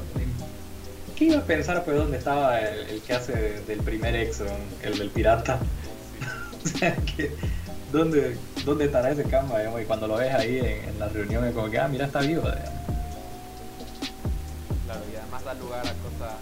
¿Qué 1.17 1.25
iba 1.25 1.39
a 1.39 1.45
pensar 1.45 1.85
pues 1.85 1.97
dónde 1.97 2.19
estaba 2.19 2.61
el, 2.61 2.91
el 2.91 3.01
que 3.01 3.13
hace 3.13 3.33
del 3.63 3.81
primer 3.81 4.15
Exxon, 4.15 4.47
el 4.83 4.99
del 4.99 5.11
pirata? 5.11 5.59
Sí. 6.65 6.73
o 6.75 6.79
sea, 6.79 6.97
que... 6.97 7.33
¿Dónde, 7.91 8.37
¿Dónde 8.67 8.85
estará 8.85 9.11
ese 9.11 9.25
cama? 9.25 9.59
Digamos? 9.59 9.81
Y 9.81 9.85
cuando 9.87 10.07
lo 10.07 10.17
ves 10.17 10.35
ahí 10.35 10.59
en, 10.59 10.91
en 10.91 10.99
la 10.99 11.09
reunión 11.09 11.43
es 11.47 11.55
como 11.55 11.71
que, 11.71 11.79
ah, 11.79 11.89
mira, 11.89 12.05
está 12.05 12.21
vivo. 12.21 12.43
Digamos. 12.43 12.78
Claro, 14.85 15.03
y 15.13 15.17
además 15.17 15.45
da 15.45 15.55
lugar 15.55 15.81
a 15.87 15.93
cosas 16.01 16.35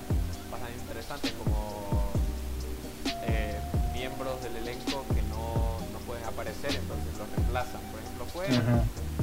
bastante 0.50 0.78
interesantes 0.80 1.32
como 1.42 2.11
eh, 3.26 3.59
miembros 3.92 4.42
del 4.42 4.57
elenco 4.57 5.04
que 5.14 5.22
no, 5.22 5.78
no, 5.92 5.98
pueden 6.07 6.24
aparecer, 6.24 6.74
entonces 6.74 7.18
los 7.18 7.28
reemplazan. 7.34 7.80
Por 7.90 8.00
ejemplo, 8.00 8.24
fue, 8.32 8.46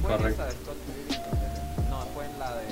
fue 0.01 0.15
en 0.15 0.34
esa 0.34 0.45
de 0.45 0.51
Scott 0.51 0.77
Pilgrim, 0.86 1.89
no, 1.89 2.01
fue 2.13 2.25
en 2.25 2.39
la 2.39 2.55
de, 2.57 2.67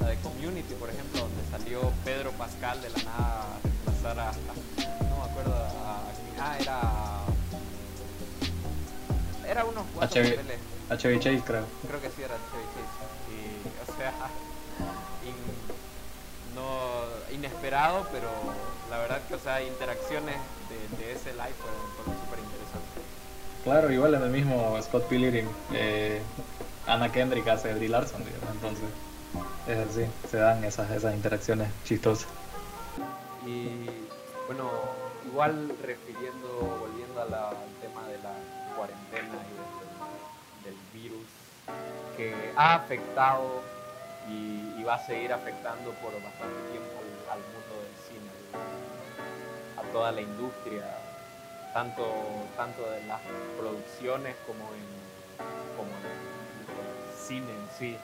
la 0.00 0.06
de 0.08 0.16
Community, 0.18 0.74
por 0.74 0.90
ejemplo, 0.90 1.20
donde 1.20 1.42
salió 1.50 1.92
Pedro 2.04 2.30
Pascal 2.32 2.80
de 2.82 2.90
la 2.90 3.02
nada 3.04 3.40
a 3.40 3.58
reemplazar 3.62 4.18
a, 4.20 4.28
a- 4.30 5.04
no 5.08 5.16
me 5.24 5.30
acuerdo, 5.30 5.54
a, 5.54 6.00
ah, 6.40 6.58
era, 6.60 6.80
era 9.50 9.64
unos 9.64 9.84
cuantos 9.94 10.18
HB. 10.18 10.28
papeles 10.36 10.58
Chase, 11.20 11.42
creo. 11.46 11.64
creo 11.88 12.00
que 12.02 12.10
sí 12.10 12.22
era 12.22 12.36
Chevy 12.50 12.66
Chase. 12.74 12.94
Y, 13.32 13.90
o 13.90 13.96
sea, 13.96 14.12
inesperado, 17.34 18.06
pero 18.12 18.30
la 18.90 18.98
verdad 18.98 19.26
que, 19.26 19.34
o 19.34 19.38
sea, 19.38 19.62
interacciones 19.62 20.36
de, 20.68 20.88
de 20.96 21.12
ese 21.12 21.32
live 21.32 21.54
fueron, 21.54 21.80
fueron 21.96 22.18
súper 22.24 22.38
interesantes. 22.40 23.02
Claro, 23.62 23.90
igual 23.90 24.14
en 24.14 24.22
el 24.22 24.30
mismo 24.30 24.80
Scott 24.82 25.06
Pilgrim, 25.08 25.48
eh, 25.72 26.22
Anna 26.86 27.10
Kendrick 27.10 27.48
hace 27.48 27.72
Brie 27.74 27.88
Larson, 27.88 28.24
digamos, 28.24 28.50
entonces 28.50 28.88
es 29.66 29.78
así, 29.78 30.06
se 30.28 30.36
dan 30.38 30.62
esas, 30.64 30.90
esas 30.90 31.14
interacciones 31.14 31.72
chistosas. 31.82 32.28
Y 33.46 34.06
bueno, 34.46 34.70
igual 35.24 35.76
refiriendo, 35.80 36.58
volviendo 36.80 37.20
a 37.22 37.24
la- 37.24 37.48
al 37.48 37.74
tema 37.80 38.06
de 38.08 38.18
la 38.18 38.34
cuarentena 38.76 39.46
y 39.48 40.62
del, 40.62 40.74
del 40.74 40.82
virus 40.92 41.30
que 42.16 42.52
ha 42.56 42.74
afectado 42.74 43.62
y, 44.28 44.78
y 44.78 44.84
va 44.84 44.94
a 44.94 44.98
seguir 44.98 45.32
afectando 45.32 45.92
por 46.00 46.12
bastante 46.22 46.70
tiempo 46.70 47.00
al, 47.30 47.40
mundo 47.40 47.74
del 47.82 47.94
cine, 48.08 48.30
a 49.76 49.82
toda 49.92 50.12
la 50.12 50.20
industria, 50.20 50.84
tanto, 51.72 52.06
tanto 52.56 52.82
de 52.90 53.04
las 53.06 53.20
producciones 53.58 54.36
como 54.46 54.64
en, 54.74 54.84
como 55.76 55.90
en 55.90 56.04
el 56.06 57.16
cine 57.16 57.50
en 57.50 57.68
sí, 57.78 57.96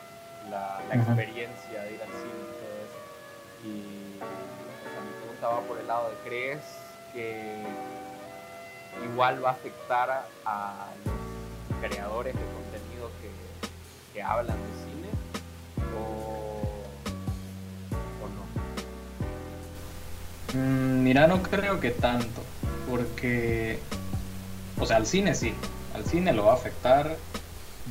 la, 0.51 0.81
experiencia 0.93 1.83
de 1.83 1.95
ir 1.95 2.03
al 2.03 2.09
cine 2.09 2.41
y 2.41 2.55
todo 2.59 2.75
eso. 2.87 3.01
Y 3.65 4.17
o 4.19 4.91
sea, 4.91 5.01
mi 5.03 5.13
pregunta 5.21 5.49
va 5.49 5.61
por 5.61 5.79
el 5.79 5.87
lado 5.87 6.11
de, 6.11 6.17
¿crees 6.25 6.63
que 7.13 7.63
igual 9.05 9.45
va 9.45 9.51
a 9.51 9.53
afectar 9.53 10.11
a, 10.11 10.25
a 10.45 10.87
los 11.05 11.81
creadores 11.81 12.35
de 12.35 12.41
contenido 12.41 13.11
que, 13.21 13.31
que 14.15 14.23
hablan 14.23 14.57
de 14.57 14.73
cine? 14.85 15.09
¿O, 15.97 16.01
o 16.03 16.40
mira, 20.55 21.27
no 21.27 21.43
creo 21.43 21.81
que 21.81 21.91
tanto, 21.91 22.43
porque, 22.89 23.79
o 24.79 24.87
sea, 24.87 24.97
al 24.97 25.07
cine 25.07 25.35
sí, 25.35 25.55
al 25.95 26.05
cine 26.05 26.33
lo 26.33 26.47
va 26.47 26.53
a 26.53 26.57
afectar, 26.57 27.17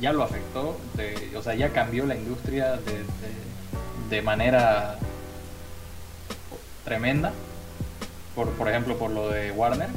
ya 0.00 0.12
lo 0.12 0.22
afectó, 0.22 0.76
o 1.36 1.42
sea, 1.42 1.54
ya 1.54 1.70
cambió 1.70 2.06
la 2.06 2.14
industria 2.14 2.78
de, 4.08 4.22
manera 4.22 4.98
tremenda, 6.84 7.32
por, 8.34 8.50
por 8.50 8.68
ejemplo, 8.68 8.98
por 8.98 9.10
lo 9.10 9.30
de 9.30 9.52
Warner, 9.52 9.88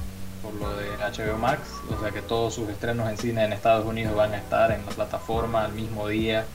por 0.41 0.53
lo 0.53 0.76
de 0.76 0.88
HBO 0.97 1.38
Max, 1.38 1.61
o 1.89 1.99
sea 1.99 2.11
que 2.11 2.22
todos 2.22 2.53
sus 2.53 2.70
estrenos 2.70 3.09
en 3.09 3.18
cine 3.18 3.43
en 3.43 3.53
Estados 3.53 3.86
Unidos 3.86 4.16
van 4.16 4.34
a 4.34 4.38
estar 4.38 4.72
en 4.72 4.86
la 4.86 4.91
plataforma 4.91 5.66
al 5.66 5.74
mismo 5.74 6.07
día, 6.07 6.45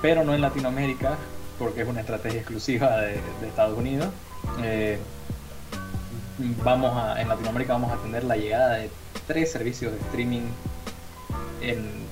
pero 0.00 0.24
no 0.24 0.34
en 0.34 0.40
Latinoamérica, 0.40 1.16
porque 1.58 1.82
es 1.82 1.88
una 1.88 2.00
estrategia 2.00 2.38
exclusiva 2.40 2.98
de 3.00 3.20
Estados 3.46 3.76
Unidos. 3.76 4.08
Eh, 4.62 4.98
vamos 6.64 6.96
a, 6.96 7.20
en 7.20 7.28
Latinoamérica 7.28 7.72
vamos 7.72 7.92
a 7.92 7.96
tener 7.96 8.24
la 8.24 8.36
llegada 8.36 8.74
de 8.74 8.90
tres 9.26 9.50
servicios 9.52 9.92
de 9.92 9.98
streaming 10.00 10.42
en 11.60 12.06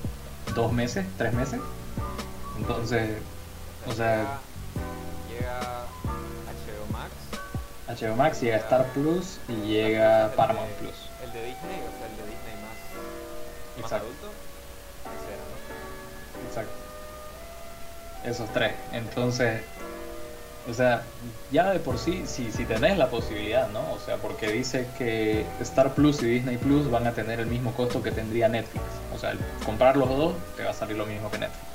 dos 0.55 0.71
meses, 0.71 1.05
tres 1.17 1.33
meses. 1.33 1.59
Entonces, 2.57 3.17
o 3.87 3.93
sea, 3.93 4.39
llega 5.29 5.85
HBO 6.47 6.85
Max, 6.91 7.11
HBO 8.01 8.15
Max 8.15 8.41
llega 8.41 8.57
Star 8.57 8.85
Plus 8.93 9.37
y 9.47 9.53
llega 9.67 10.31
Paramount 10.35 10.71
Plus. 10.73 10.95
El 11.23 11.31
de 11.33 11.45
Disney, 11.45 11.79
o 11.79 11.91
sea, 11.97 12.07
el 12.07 12.17
de 12.17 12.23
Disney 12.23 12.55
más, 12.61 12.77
más 13.75 13.85
Exacto. 13.85 14.07
adulto. 14.07 14.27
¿no? 14.27 14.33
Exacto. 16.49 16.73
Esos 18.25 18.51
tres. 18.53 18.73
Entonces, 18.91 19.61
o 20.69 20.73
sea, 20.73 21.03
ya 21.51 21.71
de 21.71 21.79
por 21.79 21.97
sí, 21.97 22.23
si, 22.25 22.51
si 22.51 22.65
tenés 22.65 22.97
la 22.97 23.09
posibilidad, 23.09 23.69
¿no? 23.69 23.93
O 23.93 23.99
sea, 24.05 24.17
porque 24.17 24.51
dice 24.51 24.87
que 24.97 25.45
Star 25.61 25.93
Plus 25.93 26.21
y 26.21 26.25
Disney 26.25 26.57
Plus 26.57 26.91
van 26.91 27.07
a 27.07 27.13
tener 27.13 27.39
el 27.39 27.47
mismo 27.47 27.73
costo 27.73 28.03
que 28.03 28.11
tendría 28.11 28.49
Netflix. 28.49 28.83
O 29.15 29.17
sea, 29.17 29.33
comprar 29.65 29.95
los 29.95 30.09
dos 30.09 30.33
te 30.57 30.63
va 30.63 30.71
a 30.71 30.73
salir 30.73 30.97
lo 30.97 31.05
mismo 31.05 31.31
que 31.31 31.37
Netflix. 31.37 31.67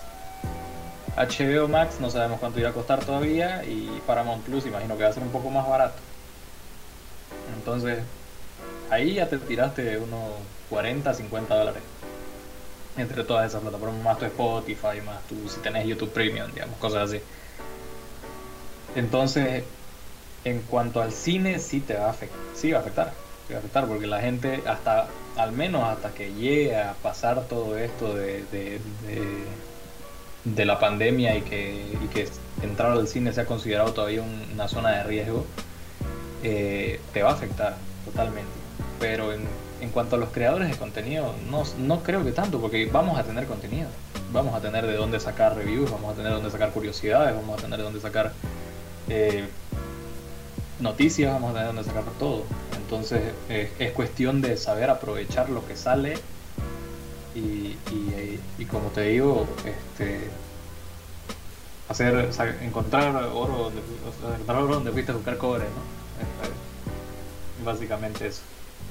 HBO 1.17 1.69
Max 1.69 1.97
no 2.01 2.11
sabemos 2.11 2.41
cuánto 2.41 2.59
irá 2.59 2.71
a 2.71 2.73
costar 2.73 3.05
todavía 3.05 3.65
y 3.65 4.01
Paramount 4.07 4.45
Plus 4.45 4.67
imagino 4.67 4.97
que 4.97 5.05
va 5.05 5.11
a 5.11 5.13
ser 5.13 5.23
un 5.23 5.31
poco 5.31 5.51
más 5.51 5.67
barato. 5.69 5.97
Entonces, 7.57 7.99
ahí 8.91 9.15
ya 9.15 9.29
te 9.29 9.39
tiraste 9.39 9.99
unos 9.99 10.33
40, 10.71 11.15
50 11.15 11.55
dólares. 11.55 11.83
Entre 12.97 13.25
todas 13.25 13.47
esas 13.49 13.63
plataformas, 13.63 14.03
más 14.03 14.19
tu 14.19 14.27
Spotify, 14.27 15.01
más 15.05 15.23
tu, 15.29 15.49
si 15.49 15.61
tenés 15.61 15.87
YouTube 15.87 16.11
Premium, 16.11 16.51
digamos, 16.53 16.77
cosas 16.79 17.09
así. 17.09 17.23
Entonces, 18.95 19.65
en 20.45 20.61
cuanto 20.63 21.01
al 21.01 21.13
cine, 21.13 21.59
sí 21.59 21.81
te 21.81 21.95
va 21.95 22.07
a 22.07 22.11
afectar, 22.11 22.39
sí 22.55 22.73
va 22.73 22.79
a 22.79 22.81
afectar, 22.81 23.13
va 23.51 23.57
a 23.57 23.59
afectar, 23.59 23.87
porque 23.87 24.07
la 24.07 24.21
gente, 24.21 24.63
hasta, 24.67 25.07
al 25.37 25.53
menos 25.53 25.85
hasta 25.85 26.11
que 26.11 26.33
llegue 26.35 26.77
a 26.77 26.95
pasar 27.03 27.45
todo 27.49 27.79
esto 27.79 28.15
de, 28.15 28.45
de, 28.51 28.81
de, 30.45 30.65
la 30.65 30.79
pandemia 30.79 31.37
y 31.37 31.43
que, 31.43 31.97
y 32.03 32.07
que 32.09 32.29
entrar 32.63 32.93
al 32.93 33.09
cine 33.09 33.33
sea 33.33 33.47
considerado 33.47 33.93
todavía 33.93 34.23
una 34.53 34.69
zona 34.69 34.91
de 34.91 35.03
riesgo, 35.05 35.47
eh, 36.43 37.01
te 37.13 37.23
va 37.23 37.31
a 37.31 37.35
afectar 37.35 37.77
totalmente. 38.05 38.51
Pero 38.99 39.33
en, 39.33 39.43
en, 39.81 39.91
cuanto 39.91 40.17
a 40.17 40.19
los 40.19 40.31
creadores 40.31 40.69
de 40.69 40.77
contenido, 40.77 41.35
no, 41.51 41.63
no 41.79 42.03
creo 42.03 42.25
que 42.25 42.33
tanto, 42.33 42.61
porque 42.61 42.87
vamos 42.87 43.19
a 43.19 43.25
tener 43.25 43.47
contenido. 43.47 43.89
Vamos 44.33 44.55
a 44.55 44.61
tener 44.61 44.87
de 44.87 44.95
dónde 44.95 45.21
sacar 45.21 45.55
reviews, 45.55 45.91
vamos 45.91 46.13
a 46.13 46.15
tener 46.15 46.31
de 46.31 46.37
dónde 46.37 46.51
sacar 46.51 46.71
curiosidades, 46.71 47.35
vamos 47.35 47.59
a 47.59 47.63
tener 47.63 47.79
de 47.79 47.85
dónde 47.85 48.01
sacar 48.01 48.33
eh, 49.09 49.49
noticias, 50.81 51.33
vamos 51.33 51.51
a 51.51 51.55
tener 51.55 51.69
de 51.69 51.75
dónde 51.75 51.85
sacar 51.85 52.05
todo. 52.19 52.45
Entonces 52.77 53.23
es 53.49 53.93
cuestión 53.93 54.43
de 54.43 54.57
saber 54.57 54.91
aprovechar 54.91 55.49
lo 55.49 55.67
que 55.67 55.77
sale 55.77 56.15
y, 57.35 57.79
y, 57.91 58.41
y 58.59 58.65
como 58.67 58.89
te 58.89 59.03
digo, 59.03 59.47
este, 59.65 60.29
hacer, 61.89 62.31
encontrar 62.63 63.15
oro 63.17 63.71
donde, 63.71 63.81
encontrar 63.81 64.59
oro 64.59 64.75
donde 64.75 64.93
fuiste 64.93 65.13
a 65.13 65.15
buscar 65.15 65.39
cobre, 65.39 65.65
¿no? 65.65 65.93
básicamente 67.65 68.27
eso. 68.27 68.43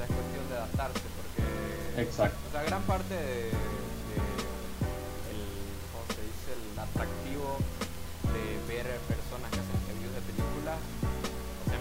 es 0.02 0.08
cuestión 0.08 0.48
de 0.50 0.56
adaptarse 0.56 1.02
porque... 1.18 2.02
Exacto. 2.02 2.38
O 2.48 2.52
sea, 2.52 2.64
gran 2.64 2.82
parte 2.84 3.14
de, 3.14 3.50
el, 3.50 3.52
¿cómo 5.92 6.06
se 6.08 6.22
dice? 6.22 6.56
el 6.56 6.80
atractivo 6.80 7.21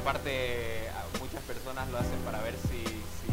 en 0.00 0.04
parte 0.04 0.88
muchas 1.20 1.42
personas 1.44 1.88
lo 1.90 1.98
hacen 1.98 2.18
para 2.24 2.40
ver 2.40 2.56
si, 2.56 2.80
si 2.88 3.28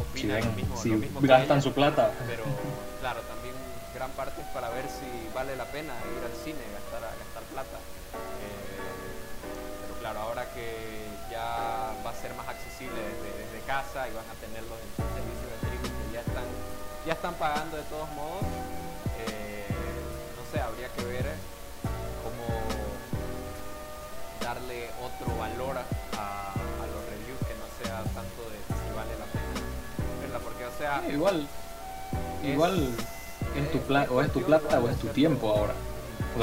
opinan 0.00 0.40
lo 0.40 0.52
mismo, 0.52 0.76
si 0.80 0.88
lo 0.88 0.96
mismo 0.96 1.20
gastan 1.20 1.60
su 1.60 1.72
plata. 1.72 2.10
Pero 2.26 2.44
claro, 3.00 3.20
también 3.28 3.54
gran 3.92 4.10
parte 4.12 4.40
es 4.40 4.48
para 4.48 4.70
ver 4.70 4.88
si 4.88 5.04
vale 5.34 5.54
la 5.56 5.66
pena 5.66 5.92
ir 6.16 6.24
al 6.24 6.32
cine, 6.42 6.64
gastar, 6.72 7.04
gastar 7.04 7.42
plata. 7.52 7.76
Eh, 8.16 8.80
pero 9.84 10.00
claro, 10.00 10.20
ahora 10.20 10.48
que 10.54 11.04
ya 11.30 11.92
va 12.00 12.10
a 12.10 12.16
ser 12.16 12.32
más 12.34 12.48
accesible 12.48 12.96
desde, 12.96 13.44
casa 13.64 14.08
y 14.08 14.12
van 14.12 14.28
a 14.28 14.36
tenerlos 14.44 14.76
en 14.76 14.90
sus 14.92 15.08
servicios 15.16 15.48
de 15.48 15.56
streaming 15.64 15.94
que 15.96 16.12
ya 16.12 16.20
están, 16.20 16.44
ya 17.06 17.12
están 17.14 17.34
pagando 17.40 17.78
de 17.78 17.82
todos 17.84 18.10
modos, 18.12 18.44
eh, 19.24 19.64
no 20.36 20.44
sé, 20.52 20.60
habría 20.60 20.88
que 20.92 21.04
ver 21.04 21.32
darle 24.64 24.88
otro 25.02 25.36
valor 25.36 25.76
a, 25.76 26.54
los 26.86 27.04
reviews 27.10 27.38
que 27.40 27.54
no 27.54 27.66
sea 27.82 28.02
tanto 28.14 28.42
de 28.50 28.58
si 28.66 28.96
vale 28.96 29.10
la 29.18 29.26
pena. 29.26 30.38
Porque, 30.42 30.64
o 30.64 30.78
sea, 30.78 31.02
igual, 31.08 31.46
igual 32.42 32.88
es 33.56 33.72
tu 33.72 33.78
plata 33.80 34.10
o 34.12 34.20
es 34.20 34.32
tu 34.32 34.42
plata 34.42 34.80
o 34.80 34.88
es 34.88 34.98
tu 34.98 35.08
tiempo 35.08 35.50
ahora. 35.50 35.74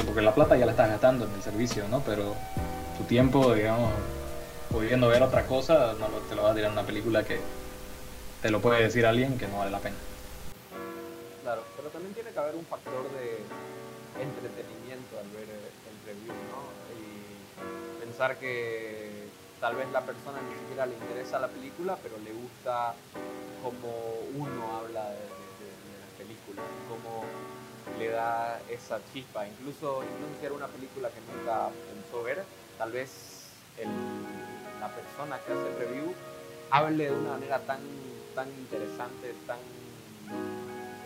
porque 0.06 0.22
la 0.22 0.34
plata 0.34 0.56
ya 0.56 0.66
la 0.66 0.72
estás 0.72 0.88
gastando 0.88 1.26
en 1.26 1.34
el 1.34 1.42
servicio, 1.42 1.86
¿no? 1.88 2.00
Pero 2.00 2.34
tu 2.96 3.04
tiempo, 3.04 3.54
digamos, 3.54 3.92
pudiendo 4.70 5.08
ver 5.08 5.22
otra 5.22 5.46
cosa, 5.46 5.94
no 5.98 6.06
te 6.28 6.34
lo 6.34 6.42
vas 6.42 6.52
a 6.52 6.54
tirar 6.54 6.70
en 6.70 6.78
una 6.78 6.86
película 6.86 7.24
que 7.24 7.40
te 8.40 8.50
lo 8.50 8.60
puede 8.60 8.82
decir 8.82 9.04
alguien 9.06 9.38
que 9.38 9.46
no 9.48 9.58
vale 9.58 9.70
la 9.70 9.78
pena. 9.78 9.96
Claro, 11.42 11.62
pero 11.76 11.90
también 11.90 12.14
tiene 12.14 12.30
que 12.30 12.38
haber 12.38 12.54
un 12.54 12.64
factor 12.66 13.02
de 13.12 13.42
entretenimiento 14.22 15.18
al 15.18 15.28
ver 15.36 15.71
pensar 18.12 18.38
que 18.38 19.26
tal 19.58 19.74
vez 19.74 19.90
la 19.90 20.04
persona 20.04 20.38
ni 20.42 20.54
siquiera 20.54 20.84
le 20.84 20.92
interesa 20.96 21.38
la 21.38 21.48
película, 21.48 21.96
pero 22.02 22.18
le 22.18 22.30
gusta 22.30 22.94
como 23.62 24.18
uno 24.36 24.76
habla 24.76 25.08
de 25.12 25.16
película, 26.18 26.60
cómo 26.90 27.24
le 27.98 28.08
da 28.10 28.60
esa 28.68 29.00
chispa. 29.14 29.46
Incluso, 29.48 30.02
incluso 30.02 30.38
si 30.38 30.44
era 30.44 30.54
una 30.54 30.66
película 30.66 31.08
que 31.08 31.20
nunca 31.22 31.70
pensó 31.88 32.22
ver, 32.22 32.44
tal 32.76 32.92
vez 32.92 33.64
el, 33.78 33.88
la 34.78 34.94
persona 34.94 35.38
que 35.38 35.54
hace 35.54 35.68
el 35.70 35.78
review 35.78 36.14
hable 36.70 37.04
de 37.06 37.12
una 37.12 37.30
manera 37.30 37.60
tan, 37.60 37.80
tan 38.34 38.48
interesante, 38.50 39.34
tan 39.46 39.56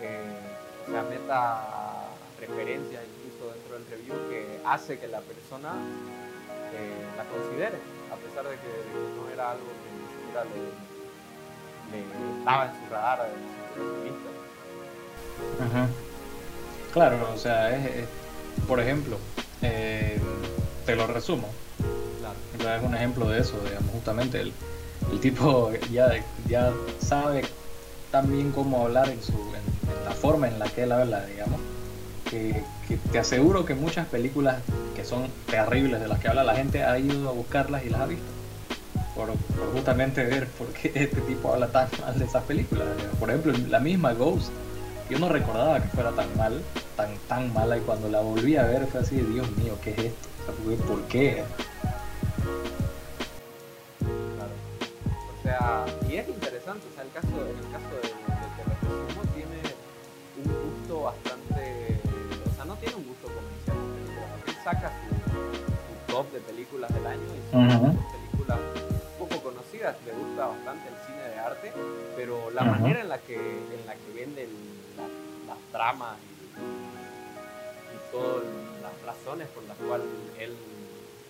eh, 0.01 0.41
o 0.85 0.91
sea, 0.91 1.03
meta 1.03 2.09
referencia 2.37 2.99
incluso 3.01 3.49
dentro 3.53 3.79
del 3.79 3.85
review 3.87 4.13
que 4.29 4.59
hace 4.65 4.99
que 4.99 5.07
la 5.07 5.21
persona 5.21 5.71
eh, 6.73 7.05
la 7.17 7.23
considere, 7.25 7.77
a 8.11 8.15
pesar 8.15 8.45
de 8.45 8.55
que, 8.55 8.71
no 9.15 9.29
era 9.29 9.51
algo 9.51 9.65
que 9.65 9.89
ni 9.93 10.05
siquiera 10.15 10.43
le, 10.45 10.59
le 11.91 11.99
estaba 12.39 12.65
en 12.65 12.71
su 12.71 12.89
radar, 12.91 13.29
en 13.29 13.83
su 13.83 14.03
vista. 14.03 14.29
Claro, 16.93 17.29
o 17.33 17.37
sea, 17.37 17.75
es, 17.75 18.07
por 18.67 18.79
ejemplo, 18.79 19.17
eh, 19.61 20.19
te 20.85 20.95
lo 20.95 21.07
resumo. 21.07 21.49
Claro. 22.57 22.79
Es 22.79 22.83
un 22.83 22.95
ejemplo 22.95 23.29
de 23.29 23.39
eso, 23.41 23.59
digamos, 23.63 23.91
justamente 23.91 24.41
el, 24.41 24.53
el 25.11 25.19
tipo 25.19 25.71
ya, 25.91 26.23
ya 26.47 26.73
sabe 26.99 27.43
también 28.11 28.51
cómo 28.51 28.85
hablar 28.85 29.09
en, 29.09 29.21
su, 29.21 29.33
en, 29.33 30.05
la 30.05 30.11
forma 30.11 30.47
en 30.47 30.59
la 30.59 30.67
que 30.69 30.83
él 30.83 30.91
habla, 30.91 31.25
digamos, 31.25 31.59
que, 32.29 32.63
te 33.11 33.19
aseguro 33.19 33.65
que 33.65 33.75
muchas 33.75 34.07
películas 34.07 34.57
que 34.95 35.03
son 35.03 35.27
terribles 35.49 35.99
de 35.99 36.07
las 36.07 36.19
que 36.19 36.27
habla 36.27 36.43
la 36.43 36.55
gente 36.55 36.83
ha 36.83 36.97
ido 36.97 37.29
a 37.29 37.31
buscarlas 37.31 37.85
y 37.85 37.89
las 37.89 38.01
ha 38.01 38.05
visto. 38.05 38.25
Por, 39.15 39.29
justamente 39.73 40.23
ver 40.23 40.47
por 40.47 40.67
qué 40.67 40.91
este 40.93 41.21
tipo 41.21 41.53
habla 41.53 41.67
tan 41.67 41.89
mal 42.01 42.17
de 42.17 42.25
esas 42.25 42.43
películas. 42.43 42.87
Por 43.19 43.29
ejemplo, 43.29 43.53
la 43.69 43.79
misma 43.79 44.13
Ghost 44.13 44.51
yo 45.09 45.19
no 45.19 45.29
recordaba 45.29 45.81
que 45.81 45.87
fuera 45.89 46.11
tan 46.11 46.35
mal, 46.37 46.61
tan 46.97 47.17
tan 47.29 47.53
mala 47.53 47.77
y 47.77 47.81
cuando 47.81 48.09
la 48.09 48.19
volví 48.19 48.57
a 48.57 48.63
ver 48.63 48.85
fue 48.87 49.01
así, 49.01 49.15
Dios 49.15 49.49
mío, 49.57 49.77
¿qué 49.81 49.91
es 49.91 49.99
esto? 49.99 50.27
¿Por 50.85 51.01
qué? 51.03 51.43
Claro. 54.35 54.51
O 55.31 55.43
sea, 55.43 55.85
y 56.09 56.15
es 56.17 56.27
interesante, 56.27 56.85
o 56.91 56.93
sea, 56.93 57.03
el 57.03 57.11
caso, 57.11 57.27
en 57.27 57.57
el 57.57 57.71
caso 57.71 57.87
de, 57.95 58.01
de 58.01 59.33
tiene 59.33 59.61
un 60.43 60.79
gusto 60.79 61.03
bastante, 61.03 61.46
porque 64.67 64.85
él 64.85 64.91
saca 64.91 64.91
su, 66.07 66.11
top 66.11 66.31
de 66.31 66.39
películas 66.39 66.93
del 66.93 67.05
año 67.05 67.21
y 67.21 67.51
son 67.51 67.67
películas 67.67 68.59
poco 69.19 69.41
conocidas, 69.41 69.95
le 70.05 70.13
gusta 70.13 70.47
bastante 70.47 70.89
el 70.89 70.95
cine 71.05 71.29
de 71.29 71.39
arte, 71.39 71.73
pero 72.15 72.49
la 72.51 72.63
manera 72.63 73.01
en 73.01 73.09
la 73.09 73.17
que, 73.19 73.35
en 73.35 73.85
la 73.85 73.93
que 73.93 74.13
vende 74.15 74.43
el 74.43 74.49
las 75.47 75.57
tramas 75.71 76.17
y, 76.17 76.67
todas 78.11 78.43
las 78.81 79.01
razones 79.05 79.47
por 79.49 79.63
las 79.63 79.77
cuales 79.77 80.07
él 80.39 80.55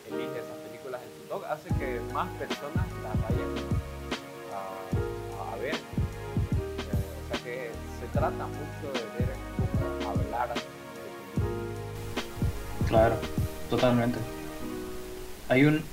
elige 0.08 0.40
esas 0.40 0.58
películas 0.70 1.02
en 1.02 1.10
su 1.18 1.28
blog 1.28 1.44
hace 1.46 1.70
que 1.70 2.00
más 2.14 2.30
personas 2.38 2.86
las 3.02 3.16
vayan 3.24 3.52
a, 4.54 5.56
ver. 5.58 5.74
Eh, 5.74 5.80
o 7.26 7.34
sea 7.34 7.44
que 7.44 7.72
se 8.00 8.08
trata 8.14 8.46
mucho 8.46 8.94
de 8.94 9.06
ver 9.18 9.34
cómo 10.00 10.12
hablar 10.12 10.54
Claro, 12.88 13.16
totalmente. 13.70 14.18
Hay 15.50 15.66
un, 15.66 15.84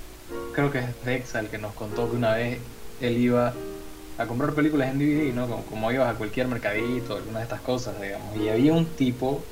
creo 0.53 0.71
que 0.71 0.79
es 0.79 1.05
Dexa 1.05 1.39
el 1.39 1.49
que 1.49 1.57
nos 1.57 1.73
contó 1.73 2.09
que 2.09 2.15
una 2.15 2.35
vez 2.35 2.59
él 3.01 3.17
iba 3.17 3.53
a 4.17 4.25
comprar 4.25 4.53
películas 4.53 4.89
en 4.89 4.99
DVD, 4.99 5.33
¿no? 5.33 5.47
Como, 5.47 5.65
como 5.65 5.91
ibas 5.91 6.13
a 6.13 6.17
cualquier 6.17 6.47
mercadito, 6.47 7.17
alguna 7.17 7.39
de 7.39 7.43
estas 7.43 7.61
cosas, 7.61 7.99
digamos. 8.01 8.35
Y 8.37 8.47
había 8.47 8.73
un 8.73 8.85
tipo 8.95 9.43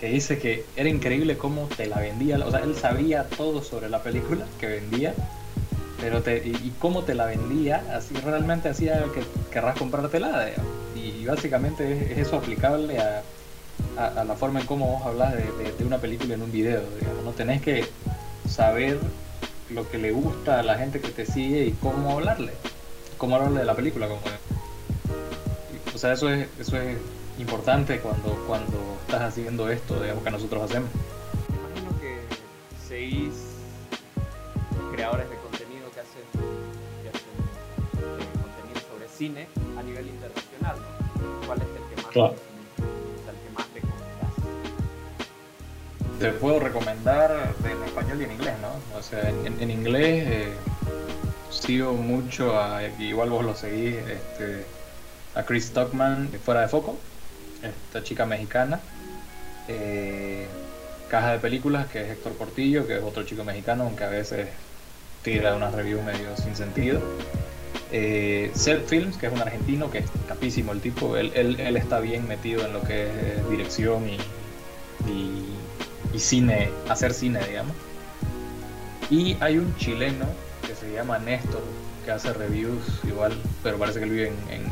que 0.00 0.08
dice 0.08 0.38
que 0.38 0.64
era 0.76 0.88
increíble 0.88 1.36
cómo 1.36 1.66
te 1.66 1.86
la 1.86 2.00
vendía, 2.00 2.38
o 2.38 2.50
sea, 2.50 2.60
él 2.60 2.74
sabía 2.74 3.28
todo 3.28 3.62
sobre 3.62 3.90
la 3.90 4.02
película 4.02 4.46
que 4.58 4.66
vendía, 4.66 5.14
pero 6.00 6.22
te, 6.22 6.38
y, 6.38 6.72
cómo 6.78 7.04
te 7.04 7.14
la 7.14 7.26
vendía, 7.26 7.84
así 7.94 8.14
realmente 8.14 8.70
hacía 8.70 9.04
que 9.12 9.22
querrás 9.50 9.76
comprártela, 9.76 10.46
digamos. 10.46 10.72
Y, 10.94 11.26
básicamente 11.26 12.12
es, 12.12 12.18
eso 12.18 12.36
aplicable 12.36 12.98
a, 12.98 13.22
a, 13.96 14.24
la 14.24 14.34
forma 14.34 14.60
en 14.60 14.66
cómo 14.66 14.86
vos 14.86 15.06
hablas 15.06 15.34
de, 15.34 15.72
de, 15.76 15.84
una 15.84 15.98
película 15.98 16.34
en 16.34 16.42
un 16.42 16.52
video, 16.52 16.82
digamos. 16.98 17.24
No 17.24 17.32
tenés 17.32 17.62
que 17.62 17.84
saber 18.48 18.98
lo 19.70 19.88
que 19.90 19.98
le 19.98 20.12
gusta 20.12 20.60
a 20.60 20.62
la 20.62 20.76
gente 20.76 21.00
que 21.00 21.08
te 21.08 21.26
sigue 21.26 21.66
y 21.66 21.72
cómo 21.72 22.12
hablarle 22.12 22.52
cómo 23.20 23.36
hablarle 23.36 23.60
de 23.60 23.66
la 23.66 23.76
película. 23.76 24.08
Como, 24.08 24.20
o 25.94 25.98
sea, 25.98 26.14
eso 26.14 26.30
es, 26.30 26.48
eso 26.58 26.76
es 26.78 26.96
importante 27.38 28.00
cuando, 28.00 28.34
cuando 28.46 28.78
estás 29.02 29.20
haciendo 29.20 29.70
esto, 29.70 30.00
digamos, 30.00 30.24
que 30.24 30.30
nosotros 30.30 30.62
hacemos. 30.62 30.88
Imagino 31.50 32.00
que 32.00 32.18
seis 32.88 33.34
creadores 34.90 35.28
de 35.28 35.36
contenido 35.36 35.90
que 35.92 36.00
hacen, 36.00 36.22
que 37.02 37.08
hacen 37.10 37.42
eh, 39.02 39.08
cine 39.14 39.46
a 39.78 39.82
nivel 39.82 40.08
internacional, 40.08 40.76
¿no? 40.80 41.46
¿Cuál 41.46 41.58
es 41.58 41.68
el 41.68 41.94
que 41.94 42.02
más, 42.02 42.12
Claro. 42.12 42.34
Te 46.20 46.32
puedo 46.32 46.60
recomendar 46.60 47.56
en 47.64 47.82
español 47.82 48.20
y 48.20 48.24
en 48.24 48.32
inglés, 48.32 48.54
¿no? 48.60 48.84
O 48.96 49.02
sea, 49.02 49.30
en, 49.30 49.70
inglés 49.70 50.24
eh, 50.28 50.68
sigo 51.48 51.94
mucho 51.94 52.60
a, 52.60 52.82
igual 52.98 53.30
vos 53.30 53.44
lo 53.44 53.54
seguís, 53.54 53.96
este, 53.96 54.66
a 55.34 55.44
Chris 55.44 55.66
Stockman 55.68 56.32
Fuera 56.42 56.62
de 56.62 56.68
Foco, 56.68 57.06
esta 57.62 58.02
chica 58.02 58.26
mexicana. 58.26 58.82
eh, 59.68 60.48
Caja 61.08 61.32
de 61.32 61.40
Películas, 61.40 61.88
que 61.88 62.02
es 62.02 62.10
Héctor 62.10 62.36
Portillo, 62.38 62.86
que 62.86 62.98
es 62.98 63.02
otro 63.02 63.24
chico 63.24 63.44
mexicano, 63.44 63.84
aunque 63.84 64.04
a 64.04 64.10
veces 64.10 64.48
tira 65.22 65.56
unas 65.56 65.74
reviews 65.74 66.04
medio 66.04 66.36
sin 66.36 66.56
sentido. 66.56 67.00
Eh, 67.90 68.52
Self 68.54 68.88
Films, 68.88 69.18
que 69.18 69.26
es 69.28 69.32
un 69.32 69.42
argentino, 69.42 69.90
que 69.90 69.98
es 70.00 70.12
capísimo 70.28 70.72
el 70.72 70.80
tipo, 70.82 71.16
él, 71.16 71.32
él- 71.34 71.60
él 71.60 71.76
está 71.78 72.00
bien 72.00 72.26
metido 72.28 72.66
en 72.66 72.72
lo 72.74 72.84
que 72.84 73.08
es 73.08 73.16
eh, 73.40 73.44
dirección 73.50 74.08
y, 74.08 74.34
y 76.12 76.18
cine, 76.18 76.70
hacer 76.88 77.12
cine, 77.14 77.40
digamos. 77.46 77.76
Y 79.10 79.36
hay 79.40 79.58
un 79.58 79.74
chileno 79.76 80.26
que 80.66 80.74
se 80.74 80.92
llama 80.92 81.18
Néstor, 81.18 81.62
que 82.04 82.10
hace 82.12 82.32
reviews 82.32 82.82
igual, 83.06 83.32
pero 83.62 83.78
parece 83.78 83.98
que 83.98 84.04
él 84.04 84.10
vive 84.10 84.28
en, 84.28 84.62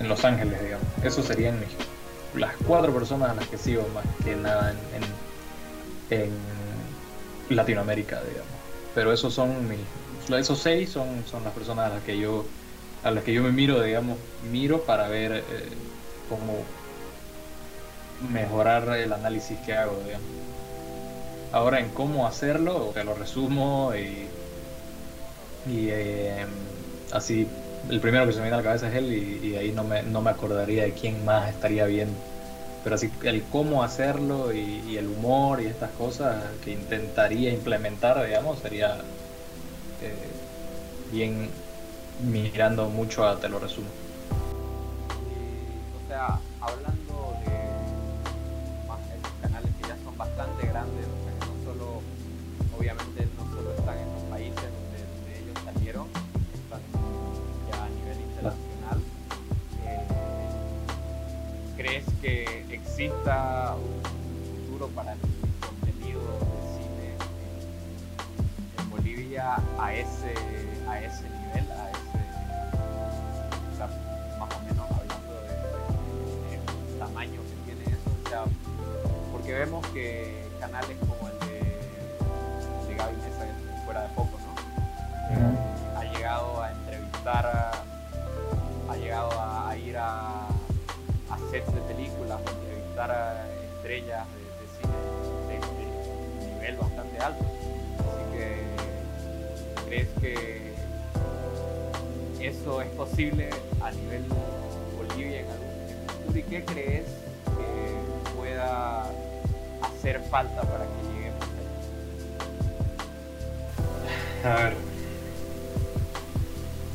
en- 0.00 0.08
Los 0.08 0.24
Ángeles, 0.24 0.60
digamos. 0.62 0.86
Eso 1.04 1.22
serían 1.22 1.58
mis- 1.60 1.76
las 2.34 2.54
cuatro 2.66 2.92
personas 2.92 3.30
a 3.30 3.34
las 3.34 3.46
que 3.48 3.56
sigo 3.58 3.86
más 3.94 4.04
que 4.24 4.34
nada 4.36 4.74
en- 6.10 6.18
en 6.18 6.32
Latinoamérica, 7.50 8.20
digamos. 8.22 8.50
Pero 8.94 9.12
esos 9.12 9.32
son 9.34 9.68
mis, 9.68 9.80
esos 10.36 10.58
seis 10.58 10.90
son, 10.90 11.24
son 11.26 11.44
las 11.44 11.52
personas 11.52 11.90
a 11.90 11.94
las 11.94 12.02
que 12.04 12.18
yo 12.18 12.46
a 13.04 13.10
las 13.10 13.24
que 13.24 13.32
yo 13.32 13.42
me 13.42 13.50
miro, 13.50 13.82
digamos, 13.82 14.16
miro 14.50 14.82
para 14.84 15.08
ver 15.08 15.32
eh, 15.32 15.42
cómo 16.28 16.62
mejorar 18.30 18.88
el 18.96 19.12
análisis 19.12 19.58
que 19.60 19.74
hago, 19.74 20.00
digamos. 20.04 20.26
Ahora 21.52 21.80
en 21.80 21.90
cómo 21.90 22.26
hacerlo, 22.26 22.92
te 22.94 23.04
lo 23.04 23.14
resumo 23.14 23.92
y, 23.94 24.28
eh, 25.68 26.46
así, 27.12 27.46
el 27.90 28.00
primero 28.00 28.26
que 28.26 28.32
se 28.32 28.38
me 28.38 28.44
viene 28.44 28.54
a 28.54 28.58
la 28.58 28.64
cabeza 28.64 28.88
es 28.88 28.94
él 28.94 29.12
y, 29.12 29.54
ahí 29.56 29.70
no 29.72 29.84
me, 29.84 30.02
no 30.02 30.22
me 30.22 30.30
acordaría 30.30 30.84
de 30.84 30.92
quién 30.92 31.24
más 31.24 31.50
estaría 31.50 31.84
bien. 31.84 32.08
Pero 32.82 32.96
así, 32.96 33.10
el 33.22 33.42
cómo 33.44 33.82
hacerlo 33.82 34.52
y, 34.52 34.96
el 34.96 35.06
humor 35.06 35.60
y 35.60 35.66
estas 35.66 35.90
cosas 35.90 36.42
que 36.64 36.72
intentaría 36.72 37.52
implementar, 37.52 38.24
digamos, 38.26 38.58
sería 38.58 38.96
eh, 40.00 40.14
bien 41.12 41.50
mirando 42.22 42.88
mucho 42.88 43.26
a 43.26 43.38
te 43.38 43.48
lo 43.48 43.58
resumo. 43.58 43.88
O 46.02 46.08
sea, 46.08 46.40
hablando 46.60 47.01
que 62.22 62.64
exista 62.70 63.74
un 63.74 64.00
futuro 64.68 64.86
para 64.94 65.12
el 65.14 65.18
contenido 65.60 66.20
de 66.20 66.60
cine 66.78 67.16
en, 68.78 68.90
Bolivia 68.90 69.56
a 69.80 69.92
ese, 69.92 70.32
a 70.88 71.00
ese 71.02 71.24
nivel, 71.24 71.70
a 71.72 71.90
ese, 71.90 72.20
o 73.72 73.76
sea, 73.76 73.88
más 74.38 74.54
o 74.54 74.60
menos 74.62 74.86
hablando 74.90 75.32
de- 76.48 76.98
tamaño 76.98 77.40
que 77.42 77.56
tiene 77.72 77.82
eso? 77.90 78.10
O 78.24 78.28
sea, 78.28 78.44
porque 79.32 79.52
vemos 79.54 79.84
que 79.88 80.46
canales 80.60 80.96
como 81.00 81.28
el 81.28 81.38
de, 81.48 81.58
el 81.60 82.88
de 82.88 82.94
Gaby 82.94 83.16
Mesa, 83.16 83.82
fuera 83.84 84.02
de 84.02 84.08
poco, 84.10 84.38
¿no? 84.38 85.98
ha 85.98 86.04
llegado 86.04 86.62
a 86.62 86.70
entrevistar, 86.70 87.46
a- 87.46 87.61
estrellas 93.10 94.26
de, 94.28 94.66
cine 94.78 94.94
de, 95.48 96.54
nivel 96.54 96.76
bastante 96.76 97.18
alto. 97.18 97.44
Así 97.98 98.22
que, 98.36 98.62
¿crees 99.86 100.08
que 100.20 100.72
eso 102.40 102.82
es 102.82 102.88
posible 102.90 103.50
a 103.80 103.90
nivel 103.90 104.24
Bolivia 104.96 105.40
en 105.40 105.50
algún 105.50 105.68
futuro? 106.06 106.38
¿Y 106.38 106.42
qué 106.42 106.64
crees 106.64 107.06
que 107.44 107.96
pueda 108.36 109.10
hacer 109.82 110.22
falta 110.30 110.62
para 110.62 110.84
que 110.84 111.02
lleguemos 111.12 111.42
ahí? 114.44 114.50
A 114.50 114.54
ver. 114.54 114.74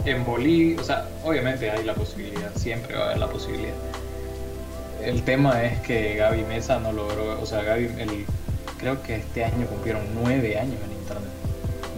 En 0.05 0.23
Bolivia, 0.23 0.79
o 0.79 0.83
sea, 0.85 1.05
obviamente 1.25 1.69
hay 1.69 1.83
la 1.83 1.93
posibilidad, 1.93 2.55
siempre 2.55 2.95
va 2.95 3.01
a 3.01 3.05
haber 3.07 3.17
la 3.17 3.27
posibilidad. 3.27 3.73
El 5.07 5.23
tema 5.23 5.63
es 5.63 5.79
que 5.79 6.17
Gaby 6.17 6.43
Mesa 6.43 6.81
no 6.81 6.91
logró, 6.91 7.41
o 7.41 7.45
sea, 7.45 7.61
Gaby, 7.61 7.85
el, 7.97 8.25
creo 8.77 9.01
que 9.03 9.15
este 9.15 9.45
año 9.45 9.65
cumplieron 9.65 10.03
nueve 10.13 10.59
años 10.59 10.75
en 10.83 10.91
internet. 10.91 11.31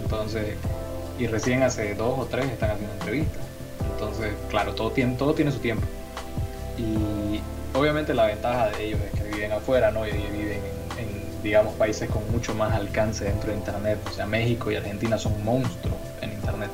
Entonces, 0.04 0.56
y 1.18 1.26
recién 1.26 1.64
hace 1.64 1.96
dos 1.96 2.20
o 2.20 2.26
tres 2.26 2.46
están 2.46 2.70
haciendo 2.70 2.94
entrevistas. 2.94 3.42
Entonces, 3.94 4.32
claro, 4.52 4.76
todo 4.76 4.92
tiene, 4.92 5.16
todo 5.16 5.34
tiene 5.34 5.52
su 5.52 5.58
tiempo. 5.58 5.88
Y 6.78 7.42
obviamente 7.76 8.14
la 8.14 8.28
ventaja 8.28 8.68
de 8.70 8.86
ellos 8.86 9.00
es 9.12 9.20
que 9.20 9.28
viven 9.28 9.54
afuera, 9.54 9.90
¿no? 9.90 10.08
Y 10.08 10.12
viven 10.12 10.62
en, 11.00 11.04
en, 11.04 11.42
digamos, 11.42 11.74
países 11.74 12.12
con 12.12 12.32
mucho 12.32 12.54
más 12.54 12.76
alcance 12.76 13.26
dentro 13.26 13.50
de 13.50 13.58
Internet. 13.58 13.98
O 14.08 14.14
sea, 14.14 14.28
México 14.28 14.70
y 14.70 14.76
Argentina 14.76 15.18
son 15.18 15.44
monstruos 15.44 15.98
en 16.22 16.32
Internet. 16.34 16.70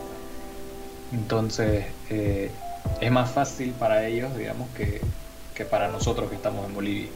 Entonces, 1.13 1.85
eh, 2.09 2.51
es 2.99 3.11
más 3.11 3.31
fácil 3.31 3.71
para 3.71 4.05
ellos, 4.05 4.35
digamos, 4.35 4.67
que, 4.75 4.99
que 5.55 5.65
para 5.65 5.87
nosotros 5.87 6.29
que 6.29 6.35
estamos 6.35 6.65
en 6.67 6.75
Bolivia. 6.75 7.07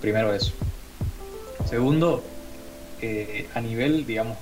Primero 0.00 0.32
eso. 0.32 0.52
Segundo, 1.68 2.22
eh, 3.02 3.48
a 3.54 3.60
nivel, 3.60 4.06
digamos, 4.06 4.38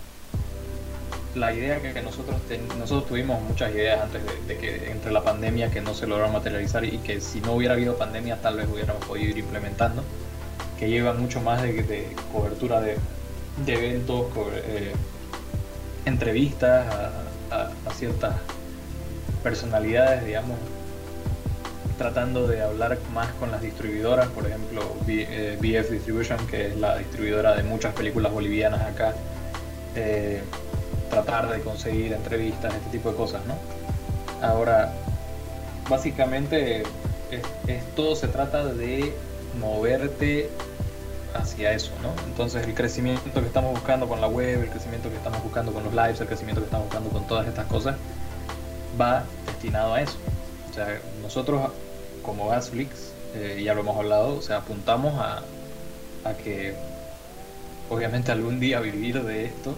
la 1.34 1.52
idea 1.52 1.80
que, 1.82 2.00
nosotros 2.00 2.36
nosotros 2.78 3.09
tuvimos 3.09 3.42
muchas 3.42 3.74
ideas 3.74 4.00
antes 4.02 4.22
de, 4.46 4.57
que 4.57 4.90
entre 4.90 5.12
la 5.12 5.22
pandemia 5.22 5.70
que 5.70 5.82
no 5.82 5.94
se 5.94 6.07
lograron 6.07 6.32
materializar 6.32 6.84
y 6.84 6.98
que 6.98 7.20
si 7.20 7.40
no 7.42 7.52
hubiera 7.54 7.74
habido 7.74 7.96
pandemia 7.98 8.40
tal 8.40 8.57
vez 8.57 8.66
hubiéramos 8.72 9.04
podido 9.04 9.30
ir 9.30 9.38
implementando 9.38 10.02
que 10.78 10.88
llevan 10.88 11.20
mucho 11.20 11.42
más 11.42 11.61
de, 11.62 12.07
cobertura 12.32 12.80
de, 12.80 12.96
eventos 13.66 14.26
eh, 14.54 14.92
entrevistas 16.07 16.86
a- 17.50 17.70
a 17.86 17.92
ciertas 17.92 18.36
personalidades 19.42 20.24
digamos 20.24 20.57
tratando 21.99 22.47
de 22.47 22.62
hablar 22.62 22.99
más 23.12 23.28
con 23.34 23.51
las 23.51 23.62
distribuidoras 23.62 24.28
por 24.28 24.47
ejemplo 24.47 24.82
B- 25.07 25.26
eh, 25.28 25.57
BF 25.61 25.90
Distribution 25.90 26.47
que 26.47 26.68
es 26.68 26.76
la 26.76 26.99
distribuidora 26.99 27.55
de 27.55 27.62
muchas 27.62 27.94
películas 27.94 28.32
bolivianas 28.32 28.82
acá 28.82 29.14
eh, 29.94 30.42
tratar 31.11 31.49
de 31.49 31.61
conseguir 31.61 32.12
entrevistas, 32.12 32.74
este 32.74 32.90
tipo 32.90 33.11
de 33.11 33.16
cosas, 33.16 33.40
¿no? 33.47 33.55
Ahora, 34.47 34.92
básicamente, 35.88 36.82
es, 37.30 38.18
se 38.18 38.28
trata 38.28 38.64
de 38.66 39.14
moverte 39.59 40.51
hacia 41.32 41.72
eso, 41.72 41.92
¿no? 42.03 42.11
Entonces, 42.26 42.66
el 42.66 42.74
crecimiento 42.74 43.40
que 43.40 43.47
estamos 43.47 43.70
buscando 43.72 44.09
con 44.09 44.20
la 44.20 44.26
web, 44.26 44.64
el 44.64 44.68
crecimiento 44.68 45.09
que 45.09 45.16
estamos 45.16 45.42
buscando 45.42 45.72
con 45.72 45.84
los 45.84 45.94
lives, 45.94 46.20
el 46.20 46.26
crecimiento 46.26 46.61
que 46.61 46.66
estamos 46.66 46.88
buscando 46.88 47.11
con 47.11 47.26
todas 47.26 47.47
estas 47.47 47.66
cosas, 47.66 47.97
va 49.01 49.24
destinado 49.47 49.94
a 49.94 50.03
eso. 50.03 50.16
O 50.70 50.74
sea, 50.74 50.99
nosotros, 51.22 51.70
como 52.27 52.49
Gasflix, 52.49 53.12
eh, 53.37 53.62
ya 53.64 53.74
lo 53.74 53.81
hemos 53.81 53.97
hablado, 53.97 54.37
o 54.37 54.43
sea, 54.43 54.59
apuntamos 54.59 55.14
a, 55.18 55.43
que, 56.43 56.74
obviamente, 57.89 58.33
algún 58.33 58.59
día 58.59 58.81
vivir 58.81 59.22
de 59.22 59.47
esto 59.47 59.77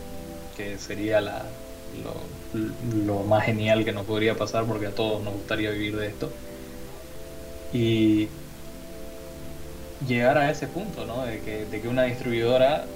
que 0.57 0.79
sería 0.79 1.21
lo, 1.21 3.25
más 3.25 3.45
genial 3.45 3.85
que 3.85 3.93
nos 3.93 4.07
podría 4.07 4.35
pasar 4.35 4.65
porque 4.65 4.87
a 4.87 4.91
todos 4.91 5.23
nos 5.23 5.35
gustaría 5.35 5.71
vivir 5.71 5.97
de 5.97 6.07
esto. 6.09 6.31
Y 7.73 8.29
llegar 10.07 10.39
a 10.39 10.51
ese 10.51 10.67
punto, 10.67 11.05
¿no? 11.05 11.27
De 11.27 11.41
que, 11.41 11.89
una 11.89 12.05
distribuidora, 12.05 12.87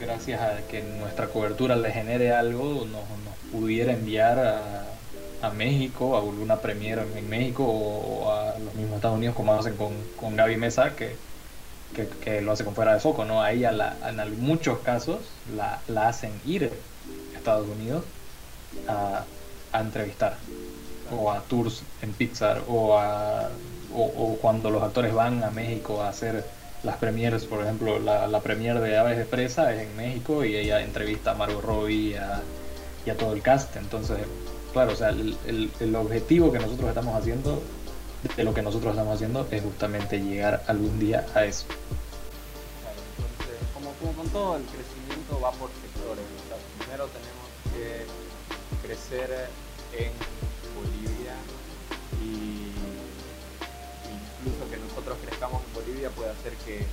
gracias 0.00 0.40
a 0.40 0.56
que 0.68 0.82
nuestra 0.82 1.28
cobertura 1.28 1.76
le 1.76 1.92
genere 1.92 2.32
algo, 2.32 2.86
nos 2.86 3.04
pudiera 3.52 3.92
enviar 3.92 4.38
a, 4.40 4.93
a 5.42 5.50
México, 5.50 6.16
a 6.16 6.20
alguna 6.20 6.60
premiere 6.60 7.02
en, 7.16 7.28
México 7.28 7.64
o, 7.64 8.30
a 8.32 8.58
los 8.58 8.74
mismos 8.74 8.96
Estados 8.96 9.16
Unidos 9.16 9.36
como 9.36 9.54
hacen 9.54 9.76
con, 9.76 9.92
con 10.16 10.36
Gaby 10.36 10.56
Mesa, 10.56 10.94
que 10.96 11.16
que, 11.94 12.40
lo 12.40 12.52
hace 12.52 12.64
con 12.64 12.74
fuera 12.74 12.94
de 12.94 13.00
foco, 13.00 13.24
¿no? 13.24 13.42
A 13.42 13.52
ella 13.52 13.72
la, 13.72 13.96
en 14.08 14.40
muchos 14.40 14.80
casos 14.80 15.20
la, 15.56 15.80
la 15.88 16.08
hacen 16.08 16.32
ir 16.44 16.70
a 17.34 17.36
Estados 17.36 17.68
Unidos 17.68 18.04
a, 18.88 19.24
a 19.72 19.80
entrevistar. 19.80 20.36
o 21.10 21.30
a 21.30 21.40
tours 21.42 21.82
en 22.02 22.12
Pixar 22.12 22.62
o, 22.68 22.98
a, 22.98 23.50
o, 23.94 24.38
cuando 24.40 24.70
los 24.70 24.82
actores 24.82 25.14
van 25.14 25.44
a 25.44 25.50
México 25.50 26.02
a 26.02 26.08
hacer 26.08 26.44
las 26.82 26.96
premieres, 26.96 27.46
por 27.46 27.62
ejemplo, 27.62 27.98
la, 27.98 28.26
la 28.26 28.40
premiere 28.42 28.80
de 28.80 28.98
Aves 28.98 29.16
de 29.16 29.24
Presa 29.24 29.72
es 29.72 29.80
en 29.88 29.96
México 29.96 30.44
y 30.44 30.56
ella 30.56 30.82
entrevista 30.82 31.30
a 31.32 31.34
Margot 31.34 31.62
Robbie 31.62 32.18
y 33.04 33.10
a, 33.10 33.16
todo 33.16 33.32
el 33.32 33.42
cast. 33.42 33.76
Entonces, 33.76 34.18
claro, 34.74 34.92
o 34.92 34.96
sea, 34.96 35.10
el, 35.10 35.70
el, 35.80 35.96
objetivo 35.96 36.52
que 36.52 36.58
nosotros 36.58 36.88
estamos 36.88 37.14
haciendo, 37.14 37.62
de 38.36 38.44
lo 38.44 38.52
que 38.52 38.60
nosotros 38.60 38.90
estamos 38.90 39.14
haciendo, 39.14 39.46
es 39.50 39.62
justamente 39.62 40.20
llegar 40.20 40.62
algún 40.66 40.98
día 40.98 41.24
a 41.34 41.44
eso. 41.44 41.64
entonces, 43.16 43.56
como, 43.72 43.92
como 43.92 44.12
con 44.12 44.28
todo, 44.28 44.56
el 44.56 44.64
crecimiento 44.64 45.40
va 45.40 45.52
por 45.52 45.70
sectores. 45.80 46.24
primero 46.78 47.06
tenemos 47.06 47.46
que 47.72 48.86
crecer 48.86 49.48
en 49.96 50.12
Bolivia 50.74 51.34
y 52.20 52.74
incluso 54.44 54.68
que 54.70 54.76
nosotros 54.76 55.16
crezcamos 55.24 55.62
en 55.62 55.74
Bolivia 55.74 56.10
puede 56.10 56.30
hacer 56.30 56.52
que, 56.66 56.84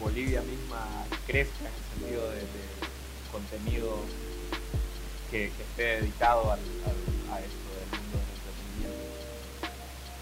Bolivia 0.00 0.40
misma 0.40 1.04
crezca 1.26 1.60
en 1.60 1.66
el 1.66 2.00
sentido 2.00 2.30
de, 2.30 2.40
contenido 3.30 3.98
que, 5.30 5.46
esté 5.46 6.00
dedicado 6.00 6.52
al, 6.52 6.60
esto 7.40 7.68
del 7.80 8.00
mundo 8.00 8.18
del 8.18 8.30
entretenimiento. 8.36 9.04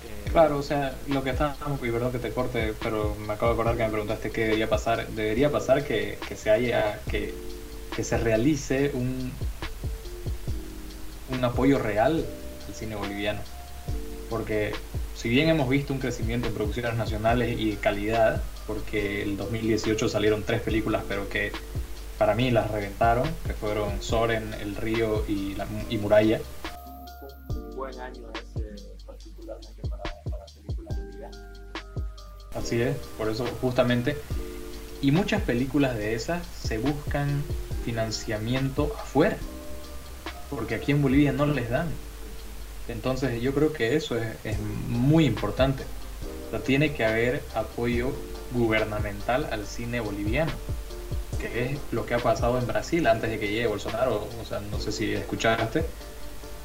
Eh, 0.04 0.30
claro, 0.30 0.58
o 0.58 0.62
sea, 0.62 0.94
lo 1.08 1.22
que 1.22 1.30
está, 1.30 1.56
y 1.82 1.90
perdón 1.90 2.12
que 2.12 2.18
te 2.18 2.30
corte, 2.30 2.74
pero 2.82 3.14
me 3.26 3.32
acabo 3.34 3.52
de 3.52 3.54
acordar 3.54 3.76
que 3.76 3.84
me 3.84 3.90
preguntaste 3.90 4.30
qué 4.30 4.42
debería 4.44 4.68
pasar. 4.68 5.06
Debería 5.08 5.50
pasar 5.50 5.84
que, 5.84 6.18
se 6.36 6.50
haya, 6.50 7.00
que, 7.10 7.34
que 7.94 8.04
se 8.04 8.18
realice 8.18 8.90
un, 8.94 9.32
un 11.30 11.44
apoyo 11.44 11.78
real 11.78 12.24
al 12.68 12.74
cine 12.74 12.96
boliviano. 12.96 13.40
Porque 14.28 14.72
si 15.14 15.28
bien 15.28 15.48
hemos 15.48 15.68
visto 15.68 15.92
un 15.92 15.98
crecimiento 16.00 16.48
en 16.48 16.54
producciones 16.54 16.94
nacionales 16.94 17.58
y 17.58 17.70
de 17.70 17.76
calidad, 17.76 18.42
porque 18.66 19.22
el 19.22 19.36
2018 19.36 20.08
salieron 20.08 20.42
tres 20.42 20.60
películas, 20.62 21.04
pero 21.08 21.28
que 21.28 21.52
para 22.18 22.34
mí 22.34 22.50
las 22.50 22.70
reventaron, 22.70 23.28
que 23.46 23.52
fueron 23.52 24.02
Soren, 24.02 24.54
El 24.54 24.76
Río 24.76 25.24
y 25.28 25.98
Muralla. 25.98 26.40
Buen 27.82 28.00
año 28.00 28.28
ese, 28.34 28.94
particularmente 29.04 29.82
para, 29.90 30.04
películas 30.54 30.96
bolivianas. 30.96 31.40
Así 32.54 32.80
es, 32.80 32.96
por 33.18 33.28
eso 33.28 33.44
justamente. 33.60 34.16
Y 35.00 35.10
muchas 35.10 35.42
películas 35.42 35.96
de 35.96 36.14
esas 36.14 36.46
se 36.46 36.78
buscan 36.78 37.42
financiamiento 37.84 38.94
afuera, 38.96 39.36
porque 40.48 40.76
aquí 40.76 40.92
en 40.92 41.02
Bolivia 41.02 41.32
no 41.32 41.44
les 41.44 41.70
dan. 41.70 41.88
Entonces 42.86 43.42
yo 43.42 43.52
creo 43.52 43.72
que 43.72 43.96
eso 43.96 44.16
es, 44.16 44.60
muy 44.86 45.26
importante. 45.26 45.82
tiene 46.64 46.94
que 46.94 47.04
haber 47.04 47.42
apoyo 47.52 48.12
gubernamental 48.52 49.48
al 49.50 49.66
cine 49.66 49.98
boliviano, 49.98 50.52
que 51.40 51.64
es 51.64 51.78
lo 51.90 52.06
que 52.06 52.14
ha 52.14 52.20
pasado 52.20 52.60
en 52.60 52.66
Brasil 52.68 53.08
antes 53.08 53.28
de 53.28 53.40
que 53.40 53.48
llegue 53.48 53.66
Bolsonaro. 53.66 54.28
O 54.40 54.44
sea, 54.44 54.60
no 54.60 54.78
sé 54.78 54.92
si 54.92 55.12
escuchaste, 55.12 55.84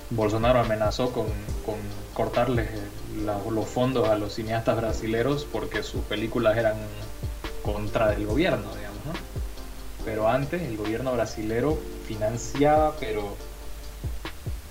Bolsonaro 0.10 0.60
amenazó 0.60 1.12
con, 1.12 1.28
con 1.66 1.76
cortarles 2.14 2.70
los 3.16 3.68
fondos 3.68 4.08
a 4.08 4.18
los 4.18 4.34
cineastas 4.34 4.78
brasileros 4.78 5.46
porque 5.46 5.84
sus 5.84 6.02
películas 6.04 6.58
eran 6.58 6.78
contra 7.62 8.10
del 8.12 8.26
gobierno, 8.26 8.74
digamos, 8.76 9.06
¿no? 9.06 9.14
Pero 10.06 10.30
antes 10.30 10.62
el 10.62 10.78
gobierno 10.78 11.14
brasilero 11.14 11.78
financiaba, 12.06 12.96
pero 13.00 13.36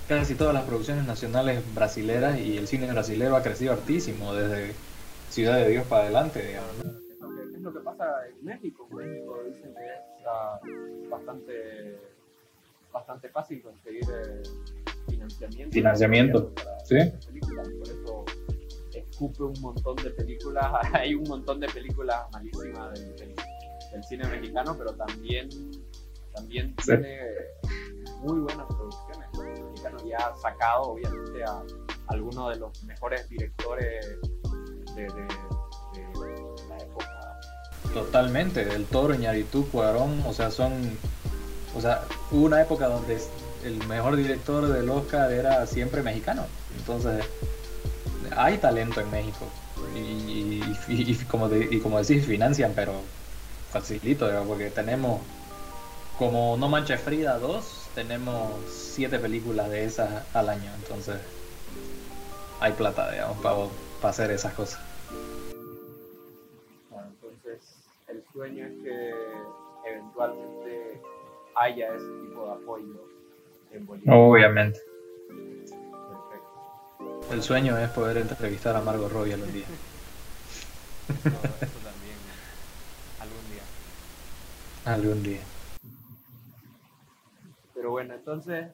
casi 0.07 0.35
todas 0.35 0.53
las 0.53 0.63
producciones 0.63 1.05
nacionales 1.05 1.61
brasileras 1.75 2.39
y 2.39 2.57
el 2.57 2.67
cine 2.67 2.91
brasilero 2.91 3.35
ha 3.35 3.43
crecido 3.43 3.73
hartísimo 3.73 4.33
desde 4.33 4.73
Ciudad 5.29 5.57
de 5.57 5.69
Dios 5.69 5.85
para 5.85 6.03
adelante, 6.03 6.41
digamos. 6.41 6.71
¿Qué 6.81 7.55
es 7.55 7.61
lo 7.61 7.73
que 7.73 7.79
pasa 7.81 8.05
en 8.27 8.45
México? 8.45 8.87
México 8.91 9.43
dicen 9.45 9.73
que 9.75 9.85
es 9.85 10.25
uh, 10.25 11.09
bastante, 11.09 11.99
bastante 12.91 13.29
fácil 13.29 13.61
conseguir 13.61 14.03
eh, 14.03 14.43
financiamiento. 15.09 15.73
Financiamiento, 15.73 16.53
sí. 16.83 16.97
Por 17.39 17.89
eso 17.89 18.25
escupe 19.17 19.43
un 19.43 19.59
montón 19.61 19.95
de 19.97 20.11
películas. 20.11 20.65
Hay 20.93 21.15
un 21.15 21.23
montón 21.27 21.59
de 21.59 21.67
películas 21.67 22.25
malísimas 22.31 22.93
del, 22.93 23.35
cine 24.07 24.27
mexicano, 24.27 24.75
pero 24.77 24.93
también, 24.93 25.49
también 26.35 26.75
tiene 26.75 27.19
muy 28.21 28.39
buenas 28.41 28.67
producciones. 28.67 29.27
El 29.33 29.63
mexicano 29.63 29.97
ya 30.07 30.17
ha 30.17 30.37
sacado, 30.37 30.83
obviamente, 30.83 31.43
a 31.43 31.63
algunos 32.07 32.53
de 32.53 32.59
los 32.59 32.83
mejores 32.83 33.27
directores 33.27 34.19
de, 34.95 35.07
la 36.69 36.77
época. 36.77 37.39
Totalmente, 37.93 38.61
el 38.61 38.85
Toro, 38.85 39.15
Iñárritu, 39.15 39.67
Cuarón, 39.69 40.21
o 40.27 40.33
sea, 40.33 40.51
son. 40.51 40.71
O 41.75 41.81
sea, 41.81 42.03
hubo 42.31 42.45
una 42.45 42.61
época 42.61 42.87
donde 42.87 43.19
el 43.67 43.85
mejor 43.87 44.15
director 44.15 44.67
del 44.67 44.89
Oscar 44.89 45.31
era 45.31 45.65
siempre 45.67 46.01
mexicano. 46.01 46.45
Entonces, 46.77 47.25
hay 48.35 48.57
talento 48.57 49.01
en 49.01 49.11
México. 49.11 49.45
Y, 49.95 50.61
como, 51.25 51.53
y 51.53 51.79
como 51.79 51.99
decís, 51.99 52.25
financian, 52.25 52.73
pero 52.75 52.93
facilito, 53.71 54.29
porque 54.47 54.69
tenemos 54.69 55.21
como 56.17 56.57
No 56.57 56.67
Mancha 56.67 56.97
Frida 56.97 57.37
2, 57.37 57.89
tenemos 57.93 58.51
siete 58.67 59.19
películas 59.19 59.69
de 59.69 59.85
esas 59.85 60.25
al 60.35 60.49
año, 60.49 60.71
entonces 60.81 61.17
hay 62.59 62.71
plata, 62.73 63.11
digamos, 63.11 63.37
para, 63.37 64.09
hacer 64.09 64.31
esas 64.31 64.53
cosas. 64.53 64.81
Bueno, 66.89 67.07
entonces 67.09 67.61
el 68.07 68.23
sueño 68.33 68.65
es 68.65 68.83
que 68.83 69.13
eventualmente 69.85 71.01
haya 71.55 71.87
ese 71.93 72.05
tipo 72.27 72.45
de 72.45 72.51
apoyo 72.53 73.16
en 73.71 73.85
Bolivia. 73.85 74.13
Obviamente. 74.13 74.79
Perfecto. 75.29 77.27
El 77.31 77.43
sueño 77.43 77.77
es 77.77 77.89
poder 77.89 78.17
entrevistar 78.17 78.75
a 78.75 78.81
Margot 78.81 79.11
Robbie 79.11 79.33
algún 79.33 79.53
día. 79.53 79.65
eso 81.07 81.79
también, 81.83 82.17
algún 83.19 83.51
día. 83.51 83.63
Algún 84.85 85.23
día. 85.23 85.41
Pero 87.73 87.91
bueno, 87.91 88.15
entonces 88.15 88.67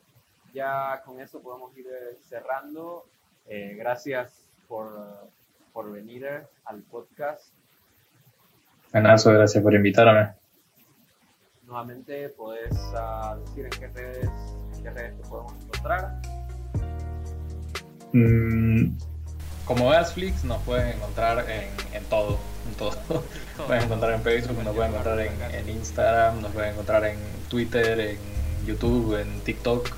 ya 0.53 1.01
con 1.05 1.19
eso 1.19 1.41
podemos 1.41 1.75
ir 1.77 1.87
eh, 1.87 2.17
cerrando. 2.29 3.05
Eh, 3.47 3.75
gracias 3.77 4.47
por, 4.67 4.89
por 5.73 5.91
venir 5.91 6.27
al 6.65 6.81
podcast. 6.83 7.51
Buenazo, 8.91 9.33
gracias 9.33 9.63
por 9.63 9.73
invitarme. 9.73 10.33
Nuevamente, 11.63 12.29
puedes 12.29 12.71
uh, 12.93 13.39
decir 13.39 13.65
en 13.65 13.71
qué 13.71 13.87
redes, 13.87 14.29
qué 14.83 14.89
redes 14.91 15.17
te 15.21 15.27
podemos 15.27 15.53
encontrar. 15.53 16.21
Mm, 18.13 18.95
como 19.65 19.89
veas 19.89 20.13
Flix, 20.13 20.43
nos 20.43 20.61
pueden 20.63 20.89
encontrar 20.89 21.49
en, 21.49 21.69
en 21.95 22.03
todo. 22.05 22.37
En 22.67 22.75
todo. 22.75 22.91
nos 23.57 23.67
pueden 23.67 23.83
encontrar 23.83 24.13
en 24.13 24.21
Facebook, 24.21 24.63
nos 24.63 24.75
pueden 24.75 24.91
encontrar 24.91 25.19
en, 25.19 25.33
en 25.55 25.69
Instagram, 25.69 26.41
nos 26.41 26.51
pueden 26.51 26.73
encontrar 26.73 27.05
en 27.05 27.17
Twitter, 27.49 27.99
en 27.99 28.17
YouTube, 28.65 29.19
en 29.19 29.39
TikTok. 29.41 29.89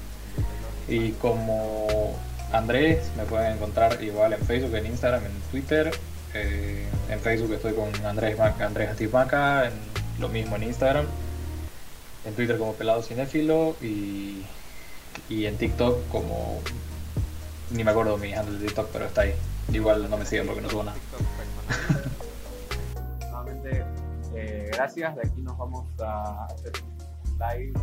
Y 0.87 1.11
como 1.13 2.15
Andrés, 2.51 3.11
me 3.17 3.23
pueden 3.23 3.53
encontrar 3.53 4.01
igual 4.03 4.33
en 4.33 4.39
Facebook, 4.39 4.75
en 4.75 4.85
Instagram, 4.85 5.25
en 5.25 5.31
Twitter. 5.51 5.91
Eh, 6.33 6.85
en 7.09 7.19
Facebook 7.19 7.53
estoy 7.53 7.73
con 7.73 7.89
Andrés, 8.05 8.39
Andrés 8.39 8.89
en 8.99 10.19
lo 10.19 10.29
mismo 10.29 10.55
en 10.57 10.63
Instagram. 10.63 11.05
En 12.25 12.33
Twitter 12.33 12.57
como 12.57 12.73
Pelado 12.73 13.01
Cinéfilo 13.01 13.75
y, 13.81 14.43
y 15.29 15.45
en 15.45 15.57
TikTok 15.57 16.07
como... 16.09 16.61
Ni 17.71 17.83
me 17.83 17.91
acuerdo 17.91 18.17
mi 18.17 18.33
handle 18.33 18.59
de 18.59 18.67
TikTok, 18.67 18.89
pero 18.93 19.05
está 19.05 19.21
ahí. 19.21 19.33
Igual 19.71 20.09
no 20.09 20.17
me 20.17 20.25
siguen 20.25 20.45
porque 20.45 20.61
no 20.61 20.69
subo 20.69 20.83
nada. 20.83 20.97
Nuevamente, 23.21 23.83
eh, 24.35 24.69
gracias. 24.71 25.15
De 25.15 25.23
aquí 25.23 25.41
nos 25.41 25.57
vamos 25.57 25.87
a 25.99 26.45
hacer 26.45 26.71
un 26.83 27.39
live 27.39 27.73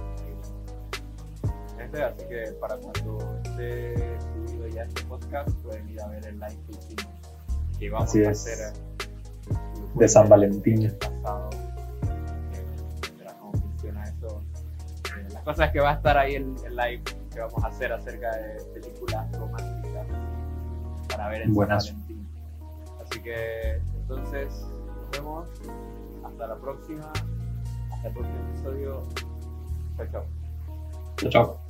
así 2.01 2.25
que 2.29 2.53
para 2.61 2.77
cuando 2.77 3.19
esté 3.45 4.19
subido 4.19 4.69
ya 4.69 4.85
este 4.85 5.03
podcast 5.03 5.51
pueden 5.63 5.89
ir 5.89 6.01
a 6.01 6.07
ver 6.09 6.27
el 6.27 6.39
live 6.39 6.59
que 6.67 6.73
hicimos, 6.73 7.13
que 7.79 7.91
vamos 7.91 8.15
a 8.15 8.31
hacer 8.31 8.59
eh, 8.59 8.73
de 9.95 10.09
San 10.09 10.29
Valentín. 10.29 10.97
Pasado, 10.99 11.51
cómo 13.41 13.53
funciona 13.53 14.05
eso. 14.05 14.43
Eh, 15.19 15.29
la 15.33 15.41
cosa 15.43 15.67
es 15.67 15.73
que 15.73 15.81
va 15.81 15.91
a 15.91 15.95
estar 15.95 16.17
ahí 16.17 16.37
el, 16.37 16.55
el, 16.65 16.77
live 16.77 17.03
que 17.33 17.41
vamos 17.41 17.65
a 17.65 17.69
hacer 17.69 17.93
acerca 17.93 18.37
de 18.37 18.63
películas 18.75 19.33
románticas 19.33 20.07
para 21.09 21.29
ver 21.29 21.43
en 21.43 21.55
San 21.55 21.69
Valentín. 21.69 22.29
Así 23.05 23.21
que 23.23 23.81
entonces 23.95 24.49
nos 24.87 25.11
vemos. 25.11 25.49
Hasta 26.25 26.47
la 26.47 26.57
próxima. 26.57 27.13
Hasta 27.93 28.09
el 28.09 28.15
próximo 28.15 28.39
episodio. 28.51 29.03
Chao, 29.97 30.07
chao. 30.13 30.25
Chao, 31.17 31.31
chao. 31.31 31.62